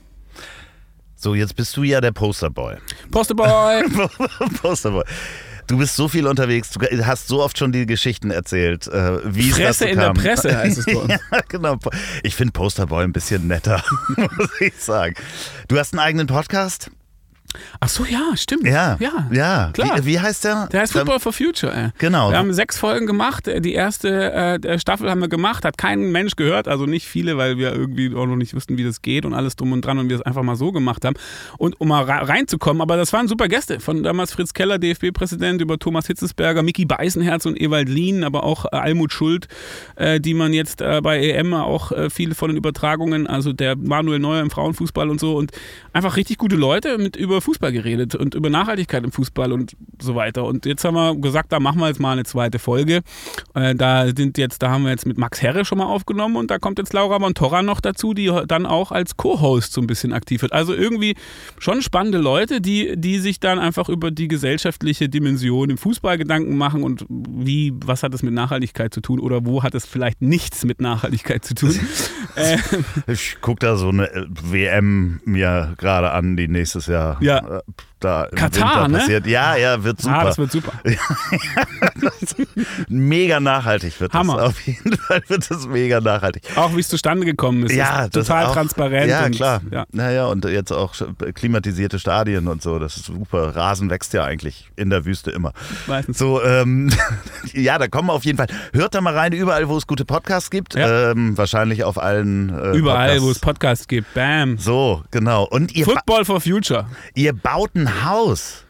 So, 1.15 1.36
jetzt 1.36 1.55
bist 1.57 1.76
du 1.76 1.84
ja 1.84 1.99
der 1.99 2.13
Posterboy. 2.13 2.76
Posterboy! 3.11 3.84
Posterboy. 4.61 5.03
Du 5.70 5.78
bist 5.78 5.95
so 5.95 6.07
viel 6.07 6.26
unterwegs, 6.26 6.72
du 6.72 7.05
hast 7.05 7.28
so 7.28 7.43
oft 7.43 7.55
schon 7.59 7.72
die 7.72 7.86
Geschichten 7.86 8.32
erzählt, 8.32 8.88
äh, 8.88 9.20
wie 9.24 9.51
dazu 9.51 9.86
in 9.86 9.97
der 9.97 10.07
kam. 10.07 10.17
Presse 10.17 10.57
heißt 10.57 10.80
es 10.80 10.86
bei 10.86 10.95
uns. 10.95 11.09
ja, 11.11 11.41
genau. 11.47 11.78
Ich 12.24 12.36
finde 12.36 12.53
Posterboy 12.53 13.03
ein 13.03 13.13
bisschen 13.13 13.45
netter, 13.45 13.84
muss 14.17 14.49
ich 14.61 14.74
sagen. 14.80 15.13
Du 15.67 15.78
hast 15.78 15.93
einen 15.93 15.99
eigenen 15.99 16.26
Podcast? 16.26 16.89
Ach 17.80 17.89
so, 17.89 18.06
ja, 18.06 18.36
stimmt. 18.36 18.66
Ja. 18.66 18.97
ja. 19.00 19.28
Ja. 19.32 19.72
Klar. 19.74 19.97
Wie, 20.00 20.06
wie 20.06 20.20
heißt 20.20 20.43
der? 20.43 20.68
Der 20.68 20.82
heißt 20.82 20.93
Football 20.93 21.20
for 21.20 21.34
Future. 21.34 21.74
Ey. 21.74 21.89
Genau. 21.97 22.30
Wir 22.30 22.38
haben 22.38 22.54
sechs 22.54 22.78
Folgen 22.78 23.08
gemacht. 23.08 23.47
Die 23.47 23.74
erste 23.74 24.34
äh, 24.34 24.80
Staffel 24.80 25.10
haben 25.10 25.22
wir 25.22 25.30
gemacht, 25.30 25.66
hat 25.66 25.78
kein 25.78 26.12
Mensch 26.12 26.36
gehört, 26.36 26.68
also 26.68 26.86
nicht 26.86 27.08
viele, 27.08 27.38
weil 27.38 27.58
wir 27.58 27.74
irgendwie 27.74 28.14
auch 28.16 28.28
noch 28.28 28.36
nicht 28.36 28.54
wussten, 28.54 28.78
wie 28.78 28.84
das 28.84 29.02
geht 29.02 29.26
und 29.26 29.34
alles 29.34 29.56
drum 29.56 29.72
und 29.72 29.84
dran 29.84 29.97
und 29.97 30.10
wir 30.10 30.18
es 30.18 30.22
einfach 30.22 30.43
mal 30.43 30.56
so 30.56 30.72
gemacht 30.72 31.06
haben. 31.06 31.16
Und 31.58 31.80
um 31.82 31.89
mal 31.89 32.04
reinzukommen, 32.04 32.82
aber 32.82 32.97
das 32.97 33.14
waren 33.14 33.28
super 33.28 33.47
Gäste. 33.47 33.80
Von 33.80 34.04
damals 34.04 34.34
Fritz 34.34 34.54
Keller, 34.54 34.78
DFB-Präsident, 34.78 35.62
über 35.62 35.80
Thomas 35.80 36.08
Hitzesberger, 36.08 36.62
Mickey 36.62 36.86
Beisenherz 36.86 37.45
und 37.45 37.60
Ewald 37.60 37.89
Lien, 37.89 38.24
aber 38.24 38.43
auch 38.43 38.66
äh, 38.66 38.76
Almut 38.76 39.12
Schuld, 39.12 39.47
äh, 39.95 40.20
die 40.20 40.34
man 40.34 40.54
jetzt 40.54 40.82
äh, 40.82 41.02
bei 41.02 41.20
EM 41.20 41.54
auch 41.54 41.91
äh, 41.91 42.10
viele 42.10 42.36
von 42.36 42.50
den 42.50 42.58
Übertragungen, 42.58 43.26
also 43.28 43.54
der 43.54 43.76
Manuel 43.76 44.20
Neuer 44.20 44.41
im 44.41 44.52
Frauenfußball 44.52 45.10
und 45.10 45.20
so 45.20 45.36
und 45.36 45.52
einfach 45.93 46.16
richtig 46.16 46.38
gute 46.38 46.56
Leute 46.56 46.97
mit 46.97 47.16
über 47.16 47.39
Fußball 47.42 47.72
geredet 47.72 48.16
und 48.16 48.36
über 48.36 48.50
Nachhaltigkeit 48.50 49.04
im 49.04 49.12
Fußball 49.12 49.52
und 49.52 49.76
so 50.02 50.16
weiter. 50.16 50.46
Und 50.46 50.66
jetzt 50.66 50.84
haben 50.84 50.96
wir 50.96 51.16
gesagt, 51.16 51.52
da 51.52 51.60
machen 51.60 51.80
wir 51.80 51.88
jetzt 51.88 52.00
mal 52.00 52.14
eine 52.14 52.24
zweite 52.24 52.60
Folge. 52.60 53.02
Äh, 53.54 53.76
da 53.76 54.08
sind 54.16 54.38
jetzt, 54.38 54.62
da 54.62 54.70
haben 54.70 54.84
wir 54.84 54.92
jetzt 54.92 55.06
mit 55.06 55.18
Max 55.18 55.42
Herre 55.42 55.66
schon 55.66 55.78
mal 55.78 55.86
aufgenommen 55.86 56.36
und 56.36 56.52
da 56.52 56.60
kommt 56.60 56.80
jetzt 56.80 56.94
Laura 56.94 57.20
Montorra 57.20 57.62
noch 57.62 57.82
dazu, 57.82 58.14
die 58.14 58.32
dann 58.48 58.66
auch 58.66 58.92
als 58.92 59.18
Co-Host 59.18 59.74
so 59.74 59.82
ein 59.82 59.88
bisschen 59.88 60.14
aktiv 60.14 60.42
wird. 60.42 60.54
Also 60.54 60.74
irgendwie 60.74 61.16
schon 61.58 61.82
spannende 61.82 62.18
Leute, 62.18 62.62
die, 62.62 62.96
die 62.96 63.20
sich 63.20 63.40
dann 63.40 63.60
einfach 63.60 63.90
über 63.90 64.12
die 64.12 64.28
gesellschaftliche 64.28 65.10
Dimension 65.10 65.70
im 65.70 65.78
Fußball 65.78 66.18
Gedanken 66.18 66.58
machen 66.58 66.84
und 66.84 67.06
wie, 67.10 67.74
was 67.86 68.04
hat 68.04 68.14
es 68.14 68.24
mit 68.24 68.34
Nachhaltigkeit 68.34 68.94
zu 68.94 69.02
tun 69.02 69.20
oder 69.20 69.46
wo 69.46 69.64
hat 69.64 69.76
es 69.76 69.86
vielleicht 69.86 70.22
nichts 70.22 70.66
mit 70.66 70.82
Nachhaltigkeit 70.82 71.46
zu 71.46 71.56
tun. 71.56 71.80
Ich 73.08 73.38
gucke 73.42 73.60
da 73.60 73.76
so 73.76 73.90
eine 73.90 74.28
WM 74.30 75.20
mir 75.26 75.74
gerade 75.78 76.12
an, 76.12 76.38
die 76.38 76.48
nächstes 76.48 76.88
Jahr 76.88 77.18
Ja. 77.30 77.57
äh, 77.59 77.61
da 78.00 78.26
im 78.26 78.38
Katar, 78.38 78.84
Winter 78.84 78.88
ne? 78.88 78.97
passiert. 79.00 79.28
Ja, 79.28 79.56
ja, 79.56 79.84
wird 79.84 80.02
super. 80.02 80.20
ah, 80.20 80.24
das 80.26 80.38
wird 80.38 80.52
super. 80.52 80.72
mega 82.88 83.39
nachhaltig 83.39 84.00
wird 84.00 84.14
Hammer. 84.14 84.38
das. 84.38 84.45
Auf 84.47 84.62
jeden 84.62 84.97
Fall 84.97 85.22
wird 85.28 85.50
das 85.50 85.68
mega 85.68 86.02
nachhaltig. 86.02 86.43
Auch 86.56 86.76
wie 86.76 86.80
es 86.80 86.88
zustande 86.88 87.26
gekommen 87.26 87.64
ist. 87.64 87.74
Ja, 87.74 88.06
ist 88.06 88.14
total 88.14 88.45
auch, 88.45 88.54
transparent. 88.54 89.10
Ja, 89.10 89.26
und, 89.26 89.36
klar. 89.36 89.62
Ja. 89.72 89.86
Naja, 89.91 90.26
und 90.28 90.45
jetzt 90.45 90.72
auch 90.72 90.93
klimatisierte 91.34 92.00
Stadien 92.00 92.47
und 92.47 92.62
so. 92.62 92.80
Das 92.80 92.97
ist 92.97 93.06
super. 93.06 93.56
Rasen 93.56 93.89
wächst 93.89 94.14
ja 94.14 94.24
eigentlich 94.24 94.70
in 94.76 94.89
der 94.89 95.06
Wüste 95.06 95.32
immer. 95.32 95.54
Meistens. 95.88 96.18
So, 96.18 96.43
ähm, 96.43 96.91
ja, 97.54 97.78
da 97.78 97.88
kommen 97.88 98.10
wir 98.10 98.14
auf 98.14 98.26
jeden 98.26 98.38
Fall. 98.38 98.47
Hört 98.74 98.95
da 98.95 99.02
mal 99.02 99.16
rein, 99.16 99.34
überall, 99.34 99.68
wo 99.68 99.78
es 99.78 99.88
gute 99.88 100.06
Podcasts 100.06 100.50
gibt. 100.50 100.76
Ja. 100.76 101.12
Ähm, 101.12 101.38
wahrscheinlich 101.38 101.84
auf 101.84 101.97
allen. 101.97 102.50
Äh, 102.50 102.78
Überall, 102.78 103.08
Podcasts. 103.08 103.24
wo 103.24 103.32
es 103.32 103.39
Podcasts 103.39 103.88
gibt. 103.88 104.14
Bam. 104.14 104.58
So, 104.58 105.04
genau. 105.12 105.43
Und 105.43 105.76
ihr, 105.76 105.86
ba 105.86 105.93
Football 105.93 106.26
for 106.26 106.41
Future. 106.41 106.88
ihr 107.16 107.34
baut 107.34 107.76
ein 107.90 108.06
Haus. 108.06 108.66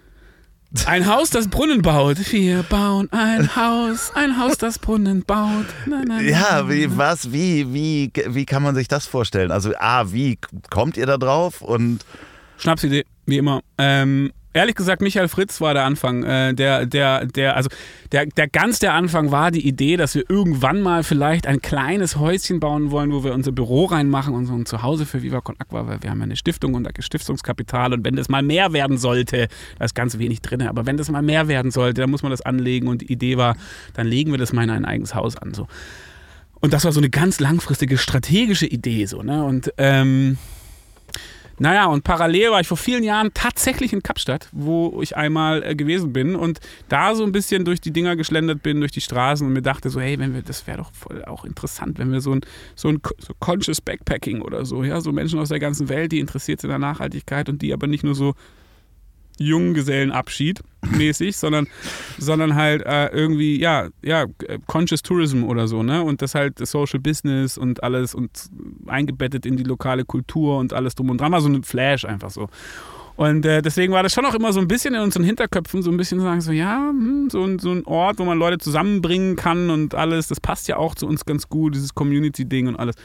Ein 0.86 1.08
Haus, 1.08 1.32
das 1.32 1.48
Brunnen 1.48 1.82
baut. 1.82 2.32
Wir 2.32 2.64
bauen 2.64 3.12
ein 3.12 3.56
Haus, 3.56 4.12
ein 4.14 4.38
Haus, 4.38 4.58
das 4.58 4.78
Brunnen 4.78 5.24
baut. 5.26 5.66
Na, 5.88 6.04
na, 6.06 6.16
na. 6.18 6.22
Ja, 6.22 6.70
wie, 6.70 6.96
was, 6.96 7.32
wie, 7.32 7.74
wie, 7.74 8.12
wie 8.28 8.46
kann 8.46 8.62
man 8.62 8.76
sich 8.76 8.88
das 8.88 9.08
vorstellen? 9.08 9.52
Also, 9.52 9.74
A, 9.80 10.12
wie 10.12 10.38
kommt 10.70 10.96
ihr 10.96 11.08
da 11.08 11.18
drauf? 11.18 11.62
Und 11.62 12.06
Schnapsidee, 12.58 13.06
wie 13.26 13.38
immer. 13.38 13.62
Ähm, 13.78 14.32
ehrlich 14.54 14.76
gesagt, 14.76 15.02
Michael 15.02 15.28
Fritz 15.28 15.62
war 15.62 15.74
der 15.74 15.86
Anfang. 15.86 16.24
Äh, 16.24 16.54
der, 16.54 16.86
der, 16.86 17.26
der, 17.26 17.56
also 17.56 17.70
der, 18.12 18.26
der 18.26 18.48
ganz 18.48 18.80
der 18.80 18.94
Anfang 18.94 19.32
war 19.32 19.52
die 19.52 19.68
Idee, 19.68 19.98
dass 19.98 20.16
wir 20.16 20.24
irgendwann 20.30 20.82
mal 20.82 21.04
vielleicht 21.04 21.48
ein 21.48 21.62
kleines 21.62 22.18
Häuschen 22.18 22.60
bauen 22.60 22.92
wollen, 22.92 23.12
wo 23.12 23.24
wir 23.24 23.34
unser 23.34 23.52
Büro 23.52 23.86
reinmachen 23.86 24.34
und 24.34 24.46
so 24.46 24.54
ein 24.54 24.66
Zuhause 24.66 25.06
für 25.06 25.22
Viva 25.22 25.42
Con 25.42 25.56
Aqua, 25.60 25.88
weil 25.88 26.02
wir 26.04 26.10
haben 26.10 26.20
ja 26.20 26.26
eine 26.26 26.36
Stiftung 26.36 26.74
und 26.74 26.84
da 26.84 26.90
Stiftungskapital 27.00 27.94
und 27.94 28.04
wenn 28.04 28.16
das 28.16 28.30
mal 28.30 28.42
mehr 28.42 28.74
werden 28.74 28.98
sollte, 28.98 29.48
da 29.78 29.86
ist 29.86 29.96
ganz 29.96 30.18
wenig 30.18 30.42
drin, 30.42 30.64
aber 30.64 30.86
wenn 30.86 30.98
das 30.98 31.10
mal 31.10 31.22
mehr 31.22 31.48
werden 31.48 31.72
sollte, 31.72 32.02
dann 32.02 32.10
muss 32.10 32.24
man 32.24 32.32
das 32.32 32.42
anlegen 32.42 32.88
und 32.88 33.02
die 33.02 33.12
Idee 33.12 33.38
war, 33.38 33.56
dann 33.94 34.08
legen 34.08 34.32
wir 34.32 34.38
das 34.38 34.52
mal 34.54 34.64
in 34.64 34.70
ein 34.70 34.86
eigenes 34.86 35.16
Haus 35.16 35.38
an. 35.38 35.54
So. 35.54 35.68
Und 36.60 36.74
das 36.74 36.84
war 36.84 36.92
so 36.92 37.00
eine 37.00 37.10
ganz 37.10 37.40
langfristige 37.40 37.98
strategische 37.98 38.66
Idee 38.66 39.06
so, 39.06 39.24
ne? 39.24 39.44
Und 39.44 39.74
ähm, 39.78 40.38
naja, 41.60 41.86
und 41.86 42.04
parallel 42.04 42.52
war 42.52 42.62
ich 42.62 42.68
vor 42.68 42.78
vielen 42.78 43.04
Jahren 43.04 43.32
tatsächlich 43.34 43.94
in 43.94 44.02
Kapstadt, 44.02 44.50
wo 44.52 45.02
ich 45.02 45.16
einmal 45.18 45.64
äh, 45.64 45.76
gewesen 45.76 46.14
bin 46.14 46.36
und 46.36 46.60
da 46.88 47.16
so 47.16 47.24
ein 47.24 47.32
bisschen 47.32 47.66
durch 47.66 47.82
die 47.82 47.92
Dinger 47.92 48.16
geschlendert 48.16 48.64
bin, 48.64 48.80
durch 48.80 48.92
die 48.92 49.02
Straßen 49.02 49.46
und 49.46 49.54
mir 49.54 49.62
dachte 49.62 49.90
so, 49.90 50.00
hey, 50.00 50.18
wenn 50.20 50.34
wir, 50.34 50.42
das 50.42 50.66
wäre 50.68 50.80
doch 50.80 50.92
voll 50.94 51.24
auch 51.26 51.46
interessant, 51.46 52.00
wenn 52.00 52.12
wir 52.12 52.22
so 52.22 52.34
ein, 52.34 52.42
so 52.76 52.88
ein 52.88 53.02
so 53.18 53.34
Conscious 53.40 53.82
Backpacking 53.82 54.42
oder 54.42 54.66
so, 54.66 54.84
ja, 54.84 55.02
so 55.02 55.12
Menschen 55.12 55.40
aus 55.40 55.50
der 55.50 55.60
ganzen 55.60 55.90
Welt, 55.90 56.12
die 56.12 56.20
interessiert 56.20 56.62
sind 56.62 56.72
an 56.72 56.82
Nachhaltigkeit 56.82 57.50
und 57.50 57.62
die 57.62 57.74
aber 57.74 57.88
nicht 57.88 58.04
nur 58.04 58.16
so 58.16 58.36
Junggesellenabschied 59.40 60.62
mäßig, 60.92 61.38
sondern, 61.38 61.68
sondern 62.18 62.56
halt 62.56 62.84
äh, 62.86 63.08
irgendwie, 63.08 63.60
ja, 63.60 63.88
ja, 64.02 64.26
Conscious 64.68 65.02
Tourism 65.02 65.44
oder 65.44 65.68
so, 65.68 65.84
ne? 65.84 66.04
Und 66.04 66.22
das 66.22 66.36
halt 66.36 66.66
Social 66.66 67.00
Business 67.00 67.58
und 67.58 67.84
alles 67.84 68.16
und 68.16 68.50
eingebettet 68.88 69.46
in 69.46 69.58
die 69.58 69.64
lokale 69.64 70.06
Kultur 70.06 70.58
und 70.58 70.74
alles 70.74 70.96
drum 70.96 71.10
und 71.10 71.22
dran. 71.22 71.32
War 71.32 71.42
so 71.42 71.50
ein 71.50 71.64
Flash 71.64 72.06
einfach 72.06 72.30
so. 72.30 72.50
Und 73.20 73.46
äh, 73.46 73.62
deswegen 73.62 73.92
war 73.92 74.02
das 74.02 74.14
schon 74.14 74.26
auch 74.26 74.34
immer 74.34 74.54
so 74.54 74.62
ein 74.62 74.70
bisschen 74.70 74.96
in 74.96 75.02
unseren 75.02 75.26
Hinterköpfen, 75.26 75.82
so 75.82 75.92
ein 75.92 75.98
bisschen 75.98 76.22
sagen, 76.22 76.40
so, 76.40 76.54
ja, 76.54 76.88
hm, 76.88 77.30
so, 77.30 77.44
ein, 77.44 77.60
so 77.60 77.70
ein 77.70 77.86
Ort, 77.86 78.18
wo 78.18 78.24
man 78.24 78.40
Leute 78.40 78.60
zusammenbringen 78.60 79.36
kann 79.36 79.70
und 79.70 79.94
alles. 79.94 80.30
Das 80.30 80.40
passt 80.40 80.70
ja 80.70 80.78
auch 80.78 80.96
zu 80.96 81.06
uns 81.06 81.26
ganz 81.26 81.50
gut, 81.50 81.76
dieses 81.76 81.94
Community-Ding 81.94 82.68
und 82.70 82.78
alles. 82.78 82.96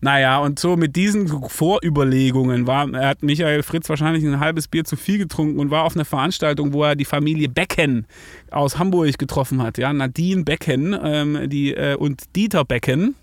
Naja, 0.00 0.38
und 0.38 0.60
so 0.60 0.76
mit 0.76 0.94
diesen 0.94 1.26
Vorüberlegungen 1.26 2.68
war, 2.68 2.88
hat 2.92 3.24
Michael 3.24 3.64
Fritz 3.64 3.88
wahrscheinlich 3.88 4.22
ein 4.22 4.38
halbes 4.38 4.68
Bier 4.68 4.84
zu 4.84 4.94
viel 4.94 5.18
getrunken 5.18 5.58
und 5.58 5.72
war 5.72 5.82
auf 5.82 5.96
einer 5.96 6.04
Veranstaltung, 6.04 6.72
wo 6.72 6.84
er 6.84 6.94
die 6.94 7.04
Familie 7.04 7.48
Becken 7.48 8.06
aus 8.52 8.78
Hamburg 8.78 9.18
getroffen 9.18 9.60
hat. 9.60 9.76
Ja, 9.76 9.92
Nadine 9.92 10.44
Becken 10.44 10.96
ähm, 11.02 11.50
die, 11.50 11.74
äh, 11.74 11.96
und 11.96 12.22
Dieter 12.36 12.64
Becken, 12.64 13.16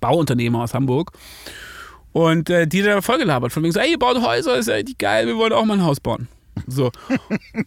Bauunternehmer 0.00 0.62
aus 0.62 0.72
Hamburg. 0.72 1.12
Und 2.18 2.50
äh, 2.50 2.66
die 2.66 2.82
da 2.82 3.00
voll 3.00 3.18
gelabert, 3.18 3.52
von 3.52 3.62
wegen 3.62 3.72
so, 3.72 3.78
ey, 3.78 3.92
ihr 3.92 3.98
baut 3.98 4.20
Häuser, 4.20 4.58
ist 4.58 4.66
ja 4.66 4.74
richtig 4.74 4.98
geil, 4.98 5.28
wir 5.28 5.36
wollen 5.36 5.52
auch 5.52 5.64
mal 5.64 5.74
ein 5.74 5.84
Haus 5.84 6.00
bauen. 6.00 6.26
So. 6.66 6.90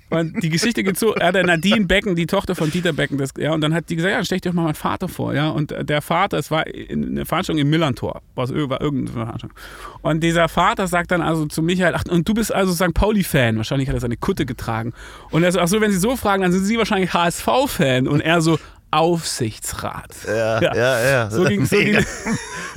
Und 0.09 0.43
die 0.43 0.49
Geschichte 0.49 0.83
geht 0.83 0.99
so, 0.99 1.15
er 1.15 1.27
hat 1.27 1.45
Nadine 1.45 1.85
Becken, 1.85 2.17
die 2.17 2.25
Tochter 2.25 2.53
von 2.53 2.69
Dieter 2.69 2.91
Becken, 2.91 3.17
das, 3.17 3.29
ja, 3.37 3.53
und 3.53 3.61
dann 3.61 3.73
hat 3.73 3.89
die 3.89 3.95
gesagt, 3.95 4.11
ja, 4.11 4.17
dann 4.17 4.25
stell 4.25 4.41
dir 4.41 4.51
mal 4.51 4.63
meinen 4.63 4.73
Vater 4.73 5.07
vor, 5.07 5.33
ja. 5.33 5.47
Und 5.47 5.73
der 5.79 6.01
Vater, 6.01 6.37
es 6.37 6.51
war 6.51 6.65
eine 6.65 7.25
Veranstaltung 7.25 7.61
im 7.61 7.69
Millantor, 7.69 8.21
war 8.35 8.49
irgendeine 8.51 9.07
Veranstaltung. 9.07 9.57
Und 10.01 10.21
dieser 10.21 10.49
Vater 10.49 10.85
sagt 10.87 11.11
dann 11.11 11.21
also 11.21 11.45
zu 11.45 11.63
Michael, 11.63 11.95
ach, 11.95 12.03
und 12.09 12.27
du 12.27 12.33
bist 12.33 12.53
also 12.53 12.73
St. 12.73 12.93
Pauli-Fan, 12.93 13.55
wahrscheinlich 13.55 13.87
hat 13.87 13.95
er 13.95 14.01
seine 14.01 14.17
Kutte 14.17 14.45
getragen. 14.45 14.91
Und 15.29 15.43
er 15.43 15.53
so, 15.53 15.61
ach 15.61 15.69
so, 15.69 15.79
wenn 15.79 15.93
sie 15.93 15.99
so 15.99 16.17
fragen, 16.17 16.41
dann 16.41 16.51
sind 16.51 16.65
sie 16.65 16.77
wahrscheinlich 16.77 17.13
HSV-Fan. 17.13 18.05
Und 18.05 18.19
er 18.19 18.41
so, 18.41 18.59
Aufsichtsrat. 18.91 20.15
Ja, 20.27 20.61
ja, 20.61 20.75
ja. 20.75 21.09
ja. 21.09 21.29
So 21.29 21.45
ging 21.45 21.61
es 21.61 21.71
Mega. 21.71 22.01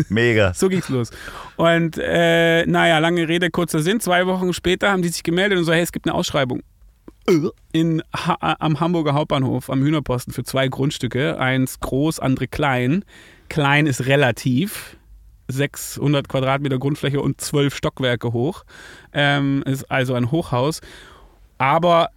Mega. 0.08 0.54
So 0.54 0.68
ging's 0.68 0.88
los. 0.88 1.10
Und 1.56 1.98
äh, 1.98 2.64
naja, 2.66 2.98
lange 2.98 3.28
Rede, 3.28 3.50
kurzer 3.50 3.80
Sinn. 3.80 4.00
Zwei 4.00 4.26
Wochen 4.26 4.52
später 4.52 4.90
haben 4.90 5.02
die 5.02 5.08
sich 5.08 5.22
gemeldet 5.22 5.58
und 5.58 5.64
so, 5.64 5.72
hey, 5.72 5.82
es 5.82 5.92
gibt 5.92 6.06
eine 6.06 6.14
Ausschreibung. 6.14 6.62
In, 7.72 8.02
ha 8.14 8.36
am 8.58 8.80
Hamburger 8.80 9.14
Hauptbahnhof, 9.14 9.70
am 9.70 9.82
Hühnerposten 9.82 10.32
für 10.32 10.44
zwei 10.44 10.68
Grundstücke. 10.68 11.38
Eins 11.38 11.80
groß, 11.80 12.20
andere 12.20 12.48
klein. 12.48 13.04
Klein 13.48 13.86
ist 13.86 14.06
relativ. 14.06 14.96
600 15.48 16.28
Quadratmeter 16.28 16.78
Grundfläche 16.78 17.20
und 17.20 17.40
zwölf 17.40 17.76
Stockwerke 17.76 18.32
hoch. 18.32 18.64
Ähm, 19.12 19.62
ist 19.66 19.90
also 19.90 20.14
ein 20.14 20.30
Hochhaus. 20.30 20.80
Aber 21.58 22.10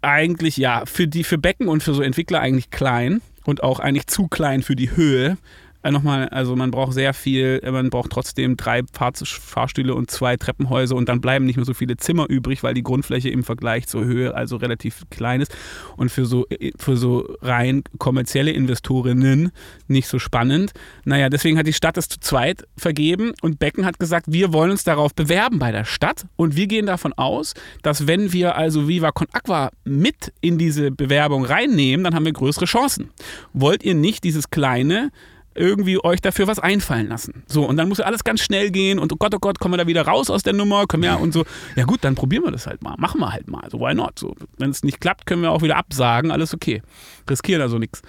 eigentlich 0.00 0.56
ja, 0.56 0.82
für 0.86 1.06
die 1.06 1.22
für 1.22 1.38
Becken 1.38 1.68
und 1.68 1.82
für 1.82 1.94
so 1.94 2.02
Entwickler 2.02 2.40
eigentlich 2.40 2.70
klein 2.70 3.20
und 3.44 3.62
auch 3.62 3.80
eigentlich 3.80 4.06
zu 4.06 4.28
klein 4.28 4.62
für 4.62 4.76
die 4.76 4.94
Höhe. 4.96 5.36
Äh, 5.82 5.90
nochmal, 5.90 6.28
also 6.28 6.56
man 6.56 6.70
braucht 6.70 6.92
sehr 6.92 7.14
viel, 7.14 7.60
man 7.70 7.90
braucht 7.90 8.10
trotzdem 8.10 8.56
drei 8.56 8.82
Fahr 8.92 9.12
Fahrstühle 9.14 9.94
und 9.94 10.10
zwei 10.10 10.36
Treppenhäuser 10.36 10.96
und 10.96 11.08
dann 11.08 11.20
bleiben 11.20 11.44
nicht 11.44 11.56
mehr 11.56 11.64
so 11.64 11.74
viele 11.74 11.96
Zimmer 11.96 12.28
übrig, 12.28 12.62
weil 12.62 12.74
die 12.74 12.82
Grundfläche 12.82 13.28
im 13.28 13.44
Vergleich 13.44 13.86
zur 13.86 14.04
Höhe 14.04 14.34
also 14.34 14.56
relativ 14.56 15.02
klein 15.10 15.40
ist 15.40 15.54
und 15.96 16.10
für 16.10 16.24
so, 16.24 16.46
für 16.78 16.96
so 16.96 17.28
rein 17.42 17.82
kommerzielle 17.98 18.52
Investorinnen 18.52 19.50
nicht 19.88 20.08
so 20.08 20.18
spannend. 20.18 20.72
Naja, 21.04 21.28
deswegen 21.28 21.58
hat 21.58 21.66
die 21.66 21.72
Stadt 21.72 21.96
es 21.98 22.08
zu 22.08 22.20
zweit 22.20 22.66
vergeben 22.76 23.32
und 23.42 23.58
Becken 23.58 23.84
hat 23.84 23.98
gesagt, 23.98 24.26
wir 24.28 24.52
wollen 24.52 24.70
uns 24.70 24.84
darauf 24.84 25.14
bewerben 25.14 25.58
bei 25.58 25.72
der 25.72 25.84
Stadt 25.84 26.26
und 26.36 26.56
wir 26.56 26.66
gehen 26.66 26.86
davon 26.86 27.12
aus, 27.12 27.54
dass 27.82 28.06
wenn 28.06 28.32
wir 28.32 28.56
also 28.56 28.88
Viva 28.88 29.10
Con 29.10 29.26
Aqua 29.32 29.70
mit 29.84 30.32
in 30.40 30.58
diese 30.58 30.90
Bewerbung 30.90 31.44
reinnehmen, 31.44 32.04
dann 32.04 32.14
haben 32.14 32.24
wir 32.24 32.32
größere 32.32 32.64
Chancen. 32.64 33.10
Wollt 33.52 33.82
ihr 33.82 33.94
nicht 33.94 34.24
dieses 34.24 34.50
kleine 34.50 35.10
irgendwie 35.54 36.02
euch 36.02 36.20
dafür 36.20 36.46
was 36.46 36.58
einfallen 36.58 37.08
lassen. 37.08 37.42
So, 37.46 37.64
und 37.64 37.76
dann 37.76 37.88
muss 37.88 37.98
ja 37.98 38.04
alles 38.04 38.24
ganz 38.24 38.40
schnell 38.40 38.70
gehen 38.70 38.98
und 38.98 39.12
oh 39.12 39.16
Gott, 39.16 39.34
oh 39.34 39.38
Gott, 39.38 39.58
kommen 39.58 39.74
wir 39.74 39.78
da 39.78 39.86
wieder 39.86 40.06
raus 40.06 40.30
aus 40.30 40.42
der 40.42 40.52
Nummer, 40.52 40.86
können 40.86 41.02
wir 41.02 41.18
und 41.20 41.32
so. 41.32 41.44
Ja 41.76 41.84
gut, 41.84 42.02
dann 42.02 42.14
probieren 42.14 42.44
wir 42.44 42.50
das 42.50 42.66
halt 42.66 42.82
mal, 42.82 42.94
machen 42.98 43.20
wir 43.20 43.32
halt 43.32 43.48
mal, 43.48 43.68
so 43.70 43.80
why 43.80 43.94
not? 43.94 44.18
So, 44.18 44.34
wenn 44.58 44.70
es 44.70 44.82
nicht 44.82 45.00
klappt, 45.00 45.26
können 45.26 45.42
wir 45.42 45.50
auch 45.50 45.62
wieder 45.62 45.76
absagen, 45.76 46.30
alles 46.30 46.54
okay. 46.54 46.82
Riskieren 47.28 47.62
also 47.62 47.78
nichts. 47.78 48.02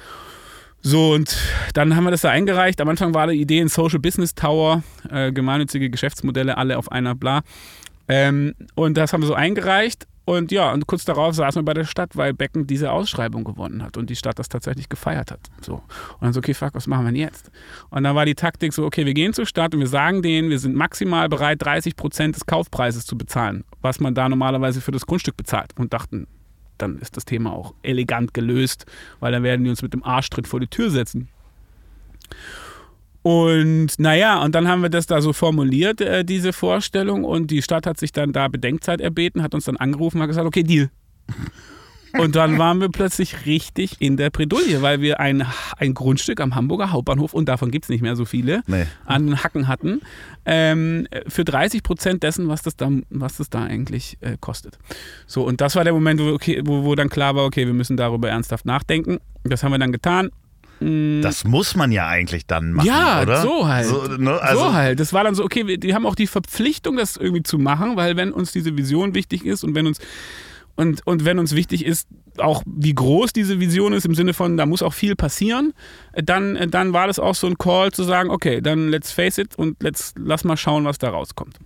So, 0.81 1.13
und 1.13 1.37
dann 1.73 1.95
haben 1.95 2.03
wir 2.03 2.11
das 2.11 2.21
da 2.21 2.29
eingereicht. 2.29 2.81
Am 2.81 2.89
Anfang 2.89 3.13
war 3.13 3.27
die 3.27 3.39
Idee 3.39 3.61
ein 3.61 3.69
Social 3.69 3.99
Business 3.99 4.35
Tower, 4.35 4.83
äh, 5.09 5.31
gemeinnützige 5.31 5.89
Geschäftsmodelle, 5.89 6.57
alle 6.57 6.77
auf 6.77 6.91
einer 6.91 7.15
bla. 7.15 7.41
Ähm, 8.09 8.53
und 8.75 8.97
das 8.97 9.13
haben 9.13 9.21
wir 9.21 9.27
so 9.27 9.33
eingereicht 9.33 10.07
und 10.25 10.51
ja, 10.51 10.71
und 10.71 10.87
kurz 10.87 11.03
darauf 11.03 11.35
saßen 11.35 11.61
wir 11.61 11.65
bei 11.65 11.73
der 11.73 11.83
Stadt, 11.83 12.15
weil 12.15 12.33
Becken 12.33 12.65
diese 12.65 12.91
Ausschreibung 12.91 13.43
gewonnen 13.43 13.83
hat 13.83 13.97
und 13.97 14.09
die 14.09 14.15
Stadt 14.15 14.39
das 14.39 14.47
tatsächlich 14.47 14.87
gefeiert 14.87 15.31
hat. 15.31 15.39
So. 15.61 15.75
Und 15.75 16.21
dann 16.21 16.33
so, 16.33 16.39
okay, 16.39 16.53
fuck, 16.53 16.73
was 16.73 16.87
machen 16.87 17.05
wir 17.05 17.11
denn 17.11 17.19
jetzt? 17.19 17.51
Und 17.89 18.03
dann 18.03 18.15
war 18.15 18.25
die 18.25 18.35
Taktik 18.35 18.71
so, 18.71 18.85
okay, 18.85 19.05
wir 19.05 19.13
gehen 19.13 19.33
zur 19.33 19.45
Stadt 19.45 19.73
und 19.73 19.81
wir 19.81 19.87
sagen 19.87 20.21
denen, 20.21 20.49
wir 20.49 20.59
sind 20.59 20.75
maximal 20.75 21.27
bereit, 21.27 21.61
30 21.61 21.97
Prozent 21.97 22.35
des 22.35 22.45
Kaufpreises 22.45 23.05
zu 23.05 23.17
bezahlen, 23.17 23.65
was 23.81 23.99
man 23.99 24.15
da 24.15 24.29
normalerweise 24.29 24.79
für 24.79 24.91
das 24.91 25.05
Grundstück 25.05 25.35
bezahlt. 25.35 25.71
Und 25.77 25.93
dachten, 25.93 26.27
dann 26.77 26.99
ist 26.99 27.17
das 27.17 27.25
Thema 27.25 27.51
auch 27.51 27.73
elegant 27.83 28.33
gelöst, 28.33 28.85
weil 29.19 29.33
dann 29.33 29.43
werden 29.43 29.65
die 29.65 29.69
uns 29.69 29.81
mit 29.81 29.93
dem 29.93 30.03
Arschtritt 30.03 30.47
vor 30.47 30.61
die 30.61 30.67
Tür 30.67 30.89
setzen. 30.89 31.27
Und 33.23 33.99
naja, 33.99 34.43
und 34.43 34.53
dann 34.53 34.67
haben 34.67 34.81
wir 34.81 34.89
das 34.89 35.07
da 35.07 35.21
so 35.21 35.33
formuliert, 35.33 36.01
äh, 36.01 36.23
diese 36.25 36.53
Vorstellung. 36.53 37.23
Und 37.23 37.49
die 37.51 37.61
Stadt 37.61 37.87
hat 37.87 37.97
sich 37.99 38.11
dann 38.11 38.33
da 38.33 38.49
Bedenkzeit 38.49 39.01
erbeten, 39.01 39.41
hat 39.41 39.55
uns 39.55 39.65
dann 39.65 39.77
angerufen 39.77 40.17
und 40.17 40.23
hat 40.23 40.29
gesagt, 40.29 40.45
okay, 40.45 40.63
Deal. 40.63 40.89
Und 42.15 42.35
dann 42.35 42.59
waren 42.59 42.79
wir 42.79 42.89
plötzlich 42.89 43.47
richtig 43.47 43.99
in 43.99 44.17
der 44.17 44.29
Bredouille, 44.29 44.83
weil 44.83 45.01
wir 45.01 45.19
ein, 45.19 45.47
ein 45.77 45.95
Grundstück 45.95 46.41
am 46.41 46.53
Hamburger 46.53 46.91
Hauptbahnhof, 46.91 47.33
und 47.33 47.49
davon 47.49 47.71
gibt 47.71 47.85
es 47.85 47.89
nicht 47.89 48.01
mehr 48.01 48.15
so 48.15 48.25
viele, 48.25 48.61
nee. 48.67 48.85
an 49.05 49.25
den 49.25 49.43
Hacken 49.43 49.67
hatten, 49.67 50.01
ähm, 50.45 51.07
für 51.27 51.43
30 51.43 51.81
Prozent 51.81 52.21
dessen, 52.21 52.49
was 52.49 52.61
das 52.61 52.75
da, 52.75 52.91
was 53.09 53.37
das 53.37 53.49
da 53.49 53.63
eigentlich 53.63 54.17
äh, 54.21 54.37
kostet. 54.39 54.77
So, 55.25 55.43
und 55.43 55.59
das 55.59 55.75
war 55.75 55.83
der 55.83 55.93
Moment, 55.93 56.19
wo, 56.21 56.27
okay, 56.33 56.61
wo, 56.63 56.83
wo 56.83 56.93
dann 56.93 57.09
klar 57.09 57.35
war, 57.35 57.45
okay, 57.45 57.65
wir 57.65 57.73
müssen 57.73 57.97
darüber 57.97 58.29
ernsthaft 58.29 58.65
nachdenken. 58.65 59.17
Das 59.43 59.63
haben 59.63 59.71
wir 59.71 59.79
dann 59.79 59.91
getan. 59.91 60.29
Mm. 60.79 61.21
Das 61.21 61.43
muss 61.43 61.75
man 61.75 61.91
ja 61.91 62.07
eigentlich 62.07 62.45
dann 62.45 62.73
machen, 62.73 62.87
ja, 62.87 63.21
oder? 63.21 63.41
so 63.41 63.67
halt. 63.67 63.85
So, 63.87 64.07
ne? 64.07 64.39
also 64.41 64.63
so 64.63 64.73
halt. 64.73 64.99
Das 64.99 65.13
war 65.13 65.23
dann 65.23 65.35
so, 65.35 65.43
okay, 65.43 65.67
wir, 65.67 65.77
die 65.77 65.93
haben 65.93 66.05
auch 66.05 66.15
die 66.15 66.27
Verpflichtung, 66.27 66.97
das 66.97 67.17
irgendwie 67.17 67.43
zu 67.43 67.57
machen, 67.57 67.95
weil 67.95 68.17
wenn 68.17 68.31
uns 68.31 68.51
diese 68.51 68.77
Vision 68.77 69.15
wichtig 69.15 69.45
ist 69.45 69.63
und 69.63 69.75
wenn 69.75 69.87
uns 69.87 69.99
und, 70.75 71.05
und 71.05 71.23
wenn 71.23 71.37
uns 71.37 71.53
wichtig 71.53 71.85
ist, 71.85 72.07
auch 72.37 72.63
wie 72.65 72.95
groß 72.95 73.31
diese 73.31 73.59
Vision 73.59 73.93
ist, 73.93 74.05
im 74.05 74.15
Sinne 74.15 74.33
von, 74.33 74.57
da 74.57 74.65
muss 74.65 74.81
auch 74.81 74.93
viel 74.93 75.15
passieren, 75.15 75.73
dann, 76.13 76.71
dann 76.71 76.93
war 76.93 77.05
das 77.05 77.19
auch 77.19 77.35
so 77.35 77.45
ein 77.45 77.59
Call 77.59 77.91
zu 77.91 78.03
sagen, 78.03 78.31
okay, 78.31 78.59
dann 78.59 78.89
let's 78.89 79.11
face 79.11 79.37
it 79.37 79.55
und 79.55 79.81
let's, 79.83 80.13
lass 80.17 80.43
mal 80.43 80.57
schauen, 80.57 80.85
was 80.85 80.97
da 80.97 81.09
rauskommt. 81.09 81.59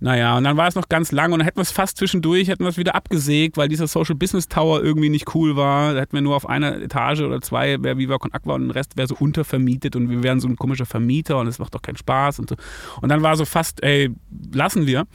Naja, 0.00 0.36
und 0.36 0.44
dann 0.44 0.56
war 0.56 0.68
es 0.68 0.74
noch 0.74 0.88
ganz 0.88 1.12
lang 1.12 1.32
und 1.32 1.40
dann 1.40 1.46
hätten 1.46 1.58
wir 1.58 1.62
es 1.62 1.72
fast 1.72 1.96
zwischendurch, 1.98 2.48
hätten 2.48 2.64
wir 2.64 2.68
es 2.68 2.76
wieder 2.76 2.94
abgesägt, 2.94 3.56
weil 3.56 3.68
dieser 3.68 3.86
Social 3.86 4.14
Business 4.14 4.48
Tower 4.48 4.82
irgendwie 4.82 5.08
nicht 5.08 5.34
cool 5.34 5.56
war. 5.56 5.94
Da 5.94 6.00
hätten 6.00 6.14
wir 6.14 6.20
nur 6.20 6.36
auf 6.36 6.48
einer 6.48 6.80
Etage 6.80 7.20
oder 7.20 7.40
zwei, 7.40 7.82
wäre 7.82 7.98
Viva 7.98 8.18
Con 8.18 8.32
Aqua 8.32 8.54
und 8.54 8.68
der 8.68 8.76
Rest 8.76 8.96
wäre 8.96 9.08
so 9.08 9.16
untervermietet 9.18 9.96
und 9.96 10.10
wir 10.10 10.22
wären 10.22 10.40
so 10.40 10.48
ein 10.48 10.56
komischer 10.56 10.86
Vermieter 10.86 11.38
und 11.38 11.46
es 11.46 11.58
macht 11.58 11.74
doch 11.74 11.82
keinen 11.82 11.96
Spaß 11.96 12.38
und 12.38 12.48
so. 12.50 12.56
Und 13.00 13.08
dann 13.08 13.22
war 13.22 13.36
so 13.36 13.44
fast, 13.44 13.82
ey, 13.82 14.10
lassen 14.52 14.86
wir. 14.86 15.06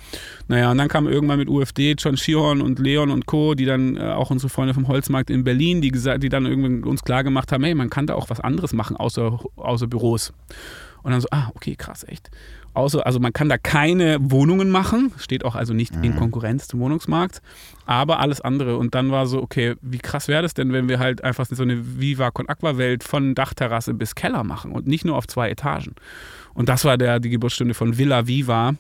Naja, 0.48 0.72
und 0.72 0.78
dann 0.78 0.88
kam 0.88 1.08
irgendwann 1.08 1.40
mit 1.40 1.50
UFD 1.50 1.96
John 1.98 2.18
Schihorn 2.18 2.62
und 2.62 2.80
Leon 2.80 3.12
und 3.12 3.26
Co., 3.26 3.54
die 3.56 3.66
dann 3.66 3.98
äh, 3.98 4.02
auch 4.02 4.30
unsere 4.30 4.50
Freunde 4.50 4.74
vom 4.74 4.88
Holzmarkt 4.88 5.30
in 5.30 5.44
Berlin, 5.44 5.82
die, 5.82 5.92
gesagt, 5.92 6.24
die 6.24 6.30
dann 6.30 6.46
irgendwie 6.46 6.88
uns 6.88 7.04
klar 7.04 7.24
gemacht 7.24 7.52
haben, 7.52 7.64
hey, 7.64 7.76
man 7.76 7.90
kann 7.90 8.08
da 8.08 8.16
auch 8.16 8.30
was 8.30 8.40
anderes 8.40 8.74
machen 8.74 8.98
außer, 8.98 9.40
außer 9.56 9.88
Büros. 9.88 10.34
Und 11.04 11.12
dann 11.12 11.22
so, 11.22 11.28
ah, 11.32 11.52
okay, 11.54 11.76
krass, 11.76 12.06
echt. 12.08 12.32
Außer, 12.74 13.06
also 13.06 13.20
man 13.20 13.34
kann 13.34 13.50
da 13.50 13.58
keine 13.58 14.18
Wohnungen 14.20 14.72
machen, 14.72 15.14
steht 15.18 15.46
auch 15.46 15.56
also 15.56 15.74
nicht 15.74 15.96
in 16.02 16.16
Konkurrenz 16.16 16.68
zum 16.68 16.80
Wohnungsmarkt, 16.80 17.42
aber 17.86 18.20
alles 18.20 18.42
andere. 18.42 18.78
Und 18.78 18.96
dann 18.96 19.12
war 19.12 19.28
so, 19.28 19.42
okay, 19.42 19.76
wie 19.82 20.00
krass 20.00 20.28
wäre 20.28 20.42
das 20.42 20.56
denn, 20.56 20.74
wenn 20.74 20.90
wir 20.90 20.98
halt 20.98 21.24
einfach 21.24 21.46
so 21.46 21.62
eine 21.62 22.00
Viva 22.00 22.32
Con 22.32 22.50
Aqua 22.50 22.78
Welt 22.78 23.04
von 23.04 23.36
Dachterrasse 23.36 23.94
bis 23.94 24.16
Keller 24.16 24.44
machen 24.44 24.72
und 24.72 24.88
nicht 24.88 25.06
nur 25.06 25.18
auf 25.18 25.28
zwei 25.28 25.50
Etagen. 25.50 25.94
Und 26.56 26.70
das 26.70 26.86
war 26.86 26.98
der, 26.98 27.20
die 27.20 27.30
Geburtsstunde 27.30 27.74
von 27.74 27.98
Villa 27.98 28.28
Viva. 28.28 28.74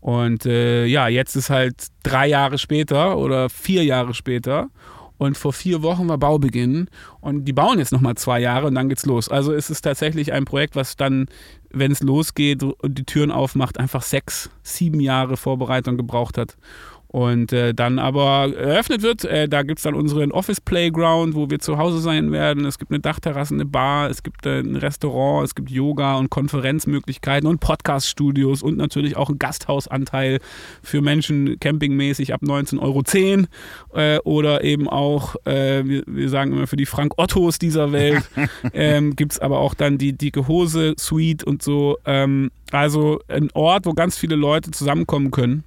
Und 0.00 0.46
äh, 0.46 0.86
ja, 0.86 1.08
jetzt 1.08 1.36
ist 1.36 1.50
halt 1.50 1.88
drei 2.02 2.28
Jahre 2.28 2.58
später 2.58 3.16
oder 3.16 3.48
vier 3.48 3.84
Jahre 3.84 4.14
später. 4.14 4.70
Und 5.18 5.38
vor 5.38 5.52
vier 5.52 5.82
Wochen 5.82 6.08
war 6.08 6.18
Baubeginn. 6.18 6.88
Und 7.20 7.46
die 7.46 7.52
bauen 7.52 7.78
jetzt 7.78 7.92
nochmal 7.92 8.16
zwei 8.16 8.38
Jahre 8.40 8.66
und 8.66 8.74
dann 8.74 8.88
geht's 8.88 9.06
los. 9.06 9.28
Also 9.28 9.52
es 9.52 9.70
ist 9.70 9.82
tatsächlich 9.82 10.32
ein 10.32 10.44
Projekt, 10.44 10.76
was 10.76 10.96
dann, 10.96 11.26
wenn 11.70 11.92
es 11.92 12.02
losgeht 12.02 12.62
und 12.62 12.98
die 12.98 13.04
Türen 13.04 13.30
aufmacht, 13.30 13.78
einfach 13.78 14.02
sechs, 14.02 14.50
sieben 14.62 15.00
Jahre 15.00 15.36
Vorbereitung 15.36 15.96
gebraucht 15.96 16.38
hat. 16.38 16.56
Und 17.08 17.52
äh, 17.52 17.72
dann 17.72 17.98
aber 17.98 18.52
eröffnet 18.56 19.02
wird, 19.02 19.24
äh, 19.24 19.48
da 19.48 19.62
gibt 19.62 19.78
es 19.78 19.84
dann 19.84 19.94
unseren 19.94 20.32
Office 20.32 20.60
Playground, 20.60 21.34
wo 21.34 21.48
wir 21.48 21.58
zu 21.58 21.78
Hause 21.78 22.00
sein 22.00 22.32
werden. 22.32 22.64
Es 22.64 22.78
gibt 22.78 22.90
eine 22.90 23.00
Dachterrasse, 23.00 23.54
eine 23.54 23.64
Bar, 23.64 24.10
es 24.10 24.22
gibt 24.22 24.44
äh, 24.44 24.60
ein 24.60 24.76
Restaurant, 24.76 25.44
es 25.44 25.54
gibt 25.54 25.70
Yoga 25.70 26.16
und 26.16 26.30
Konferenzmöglichkeiten 26.30 27.48
und 27.48 27.60
Podcast-Studios 27.60 28.62
und 28.62 28.76
natürlich 28.76 29.16
auch 29.16 29.28
einen 29.28 29.38
Gasthausanteil 29.38 30.40
für 30.82 31.00
Menschen 31.00 31.58
campingmäßig 31.60 32.34
ab 32.34 32.42
19,10 32.42 32.80
Euro 32.80 33.02
äh, 33.94 34.18
oder 34.24 34.64
eben 34.64 34.88
auch, 34.88 35.36
äh, 35.44 35.84
wir, 35.84 36.02
wir, 36.06 36.28
sagen 36.28 36.52
immer 36.52 36.66
für 36.66 36.76
die 36.76 36.86
Frank 36.86 37.14
Ottos 37.18 37.58
dieser 37.58 37.92
Welt, 37.92 38.22
ähm, 38.72 39.14
gibt 39.14 39.32
es 39.32 39.38
aber 39.38 39.60
auch 39.60 39.74
dann 39.74 39.96
die 39.98 40.12
dicke 40.12 40.48
Hose 40.48 40.94
Suite 40.98 41.44
und 41.44 41.62
so. 41.62 41.98
Ähm, 42.04 42.50
also 42.72 43.20
ein 43.28 43.50
Ort, 43.54 43.86
wo 43.86 43.94
ganz 43.94 44.18
viele 44.18 44.36
Leute 44.36 44.70
zusammenkommen 44.72 45.30
können. 45.30 45.64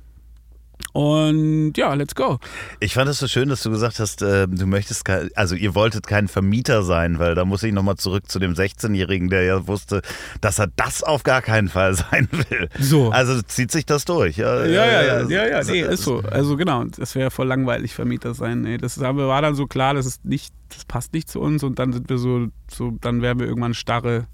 Und 0.92 1.74
ja, 1.78 1.94
let's 1.94 2.16
go. 2.16 2.40
Ich 2.80 2.94
fand 2.96 3.10
es 3.10 3.20
so 3.20 3.28
schön, 3.28 3.50
dass 3.50 3.62
du 3.62 3.70
gesagt 3.70 4.00
hast, 4.00 4.22
äh, 4.22 4.48
du 4.48 4.66
möchtest, 4.66 5.06
kein, 5.06 5.30
also 5.36 5.56
ihr 5.56 5.76
wolltet 5.76 6.08
kein 6.08 6.28
Vermieter 6.28 6.84
sein, 6.84 7.20
weil 7.20 7.36
da 7.36 7.46
muss 7.46 7.64
ich 7.64 7.74
nochmal 7.74 7.96
zurück 7.98 8.30
zu 8.30 8.40
dem 8.40 8.54
16-Jährigen, 8.54 9.30
der 9.30 9.44
ja 9.44 9.68
wusste, 9.68 10.02
dass 10.42 10.58
er 10.58 10.68
das 10.76 11.04
auf 11.04 11.24
gar 11.24 11.42
keinen 11.42 11.70
Fall 11.70 11.94
sein 12.12 12.28
will. 12.32 12.70
So. 12.80 13.12
Also 13.12 13.42
zieht 13.42 13.72
sich 13.72 13.86
das 13.86 14.06
durch. 14.06 14.38
Ja, 14.38 14.66
ja, 14.66 14.86
ja, 14.86 15.02
ja, 15.02 15.22
ja, 15.30 15.48
ja 15.48 15.64
nee, 15.64 15.82
ist 15.82 16.04
so. 16.04 16.22
Also 16.30 16.58
genau, 16.58 16.84
das 16.86 17.16
wäre 17.16 17.30
voll 17.30 17.48
langweilig, 17.48 17.94
Vermieter 17.94 18.34
sein. 18.34 18.62
Nee, 18.62 18.78
das 18.78 19.00
war 19.00 19.42
dann 19.42 19.56
so 19.56 19.68
klar, 19.68 19.94
das 19.94 20.06
ist 20.06 20.26
nicht, 20.26 20.54
das 20.70 20.86
passt 20.86 21.14
nicht 21.14 21.30
zu 21.30 21.40
uns 21.40 21.64
und 21.64 21.78
dann 21.78 21.94
sind 21.94 22.10
wir 22.10 22.18
so, 22.18 22.48
so 22.72 22.92
dann 23.00 23.22
wären 23.22 23.40
wir 23.40 23.48
irgendwann 23.48 23.74
starre 23.74 24.28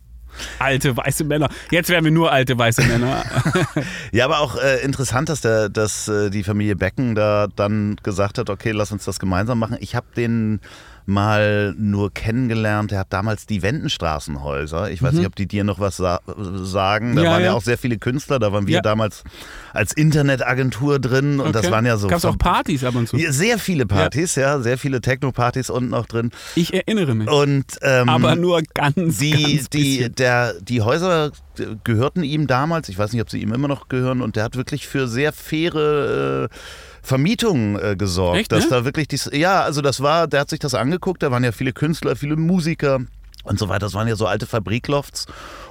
Alte 0.59 0.95
weiße 0.95 1.23
Männer. 1.23 1.49
Jetzt 1.71 1.89
wären 1.89 2.03
wir 2.03 2.11
nur 2.11 2.31
alte 2.31 2.57
weiße 2.57 2.83
Männer. 2.83 3.23
ja, 4.11 4.25
aber 4.25 4.39
auch 4.39 4.57
äh, 4.57 4.83
interessant, 4.83 5.29
dass, 5.29 5.41
der, 5.41 5.69
dass 5.69 6.07
äh, 6.07 6.29
die 6.29 6.43
Familie 6.43 6.75
Becken 6.75 7.15
da 7.15 7.47
dann 7.55 7.97
gesagt 8.03 8.37
hat, 8.37 8.49
okay, 8.49 8.71
lass 8.71 8.91
uns 8.91 9.05
das 9.05 9.19
gemeinsam 9.19 9.59
machen. 9.59 9.77
Ich 9.79 9.95
habe 9.95 10.07
den 10.15 10.59
mal 11.05 11.73
nur 11.77 12.13
kennengelernt. 12.13 12.91
Er 12.91 12.99
hat 12.99 13.13
damals 13.13 13.45
die 13.45 13.61
Wendenstraßenhäuser. 13.61 14.89
Ich 14.91 15.01
weiß 15.01 15.13
mhm. 15.13 15.19
nicht, 15.19 15.27
ob 15.27 15.35
die 15.35 15.47
dir 15.47 15.63
noch 15.63 15.79
was 15.79 15.97
sa 15.97 16.19
sagen. 16.25 17.15
Da 17.15 17.23
ja, 17.23 17.31
waren 17.31 17.41
ja. 17.41 17.47
ja. 17.47 17.53
auch 17.53 17.61
sehr 17.61 17.77
viele 17.77 17.97
Künstler. 17.97 18.39
Da 18.39 18.51
waren 18.51 18.67
wir 18.67 18.75
ja. 18.75 18.81
damals 18.81 19.23
als 19.73 19.93
Internetagentur 19.93 20.99
drin 20.99 21.39
und 21.39 21.49
okay. 21.49 21.61
das 21.61 21.71
waren 21.71 21.85
ja 21.85 21.97
so. 21.97 22.07
Gab 22.07 22.17
es 22.17 22.25
auch 22.25 22.37
Partys 22.37 22.83
ab 22.83 22.95
und 22.95 23.07
zu? 23.07 23.17
Sehr 23.17 23.59
viele 23.59 23.85
Partys, 23.85 24.35
ja, 24.35 24.59
sehr 24.59 24.77
viele 24.77 25.01
Techno-Partys 25.01 25.69
unten 25.69 25.89
noch 25.89 26.05
drin. 26.05 26.31
Ich 26.55 26.73
erinnere 26.73 27.15
mich. 27.15 27.29
Und, 27.29 27.65
ähm, 27.81 28.09
Aber 28.09 28.35
nur 28.35 28.61
ganz, 28.73 29.17
die, 29.17 29.31
ganz 29.31 29.69
die, 29.69 30.09
der, 30.09 30.59
die 30.61 30.81
Häuser 30.81 31.31
gehörten 31.83 32.23
ihm 32.23 32.47
damals. 32.47 32.89
Ich 32.89 32.97
weiß 32.97 33.13
nicht, 33.13 33.21
ob 33.21 33.29
sie 33.29 33.41
ihm 33.41 33.53
immer 33.53 33.67
noch 33.67 33.87
gehören. 33.87 34.21
Und 34.21 34.35
der 34.35 34.43
hat 34.43 34.55
wirklich 34.55 34.87
für 34.87 35.07
sehr 35.07 35.31
faire. 35.31 36.49
Äh, 36.51 36.55
Vermietung 37.05 37.79
äh, 37.79 37.95
gesorgt. 37.95 38.39
Echt, 38.39 38.51
dass 38.51 38.65
ne? 38.65 38.69
da 38.71 38.85
wirklich 38.85 39.07
dies, 39.07 39.29
ja, 39.33 39.61
also 39.61 39.81
das 39.81 40.01
war, 40.01 40.27
der 40.27 40.41
hat 40.41 40.49
sich 40.49 40.59
das 40.59 40.73
angeguckt, 40.73 41.23
da 41.23 41.31
waren 41.31 41.43
ja 41.43 41.51
viele 41.51 41.73
Künstler, 41.73 42.15
viele 42.15 42.35
Musiker 42.35 42.99
und 43.45 43.59
so 43.59 43.69
weiter. 43.69 43.85
Das 43.85 43.93
waren 43.93 44.07
ja 44.07 44.15
so 44.15 44.25
alte 44.25 44.45
Fabriklofts. 44.45 45.27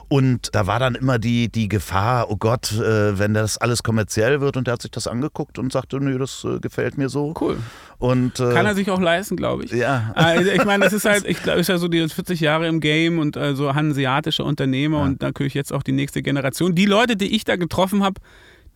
Und 0.08 0.54
da 0.54 0.66
war 0.66 0.78
dann 0.78 0.94
immer 0.94 1.18
die, 1.18 1.48
die 1.48 1.66
Gefahr, 1.66 2.30
oh 2.30 2.36
Gott, 2.36 2.72
äh, 2.72 3.18
wenn 3.18 3.34
das 3.34 3.58
alles 3.58 3.82
kommerziell 3.82 4.40
wird. 4.40 4.56
Und 4.56 4.66
der 4.66 4.74
hat 4.74 4.82
sich 4.82 4.90
das 4.90 5.06
angeguckt 5.06 5.58
und 5.58 5.72
sagte, 5.72 5.98
nö, 5.98 6.18
das 6.18 6.44
äh, 6.44 6.60
gefällt 6.60 6.98
mir 6.98 7.08
so. 7.08 7.34
Cool. 7.40 7.56
Und, 7.98 8.38
äh, 8.38 8.52
Kann 8.52 8.66
er 8.66 8.74
sich 8.74 8.90
auch 8.90 9.00
leisten, 9.00 9.36
glaube 9.36 9.64
ich. 9.64 9.72
Ja. 9.72 10.12
Also 10.14 10.50
ich 10.50 10.64
meine, 10.64 10.84
das 10.84 10.92
ist 10.92 11.04
halt, 11.06 11.24
ich 11.26 11.42
glaube, 11.42 11.60
ist 11.60 11.68
ja 11.68 11.78
so 11.78 11.88
die 11.88 12.06
40 12.06 12.38
Jahre 12.40 12.68
im 12.68 12.80
Game 12.80 13.18
und 13.18 13.36
also 13.36 13.74
hanseatische 13.74 14.44
Unternehmer 14.44 14.98
ja. 14.98 15.04
und 15.04 15.22
natürlich 15.22 15.54
jetzt 15.54 15.72
auch 15.72 15.82
die 15.82 15.92
nächste 15.92 16.22
Generation. 16.22 16.74
Die 16.74 16.86
Leute, 16.86 17.16
die 17.16 17.34
ich 17.34 17.44
da 17.44 17.56
getroffen 17.56 18.04
habe, 18.04 18.20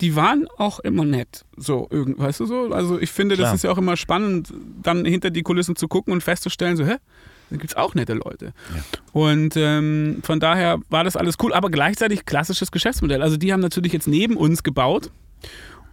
die 0.01 0.15
waren 0.15 0.47
auch 0.57 0.79
immer 0.81 1.05
nett. 1.05 1.45
So, 1.57 1.89
weißt 1.91 2.41
du 2.41 2.47
so? 2.47 2.73
Also 2.73 2.99
ich 3.01 3.11
finde, 3.11 3.35
Klar. 3.35 3.49
das 3.49 3.57
ist 3.57 3.65
ja 3.65 3.71
auch 3.71 3.79
immer 3.79 3.97
spannend, 3.97 4.53
dann 4.83 5.05
hinter 5.05 5.31
die 5.31 5.43
Kulissen 5.43 5.77
zu 5.77 5.89
gucken 5.89 6.13
und 6.13 6.23
festzustellen, 6.23 6.77
so, 6.77 6.87
hä? 6.87 6.97
Da 7.51 7.57
gibt 7.57 7.71
es 7.71 7.77
auch 7.77 7.95
nette 7.95 8.13
Leute. 8.13 8.53
Ja. 8.75 8.83
Und 9.13 9.55
ähm, 9.57 10.21
von 10.23 10.39
daher 10.39 10.81
war 10.91 11.03
das 11.03 11.17
alles 11.17 11.37
cool, 11.43 11.55
aber 11.55 11.71
gleichzeitig 11.71 12.27
klassisches 12.27 12.71
Geschäftsmodell. 12.71 13.23
Also 13.23 13.37
die 13.39 13.53
haben 13.53 13.61
natürlich 13.61 13.93
jetzt 13.93 14.07
neben 14.07 14.37
uns 14.37 14.63
gebaut 14.63 15.11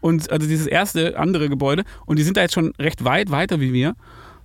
und 0.01 0.29
also 0.31 0.47
dieses 0.47 0.67
erste 0.67 1.17
andere 1.17 1.47
Gebäude 1.49 1.83
und 2.05 2.19
die 2.19 2.23
sind 2.23 2.35
da 2.35 2.41
jetzt 2.41 2.53
schon 2.53 2.73
recht 2.77 3.05
weit 3.05 3.31
weiter 3.31 3.61
wie 3.61 3.71
wir 3.71 3.95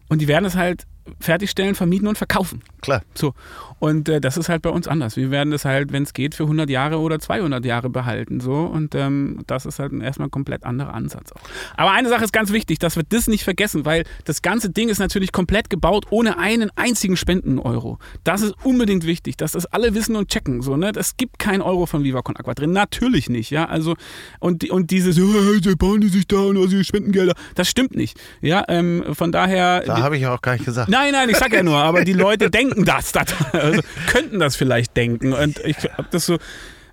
und 0.08 0.20
die 0.20 0.28
werden 0.28 0.44
es 0.44 0.54
halt 0.54 0.86
fertigstellen, 1.18 1.74
vermieten 1.74 2.06
und 2.06 2.16
verkaufen. 2.16 2.62
Klar. 2.80 3.02
So. 3.14 3.34
Und 3.80 4.10
äh, 4.10 4.20
das 4.20 4.36
ist 4.36 4.48
halt 4.48 4.62
bei 4.62 4.70
uns 4.70 4.86
anders. 4.86 5.16
Wir 5.16 5.30
werden 5.30 5.50
das 5.50 5.64
halt, 5.64 5.90
wenn 5.90 6.02
es 6.02 6.12
geht, 6.12 6.34
für 6.34 6.44
100 6.44 6.68
Jahre 6.68 7.00
oder 7.00 7.18
200 7.18 7.64
Jahre 7.64 7.88
behalten. 7.88 8.38
So. 8.38 8.52
Und 8.52 8.94
ähm, 8.94 9.40
das 9.46 9.66
ist 9.66 9.78
halt 9.78 9.92
erstmal 10.00 10.28
ein 10.28 10.30
komplett 10.30 10.64
anderer 10.64 10.94
Ansatz 10.94 11.32
auch. 11.32 11.40
Aber 11.76 11.90
eine 11.92 12.10
Sache 12.10 12.22
ist 12.22 12.32
ganz 12.32 12.52
wichtig, 12.52 12.78
dass 12.78 12.96
wir 12.96 13.04
das 13.08 13.26
nicht 13.26 13.42
vergessen, 13.42 13.86
weil 13.86 14.04
das 14.26 14.42
ganze 14.42 14.68
Ding 14.68 14.90
ist 14.90 14.98
natürlich 14.98 15.32
komplett 15.32 15.70
gebaut 15.70 16.06
ohne 16.10 16.38
einen 16.38 16.70
einzigen 16.76 17.16
Spenden-Euro. 17.16 17.98
Das 18.22 18.42
ist 18.42 18.54
unbedingt 18.62 19.06
wichtig, 19.06 19.38
dass 19.38 19.52
das 19.52 19.64
alle 19.64 19.94
wissen 19.94 20.14
und 20.14 20.28
checken. 20.28 20.60
So, 20.60 20.76
ne? 20.76 20.92
Es 20.94 21.16
gibt 21.16 21.38
kein 21.38 21.62
Euro 21.62 21.86
von 21.86 22.04
Viva 22.04 22.20
Con 22.20 22.36
Aqua 22.36 22.52
drin. 22.52 22.72
Natürlich 22.72 23.30
nicht. 23.30 23.50
Ja? 23.50 23.64
Also, 23.64 23.96
und, 24.40 24.68
und 24.70 24.90
dieses, 24.90 25.18
oh, 25.18 25.58
sie 25.62 25.74
bauen 25.76 26.02
die 26.02 26.08
sich 26.08 26.28
da 26.28 26.36
und 26.36 26.58
also 26.58 26.82
Spendengelder, 26.82 27.32
das 27.54 27.68
stimmt 27.68 27.96
nicht. 27.96 28.20
Ja? 28.42 28.62
Ähm, 28.68 29.04
von 29.12 29.32
daher. 29.32 29.80
Da 29.80 30.02
habe 30.02 30.18
ich 30.18 30.26
auch 30.26 30.42
gar 30.42 30.52
nicht 30.52 30.66
gesagt. 30.66 30.90
Nein, 30.90 31.12
nein, 31.12 31.30
ich 31.30 31.38
sag 31.38 31.50
ja 31.54 31.62
nur, 31.62 31.78
aber 31.78 32.04
die 32.04 32.12
Leute 32.12 32.50
denken 32.50 32.84
das. 32.84 33.12
das 33.12 33.34
also, 33.76 33.88
könnten 34.08 34.38
das 34.38 34.56
vielleicht 34.56 34.96
denken. 34.96 35.32
Und 35.32 35.58
ich 35.64 35.76
habe 35.96 36.08
das 36.10 36.26
so. 36.26 36.38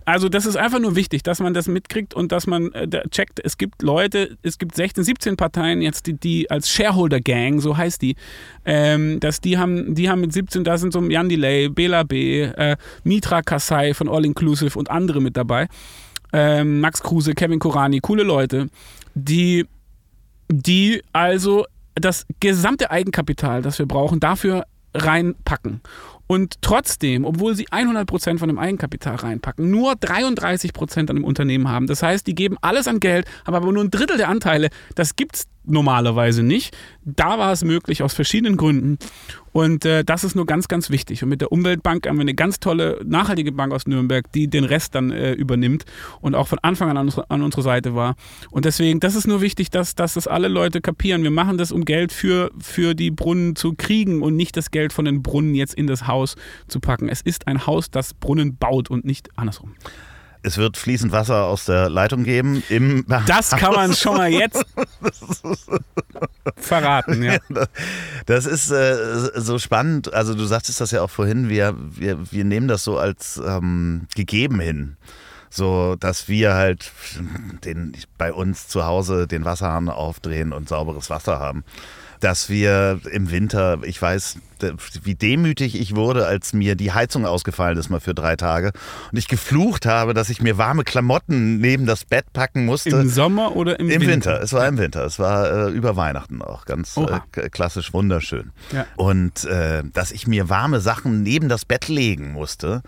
Also 0.07 0.30
das 0.30 0.45
ist 0.45 0.55
einfach 0.55 0.80
nur 0.80 0.95
wichtig, 0.95 1.21
dass 1.23 1.41
man 1.41 1.53
das 1.53 1.67
mitkriegt 1.67 2.13
und 2.13 2.32
dass 2.32 2.47
man 2.47 2.71
äh, 2.71 2.88
checkt, 3.09 3.41
es 3.43 3.57
gibt 3.57 3.82
Leute, 3.82 4.38
es 4.41 4.57
gibt 4.57 4.73
16, 4.73 5.03
17 5.03 5.36
Parteien 5.36 5.82
jetzt, 5.82 6.07
die, 6.07 6.13
die 6.13 6.49
als 6.49 6.69
Shareholder 6.71 7.19
Gang, 7.19 7.59
so 7.59 7.75
heißt 7.75 8.01
die, 8.01 8.15
ähm, 8.63 9.19
dass 9.19 9.41
die 9.41 9.57
haben, 9.57 9.95
die 9.95 10.09
haben 10.09 10.21
mit 10.21 10.32
17, 10.32 10.63
da 10.63 10.78
sind 10.78 10.93
so 10.93 11.03
Jan 11.03 11.28
Delay, 11.28 11.67
Bela 11.67 12.03
B, 12.03 12.43
äh, 12.43 12.78
Mitra 13.03 13.41
Kasai 13.41 13.93
von 13.93 14.07
All 14.07 14.23
Inclusive 14.23 14.80
und 14.80 14.89
andere 14.89 15.19
mit 15.19 15.36
dabei, 15.36 15.67
ähm, 16.32 16.80
Max 16.80 17.03
Kruse, 17.03 17.34
Kevin 17.34 17.59
Korani, 17.59 17.99
coole 17.99 18.23
Leute, 18.23 18.69
die, 19.13 19.65
die 20.47 21.01
also 21.11 21.65
das 21.95 22.25
gesamte 22.39 22.91
Eigenkapital, 22.91 23.61
das 23.61 23.78
wir 23.78 23.88
brauchen, 23.88 24.21
dafür 24.21 24.63
reinpacken. 24.93 25.82
Und 26.28 26.61
trotzdem, 26.61 27.25
obwohl 27.25 27.55
sie 27.55 27.67
100% 27.67 28.38
von 28.38 28.49
dem 28.49 28.59
Eigenkapital 28.59 29.15
reinpacken, 29.15 29.71
nur 29.71 29.93
33% 29.93 30.99
an 30.99 31.15
dem 31.15 31.23
Unternehmen 31.23 31.69
haben. 31.69 31.88
Das 31.88 32.03
heißt, 32.03 32.28
die 32.28 32.36
geben 32.36 32.57
alles 32.61 32.88
an 32.88 32.99
Geld, 32.99 33.25
haben 33.45 33.55
aber 33.55 33.71
nur 33.71 33.84
ein 33.84 33.91
Drittel 33.91 34.17
der 34.17 34.30
Anteile. 34.30 34.69
Das 34.95 35.15
gibt 35.15 35.38
es 35.38 35.47
normalerweise 35.68 36.43
nicht. 36.43 36.76
Da 37.03 37.38
war 37.38 37.51
es 37.51 37.63
möglich 37.63 38.03
aus 38.03 38.13
verschiedenen 38.13 38.57
Gründen. 38.57 38.97
Und 39.53 39.86
äh, 39.86 40.03
das 40.03 40.24
ist 40.24 40.36
nur 40.36 40.45
ganz, 40.45 40.68
ganz 40.68 40.89
wichtig. 40.91 41.24
Und 41.24 41.30
mit 41.30 41.41
der 41.41 41.51
Umweltbank 41.51 42.07
haben 42.07 42.18
wir 42.18 42.22
eine 42.22 42.36
ganz 42.36 42.59
tolle, 42.59 43.01
nachhaltige 43.03 43.51
Bank 43.51 43.74
aus 43.74 43.88
Nürnberg, 43.88 44.32
die 44.32 44.47
den 44.47 44.63
Rest 44.63 44.93
dann 44.93 45.11
äh, 45.11 45.34
übernimmt 45.34 45.86
und 46.22 46.36
auch 46.36 46.47
von 46.47 46.59
Anfang 46.61 46.91
an 46.91 46.97
an, 46.97 47.07
unsere, 47.07 47.30
an 47.32 47.41
unserer 47.41 47.63
Seite 47.63 47.95
war. 47.95 48.15
Und 48.51 48.65
deswegen, 48.65 48.99
das 48.99 49.15
ist 49.15 49.28
nur 49.28 49.41
wichtig, 49.41 49.72
dass, 49.72 49.95
dass 49.95 50.13
das 50.13 50.28
alle 50.28 50.47
Leute 50.47 50.82
kapieren. 50.82 51.24
Wir 51.24 51.32
machen 51.32 51.57
das, 51.57 51.72
um 51.72 51.86
Geld 51.86 52.11
für, 52.11 52.51
für 52.59 52.93
die 52.93 53.09
Brunnen 53.09 53.55
zu 53.55 53.74
kriegen 53.74 54.22
und 54.22 54.36
nicht 54.36 54.57
das 54.57 54.70
Geld 54.70 54.93
von 54.93 55.05
den 55.05 55.24
Brunnen 55.24 55.55
jetzt 55.55 55.74
in 55.74 55.88
das 55.88 56.07
Haus 56.07 56.36
zu 56.68 56.80
packen. 56.80 57.09
Es 57.09 57.22
ist 57.22 57.47
ein 57.47 57.65
Haus, 57.65 57.89
das 57.89 58.13
Brunnen 58.13 58.57
baut 58.57 58.91
und 58.91 59.05
nicht 59.05 59.30
andersrum. 59.38 59.74
Es 60.47 60.57
wird 60.57 60.77
fließend 60.77 61.11
Wasser 61.11 61.43
aus 61.43 61.65
der 61.65 61.89
Leitung 61.89 62.23
geben. 62.23 62.63
Im 62.69 63.05
das 63.27 63.51
kann 63.51 63.73
man 63.73 63.93
schon 63.93 64.15
mal 64.15 64.31
jetzt 64.31 64.65
verraten. 66.55 67.21
Ja. 67.21 67.37
Das 68.25 68.45
ist 68.45 68.71
äh, 68.71 69.29
so 69.35 69.57
spannend. 69.57 70.13
Also 70.13 70.33
du 70.33 70.45
sagtest 70.45 70.81
das 70.81 70.91
ja 70.91 71.01
auch 71.01 71.09
vorhin. 71.09 71.47
Wir, 71.47 71.75
wir, 71.77 72.31
wir 72.31 72.43
nehmen 72.43 72.67
das 72.67 72.83
so 72.83 72.97
als 72.97 73.41
ähm, 73.45 74.07
gegeben 74.15 74.59
hin. 74.59 74.97
So, 75.49 75.95
dass 75.95 76.27
wir 76.27 76.55
halt 76.55 76.91
den, 77.63 77.95
bei 78.17 78.33
uns 78.33 78.67
zu 78.67 78.85
Hause 78.85 79.27
den 79.27 79.45
Wasserhahn 79.45 79.87
aufdrehen 79.89 80.51
und 80.51 80.67
sauberes 80.67 81.09
Wasser 81.09 81.39
haben. 81.39 81.63
Dass 82.20 82.49
wir 82.49 82.99
im 83.11 83.32
Winter, 83.32 83.80
ich 83.84 84.01
weiß, 84.01 84.38
wie 85.03 85.15
demütig 85.15 85.80
ich 85.80 85.95
wurde, 85.95 86.26
als 86.26 86.53
mir 86.53 86.76
die 86.76 86.91
Heizung 86.91 87.26
ausgefallen 87.26 87.78
ist 87.78 87.89
mal 87.89 87.99
für 87.99 88.13
drei 88.13 88.36
Tage 88.36 88.72
und 89.11 89.18
ich 89.18 89.28
geflucht 89.28 89.86
habe, 89.86 90.13
dass 90.13 90.30
ich 90.30 90.41
mir 90.41 90.57
warme 90.57 90.84
Klamotten 90.84 91.59
neben 91.59 91.86
das 91.86 92.05
Bett 92.05 92.34
packen 92.34 92.65
musste. 92.65 92.89
Im 92.89 93.09
Sommer 93.09 93.55
oder 93.55 93.80
im, 93.80 93.89
Im 93.89 94.01
Winter? 94.01 94.11
Winter. 94.11 94.41
Es 94.41 94.53
war 94.53 94.68
im 94.68 94.78
Winter. 94.78 95.05
Es 95.05 95.20
war 95.20 95.68
äh, 95.68 95.72
über 95.72 95.95
Weihnachten 95.95 96.41
auch 96.41 96.65
ganz 96.65 96.97
äh, 96.97 97.49
klassisch 97.49 97.93
wunderschön. 97.93 98.51
Ja. 98.72 98.86
Und 98.95 99.45
äh, 99.45 99.84
dass 99.93 100.11
ich 100.11 100.28
mir 100.28 100.49
warme 100.49 100.80
Sachen 100.80 101.22
neben 101.24 101.49
das 101.49 101.65
Bett 101.65 101.88
legen 101.88 102.32
musste. 102.32 102.82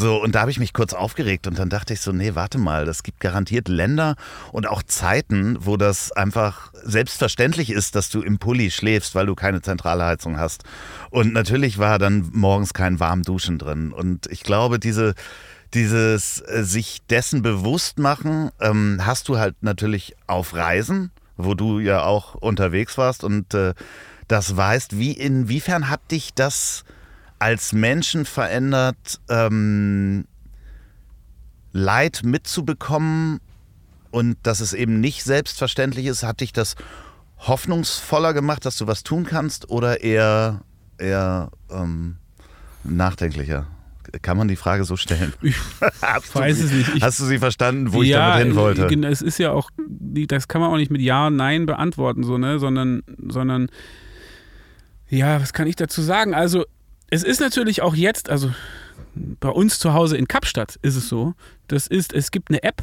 So, 0.00 0.16
und 0.16 0.34
da 0.34 0.40
habe 0.40 0.50
ich 0.50 0.58
mich 0.58 0.72
kurz 0.72 0.94
aufgeregt 0.94 1.46
und 1.46 1.58
dann 1.58 1.68
dachte 1.68 1.92
ich 1.92 2.00
so, 2.00 2.10
nee, 2.10 2.34
warte 2.34 2.56
mal, 2.56 2.86
das 2.86 3.02
gibt 3.02 3.20
garantiert 3.20 3.68
Länder 3.68 4.16
und 4.50 4.66
auch 4.66 4.82
Zeiten, 4.82 5.58
wo 5.60 5.76
das 5.76 6.10
einfach 6.10 6.72
selbstverständlich 6.72 7.68
ist, 7.68 7.96
dass 7.96 8.08
du 8.08 8.22
im 8.22 8.38
Pulli 8.38 8.70
schläfst, 8.70 9.14
weil 9.14 9.26
du 9.26 9.34
keine 9.34 9.60
zentrale 9.60 10.06
Heizung 10.06 10.38
hast. 10.38 10.64
Und 11.10 11.34
natürlich 11.34 11.76
war 11.76 11.98
dann 11.98 12.30
morgens 12.32 12.72
kein 12.72 12.98
warm 12.98 13.24
Duschen 13.24 13.58
drin. 13.58 13.92
Und 13.92 14.26
ich 14.28 14.42
glaube, 14.42 14.78
diese, 14.78 15.12
dieses 15.74 16.40
äh, 16.48 16.64
sich 16.64 17.02
dessen 17.10 17.42
bewusst 17.42 17.98
machen, 17.98 18.52
ähm, 18.58 19.02
hast 19.04 19.28
du 19.28 19.36
halt 19.36 19.56
natürlich 19.60 20.16
auf 20.26 20.54
Reisen, 20.54 21.10
wo 21.36 21.52
du 21.52 21.78
ja 21.78 22.04
auch 22.04 22.36
unterwegs 22.36 22.96
warst 22.96 23.22
und 23.22 23.52
äh, 23.52 23.74
das 24.28 24.56
weißt. 24.56 24.96
Wie 24.96 25.12
inwiefern 25.12 25.90
hat 25.90 26.00
dich 26.10 26.32
das 26.32 26.84
als 27.40 27.72
Menschen 27.72 28.24
verändert, 28.24 29.20
ähm, 29.28 30.26
Leid 31.72 32.20
mitzubekommen 32.22 33.40
und 34.10 34.36
dass 34.42 34.60
es 34.60 34.72
eben 34.72 35.00
nicht 35.00 35.24
selbstverständlich 35.24 36.06
ist? 36.06 36.22
Hat 36.22 36.40
dich 36.40 36.52
das 36.52 36.76
hoffnungsvoller 37.38 38.34
gemacht, 38.34 38.64
dass 38.66 38.76
du 38.76 38.86
was 38.86 39.02
tun 39.02 39.24
kannst 39.24 39.70
oder 39.70 40.02
eher, 40.02 40.60
eher 40.98 41.50
ähm, 41.70 42.16
nachdenklicher? 42.84 43.66
Kann 44.22 44.36
man 44.36 44.48
die 44.48 44.56
Frage 44.56 44.84
so 44.84 44.96
stellen? 44.96 45.32
Ich 45.40 45.56
weiß 46.34 46.58
sie, 46.58 46.64
es 46.64 46.72
nicht. 46.72 46.96
Ich, 46.96 47.02
hast 47.02 47.20
du 47.20 47.24
sie 47.24 47.38
verstanden, 47.38 47.92
wo 47.92 48.02
ja, 48.02 48.08
ich 48.08 48.12
damit 48.12 48.46
hin 48.46 48.56
wollte? 48.56 49.08
Es 49.08 49.22
ist 49.22 49.38
ja 49.38 49.52
auch, 49.52 49.70
das 49.78 50.48
kann 50.48 50.60
man 50.60 50.70
auch 50.70 50.76
nicht 50.76 50.90
mit 50.90 51.00
Ja, 51.00 51.30
Nein 51.30 51.64
beantworten, 51.64 52.24
so, 52.24 52.36
ne? 52.36 52.58
sondern, 52.58 53.02
sondern, 53.28 53.68
ja, 55.08 55.40
was 55.40 55.52
kann 55.52 55.68
ich 55.68 55.76
dazu 55.76 56.02
sagen? 56.02 56.34
Also, 56.34 56.64
es 57.10 57.24
ist 57.24 57.40
natürlich 57.40 57.82
auch 57.82 57.94
jetzt, 57.94 58.30
also 58.30 58.50
bei 59.14 59.48
uns 59.48 59.78
zu 59.78 59.92
Hause 59.92 60.16
in 60.16 60.28
Kapstadt 60.28 60.78
ist 60.82 60.96
es 60.96 61.08
so, 61.08 61.34
das 61.68 61.86
ist, 61.86 62.12
es 62.12 62.30
gibt 62.30 62.50
eine 62.50 62.62
App, 62.62 62.82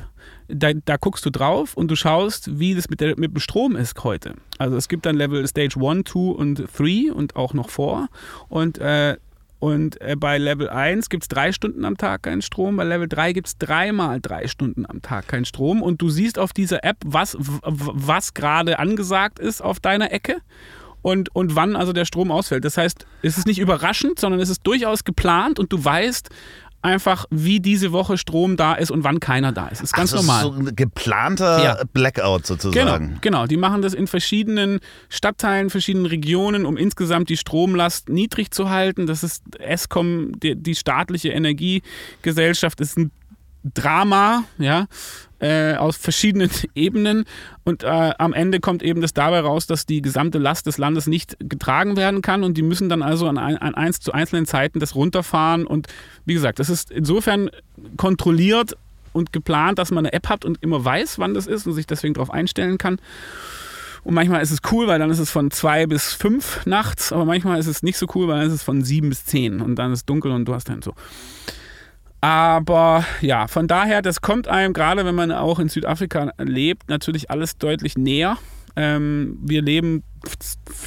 da, 0.49 0.73
da 0.73 0.97
guckst 0.97 1.25
du 1.25 1.29
drauf 1.29 1.75
und 1.75 1.89
du 1.89 1.95
schaust, 1.95 2.59
wie 2.59 2.75
das 2.75 2.89
mit, 2.89 2.99
der, 2.99 3.17
mit 3.17 3.33
dem 3.33 3.39
Strom 3.39 3.75
ist 3.75 4.03
heute. 4.03 4.33
Also 4.57 4.75
es 4.75 4.87
gibt 4.87 5.05
dann 5.05 5.15
Level 5.15 5.45
Stage 5.47 5.79
1, 5.79 6.09
2 6.09 6.19
und 6.19 6.55
3 6.77 7.13
und 7.13 7.35
auch 7.35 7.53
noch 7.53 7.69
4 7.69 8.07
und 8.49 8.77
äh, 8.77 9.17
und 9.59 9.99
äh, 10.01 10.15
bei 10.15 10.37
Level 10.37 10.69
1 10.69 11.09
gibt 11.09 11.23
es 11.23 11.29
drei 11.29 11.51
Stunden 11.51 11.83
am 11.83 11.97
Tag 11.97 12.23
keinen 12.23 12.43
Strom, 12.43 12.77
bei 12.77 12.83
Level 12.83 13.07
3 13.07 13.33
gibt 13.33 13.47
es 13.47 13.57
dreimal 13.57 14.21
drei 14.21 14.47
Stunden 14.47 14.85
am 14.87 15.01
Tag 15.01 15.27
keinen 15.27 15.45
Strom. 15.45 15.81
Und 15.81 15.99
du 15.99 16.09
siehst 16.09 16.37
auf 16.37 16.53
dieser 16.53 16.83
App, 16.83 16.97
was, 17.03 17.35
was 17.39 18.35
gerade 18.35 18.77
angesagt 18.77 19.39
ist 19.39 19.63
auf 19.63 19.79
deiner 19.79 20.11
Ecke 20.11 20.41
und, 21.07 21.33
und 21.33 21.55
wann 21.55 21.77
also 21.77 21.93
der 21.93 22.03
Strom 22.03 22.31
ausfällt. 22.31 22.65
Das 22.65 22.77
heißt, 22.77 23.05
es 23.21 23.37
ist 23.37 23.47
nicht 23.47 23.59
überraschend, 23.59 24.19
sondern 24.19 24.41
es 24.41 24.49
ist 24.49 24.59
durchaus 24.63 25.05
geplant 25.05 25.57
und 25.57 25.71
du 25.71 25.83
weißt, 25.83 26.29
einfach, 26.81 27.25
wie 27.29 27.61
diese 27.61 27.93
Woche 27.93 28.17
Strom 28.17 28.57
da 28.57 28.73
ist 28.73 28.91
und 28.91 29.05
wann 29.05 29.21
keiner 29.21 29.53
da 29.53 29.67
ist. 29.67 29.81
Das 29.81 29.89
ist 29.89 29.93
ganz 29.93 30.13
also 30.13 30.25
normal. 30.25 30.43
So 30.43 30.51
ein 30.51 30.75
geplanter 30.75 31.63
Ja. 31.63 31.83
Blackout 31.93 32.45
sozusagen. 32.45 33.07
Genau, 33.07 33.19
genau. 33.21 33.47
Die 33.47 33.57
machen 33.57 33.81
das 33.81 33.93
in 33.93 34.07
verschiedenen 34.07 34.79
Stadtteilen, 35.07 35.69
verschiedenen 35.69 36.07
Regionen, 36.07 36.65
um 36.65 36.75
insgesamt 36.75 37.29
die 37.29 37.37
Stromlast 37.37 38.09
niedrig 38.09 38.51
zu 38.51 38.69
halten. 38.69 39.07
Das 39.07 39.23
ist 39.23 39.43
ESCOM, 39.59 40.37
die, 40.39 40.55
die 40.55 40.75
staatliche 40.75 41.29
Energiegesellschaft, 41.29 42.81
ist 42.81 42.97
ein 42.97 43.11
Drama, 43.73 44.43
ja, 44.57 44.87
äh, 45.39 45.75
aus 45.75 45.97
verschiedenen 45.97 46.49
Ebenen. 46.75 47.25
Und 47.63 47.83
äh, 47.83 48.13
am 48.17 48.33
Ende 48.33 48.59
kommt 48.59 48.83
eben 48.83 49.01
das 49.01 49.13
dabei 49.13 49.39
raus, 49.39 49.67
dass 49.67 49.85
die 49.85 50.01
gesamte 50.01 50.37
Last 50.37 50.65
des 50.67 50.77
Landes 50.77 51.07
nicht 51.07 51.37
getragen 51.39 51.97
werden 51.97 52.21
kann. 52.21 52.43
Und 52.43 52.57
die 52.57 52.61
müssen 52.61 52.89
dann 52.89 53.01
also 53.01 53.27
an, 53.27 53.37
ein, 53.37 53.57
an 53.57 53.75
eins 53.75 53.99
zu 53.99 54.11
einzelnen 54.11 54.45
Zeiten 54.45 54.79
das 54.79 54.95
runterfahren. 54.95 55.67
Und 55.67 55.87
wie 56.25 56.33
gesagt, 56.33 56.59
das 56.59 56.69
ist 56.69 56.91
insofern 56.91 57.49
kontrolliert 57.97 58.75
und 59.13 59.33
geplant, 59.33 59.79
dass 59.79 59.91
man 59.91 60.05
eine 60.05 60.13
App 60.13 60.29
hat 60.29 60.45
und 60.45 60.61
immer 60.61 60.83
weiß, 60.83 61.19
wann 61.19 61.33
das 61.33 61.47
ist 61.47 61.67
und 61.67 61.73
sich 61.73 61.87
deswegen 61.87 62.13
darauf 62.13 62.31
einstellen 62.31 62.77
kann. 62.77 62.99
Und 64.03 64.13
manchmal 64.13 64.41
ist 64.41 64.51
es 64.51 64.59
cool, 64.71 64.87
weil 64.87 64.99
dann 64.99 65.09
ist 65.09 65.19
es 65.19 65.29
von 65.29 65.51
zwei 65.51 65.85
bis 65.85 66.13
fünf 66.13 66.65
nachts, 66.65 67.11
aber 67.11 67.25
manchmal 67.25 67.59
ist 67.59 67.67
es 67.67 67.83
nicht 67.83 67.97
so 67.97 68.07
cool, 68.15 68.27
weil 68.27 68.39
dann 68.39 68.47
ist 68.47 68.53
es 68.53 68.63
von 68.63 68.81
sieben 68.83 69.09
bis 69.09 69.25
zehn 69.25 69.59
und 69.59 69.75
dann 69.75 69.91
ist 69.91 69.99
es 69.99 70.05
dunkel 70.05 70.31
und 70.31 70.45
du 70.45 70.53
hast 70.53 70.69
dann 70.69 70.81
so. 70.81 70.93
Aber 72.21 73.05
ja, 73.21 73.47
von 73.47 73.67
daher, 73.67 74.01
das 74.01 74.21
kommt 74.21 74.47
einem, 74.47 74.73
gerade 74.73 75.05
wenn 75.05 75.15
man 75.15 75.31
auch 75.31 75.59
in 75.59 75.69
Südafrika 75.69 76.31
lebt, 76.39 76.89
natürlich 76.89 77.29
alles 77.29 77.57
deutlich 77.57 77.97
näher. 77.97 78.37
Ähm, 78.75 79.39
wir 79.41 79.61
leben 79.61 80.03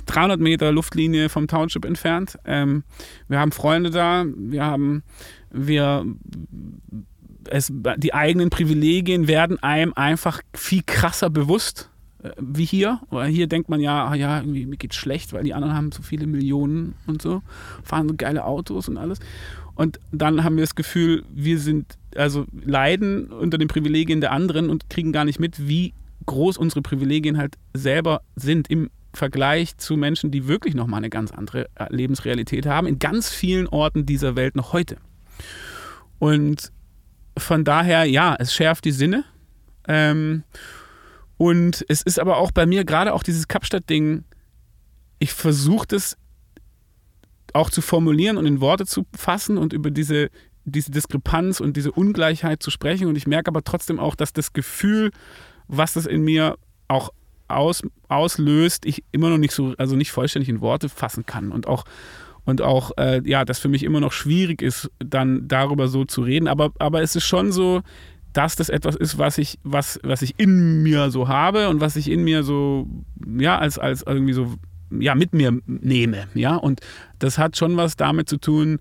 300 0.06 0.40
Meter 0.40 0.70
Luftlinie 0.72 1.28
vom 1.28 1.48
Township 1.48 1.84
entfernt. 1.84 2.38
Ähm, 2.44 2.84
wir 3.28 3.40
haben 3.40 3.52
Freunde 3.52 3.90
da. 3.90 4.24
Wir 4.36 4.64
haben, 4.64 5.02
wir, 5.50 6.04
es, 7.48 7.72
die 7.96 8.14
eigenen 8.14 8.50
Privilegien 8.50 9.26
werden 9.26 9.60
einem 9.62 9.92
einfach 9.94 10.40
viel 10.54 10.82
krasser 10.86 11.30
bewusst 11.30 11.90
äh, 12.22 12.30
wie 12.38 12.64
hier. 12.64 13.00
Weil 13.10 13.30
hier 13.30 13.48
denkt 13.48 13.68
man 13.68 13.80
ja, 13.80 14.06
ah 14.06 14.14
ja, 14.14 14.38
irgendwie, 14.38 14.66
mir 14.66 14.76
geht's 14.76 14.96
schlecht, 14.96 15.32
weil 15.32 15.42
die 15.42 15.54
anderen 15.54 15.74
haben 15.74 15.90
so 15.92 16.02
viele 16.02 16.26
Millionen 16.26 16.94
und 17.06 17.20
so, 17.20 17.42
fahren 17.82 18.08
so 18.08 18.14
geile 18.16 18.44
Autos 18.44 18.88
und 18.88 18.98
alles. 18.98 19.18
Und 19.80 19.98
dann 20.12 20.44
haben 20.44 20.56
wir 20.56 20.62
das 20.62 20.74
Gefühl, 20.74 21.24
wir 21.30 21.58
sind, 21.58 21.96
also 22.14 22.44
leiden 22.52 23.32
unter 23.32 23.56
den 23.56 23.66
Privilegien 23.66 24.20
der 24.20 24.30
anderen 24.30 24.68
und 24.68 24.90
kriegen 24.90 25.10
gar 25.10 25.24
nicht 25.24 25.40
mit, 25.40 25.68
wie 25.68 25.94
groß 26.26 26.58
unsere 26.58 26.82
Privilegien 26.82 27.38
halt 27.38 27.56
selber 27.72 28.20
sind 28.36 28.68
im 28.68 28.90
Vergleich 29.14 29.78
zu 29.78 29.96
Menschen, 29.96 30.30
die 30.30 30.46
wirklich 30.46 30.74
nochmal 30.74 30.98
eine 30.98 31.08
ganz 31.08 31.30
andere 31.32 31.64
äh, 31.76 31.86
Lebensrealität 31.88 32.66
haben, 32.66 32.86
in 32.86 32.98
ganz 32.98 33.30
vielen 33.30 33.68
Orten 33.68 34.04
dieser 34.04 34.36
Welt 34.36 34.54
noch 34.54 34.74
heute. 34.74 34.98
Und 36.18 36.72
von 37.38 37.64
daher, 37.64 38.04
ja, 38.04 38.36
es 38.38 38.52
schärft 38.52 38.84
die 38.84 38.92
Sinne. 38.92 39.24
Ähm, 39.88 40.42
und 41.38 41.86
es 41.88 42.02
ist 42.02 42.18
aber 42.18 42.36
auch 42.36 42.50
bei 42.52 42.66
mir 42.66 42.84
gerade 42.84 43.14
auch 43.14 43.22
dieses 43.22 43.48
Kapstadt-Ding, 43.48 44.24
ich 45.20 45.32
versuche 45.32 45.86
das 45.86 46.18
auch 47.54 47.70
zu 47.70 47.82
formulieren 47.82 48.36
und 48.36 48.46
in 48.46 48.60
Worte 48.60 48.86
zu 48.86 49.06
fassen 49.14 49.58
und 49.58 49.72
über 49.72 49.90
diese, 49.90 50.30
diese 50.64 50.90
Diskrepanz 50.90 51.60
und 51.60 51.76
diese 51.76 51.92
Ungleichheit 51.92 52.62
zu 52.62 52.70
sprechen. 52.70 53.08
Und 53.08 53.16
ich 53.16 53.26
merke 53.26 53.48
aber 53.48 53.62
trotzdem 53.62 53.98
auch, 53.98 54.14
dass 54.14 54.32
das 54.32 54.52
Gefühl, 54.52 55.10
was 55.68 55.94
das 55.94 56.06
in 56.06 56.22
mir 56.22 56.56
auch 56.88 57.10
aus, 57.48 57.82
auslöst, 58.08 58.86
ich 58.86 59.04
immer 59.12 59.30
noch 59.30 59.38
nicht 59.38 59.52
so, 59.52 59.74
also 59.78 59.96
nicht 59.96 60.10
vollständig 60.10 60.48
in 60.48 60.60
Worte 60.60 60.88
fassen 60.88 61.26
kann. 61.26 61.52
Und 61.52 61.66
auch, 61.66 61.84
und 62.44 62.62
auch, 62.62 62.92
äh, 62.96 63.22
ja, 63.24 63.44
das 63.44 63.58
für 63.58 63.68
mich 63.68 63.82
immer 63.82 64.00
noch 64.00 64.12
schwierig 64.12 64.62
ist, 64.62 64.90
dann 64.98 65.48
darüber 65.48 65.88
so 65.88 66.04
zu 66.04 66.22
reden. 66.22 66.48
Aber, 66.48 66.72
aber 66.78 67.02
es 67.02 67.16
ist 67.16 67.24
schon 67.24 67.52
so, 67.52 67.82
dass 68.32 68.56
das 68.56 68.68
etwas 68.68 68.94
ist, 68.94 69.18
was 69.18 69.38
ich, 69.38 69.58
was, 69.64 69.98
was 70.02 70.22
ich 70.22 70.38
in 70.38 70.82
mir 70.82 71.10
so 71.10 71.28
habe 71.28 71.68
und 71.68 71.80
was 71.80 71.96
ich 71.96 72.08
in 72.08 72.22
mir 72.22 72.42
so, 72.44 72.86
ja, 73.38 73.58
als, 73.58 73.78
als 73.78 74.02
irgendwie 74.06 74.32
so 74.32 74.54
ja, 74.98 75.14
mit 75.14 75.32
mir 75.32 75.58
nehme. 75.66 76.26
Ja? 76.34 76.56
Und 76.56 76.80
das 77.18 77.38
hat 77.38 77.56
schon 77.56 77.76
was 77.76 77.96
damit 77.96 78.28
zu 78.28 78.38
tun, 78.38 78.78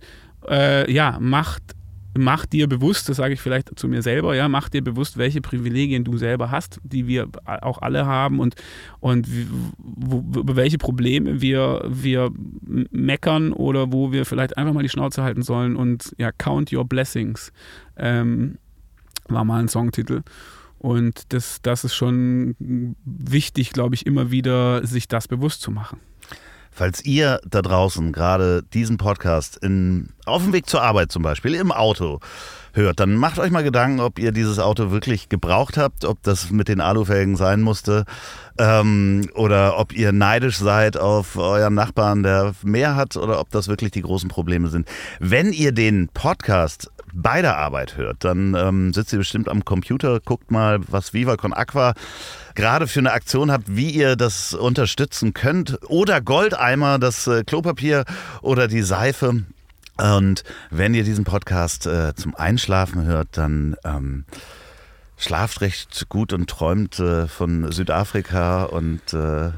äh, 0.48 0.92
ja, 0.92 1.18
macht, 1.20 1.64
mach 2.18 2.46
dir 2.46 2.68
bewusst, 2.68 3.08
das 3.10 3.18
sage 3.18 3.34
ich 3.34 3.42
vielleicht 3.42 3.78
zu 3.78 3.88
mir 3.88 4.02
selber, 4.02 4.36
ja, 4.36 4.48
mach 4.48 4.70
dir 4.70 4.84
bewusst, 4.84 5.18
welche 5.18 5.42
Privilegien 5.42 6.04
du 6.04 6.18
selber 6.18 6.52
hast, 6.52 6.80
die 6.84 7.08
wir 7.08 7.28
auch 7.46 7.82
alle 7.82 8.06
haben 8.06 8.40
und, 8.40 8.56
und 9.00 9.28
über 9.28 10.56
welche 10.56 10.78
Probleme 10.78 11.42
wir, 11.42 11.86
wir 11.88 12.32
meckern 12.62 13.54
oder 13.54 13.92
wo 13.92 14.12
wir 14.12 14.26
vielleicht 14.26 14.58
einfach 14.58 14.74
mal 14.74 14.84
die 14.84 14.90
Schnauze 14.90 15.24
halten 15.24 15.44
sollen 15.44 15.76
und 15.76 16.14
ja, 16.18 16.32
count 16.32 16.74
your 16.74 16.86
blessings 16.86 17.52
ähm, 17.98 18.58
war 19.28 19.46
mal 19.46 19.60
ein 19.60 19.68
Songtitel. 19.68 20.22
Und 20.80 21.34
das, 21.34 21.62
das 21.62 21.84
ist 21.84 21.94
schon 21.94 22.56
wichtig, 23.06 23.72
glaube 23.72 23.96
ich, 23.96 24.06
immer 24.06 24.32
wieder 24.32 24.86
sich 24.86 25.08
das 25.08 25.28
bewusst 25.28 25.62
zu 25.62 25.72
machen. 25.72 26.00
Falls 26.72 27.04
ihr 27.04 27.42
da 27.46 27.62
draußen 27.62 28.14
gerade 28.14 28.64
diesen 28.74 28.98
Podcast 28.98 29.58
in, 29.58 30.10
auf 30.26 30.44
dem 30.44 30.54
Weg 30.54 30.70
zur 30.70 30.82
Arbeit 30.82 31.12
zum 31.12 31.24
Beispiel, 31.24 31.56
im 31.56 31.74
Auto 31.74 32.20
hört, 32.72 33.02
dann 33.02 33.16
macht 33.16 33.40
euch 33.40 33.52
mal 33.52 33.64
Gedanken, 33.64 34.00
ob 34.00 34.18
ihr 34.18 34.32
dieses 34.32 34.60
Auto 34.60 34.92
wirklich 34.92 35.28
gebraucht 35.28 35.76
habt, 35.76 36.06
ob 36.06 36.24
das 36.24 36.52
mit 36.52 36.70
den 36.70 36.80
Alufelgen 36.80 37.36
sein 37.36 37.62
musste 37.62 38.06
ähm, 38.58 39.30
oder 39.34 39.78
ob 39.78 39.92
ihr 39.92 40.14
neidisch 40.14 40.58
seid 40.58 40.96
auf 40.96 41.36
euren 41.36 41.74
Nachbarn, 41.74 42.24
der 42.24 42.54
mehr 42.64 42.96
hat 42.96 43.18
oder 43.18 43.42
ob 43.42 43.50
das 43.50 43.68
wirklich 43.68 43.92
die 43.92 44.04
großen 44.04 44.30
Probleme 44.30 44.70
sind. 44.70 44.88
Wenn 45.20 45.52
ihr 45.52 45.74
den 45.74 46.08
Podcast 46.14 46.90
bei 47.14 47.42
der 47.42 47.58
Arbeit 47.58 47.98
hört, 47.98 48.24
dann 48.24 48.56
ähm, 48.56 48.94
sitzt 48.94 49.14
ihr 49.14 49.20
bestimmt 49.20 49.50
am 49.50 49.66
Computer, 49.66 50.20
guckt 50.20 50.52
mal, 50.52 50.80
was 50.88 51.14
Viva 51.14 51.38
Con 51.38 51.54
Aqua 51.54 51.94
gerade 52.56 52.88
für 52.88 53.00
eine 53.00 53.12
Aktion 53.12 53.52
habt, 53.52 53.76
wie 53.76 53.90
ihr 53.90 54.16
das 54.16 54.54
unterstützen 54.54 55.34
könnt. 55.34 55.80
Oder 55.88 56.22
Goldeimer, 56.22 57.00
das 57.00 57.28
äh, 57.28 57.44
Klopapier 57.44 58.06
oder 58.42 58.68
die 58.68 58.82
Seife. 58.82 59.44
Und 59.98 60.44
wenn 60.70 60.94
ihr 60.94 61.04
diesen 61.04 61.26
Podcast 61.26 61.86
äh, 61.86 62.16
zum 62.16 62.36
Einschlafen 62.36 63.06
hört, 63.06 63.30
dann 63.34 63.76
ähm, 63.84 64.26
schlaft 65.20 65.62
recht 65.62 66.08
gut 66.10 66.34
und 66.34 66.50
träumt 66.50 67.00
äh, 67.00 67.28
von 67.28 67.72
Südafrika 67.72 68.64
und 68.64 69.14
äh, 69.14 69.48
äh, 69.48 69.52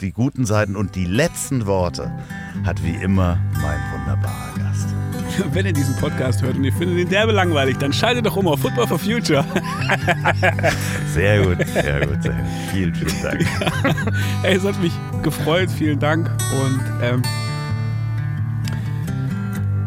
die 0.00 0.12
guten 0.12 0.46
Seiten 0.46 0.74
und 0.74 0.94
die 0.94 1.04
letzten 1.04 1.66
Worte 1.66 2.10
hat 2.64 2.82
wie 2.82 2.94
immer 2.94 3.38
mein 3.60 3.80
wunderbarer 3.92 4.54
Gast. 4.58 5.03
Wenn 5.52 5.66
ihr 5.66 5.72
diesen 5.72 5.96
Podcast 5.96 6.42
hört 6.42 6.56
und 6.56 6.64
ihr 6.64 6.72
findet 6.72 6.98
ihn 6.98 7.08
derbe 7.08 7.32
langweilig, 7.32 7.76
dann 7.78 7.92
schaltet 7.92 8.26
doch 8.26 8.36
um 8.36 8.46
auf 8.48 8.60
Football 8.60 8.86
for 8.86 8.98
Future. 8.98 9.44
sehr 11.12 11.42
gut, 11.42 11.66
sehr 11.68 12.06
gut, 12.06 12.22
sehr 12.22 12.32
gut. 12.32 12.44
Vielen, 12.70 12.94
vielen 12.94 13.22
Dank. 13.22 13.46
Ey, 14.42 14.56
es 14.56 14.64
hat 14.64 14.80
mich 14.80 14.92
gefreut, 15.22 15.70
vielen 15.70 15.98
Dank 15.98 16.30
und 16.62 16.80
ähm, 17.02 17.22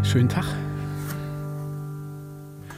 schönen 0.03 0.29
Tag. 0.29 0.45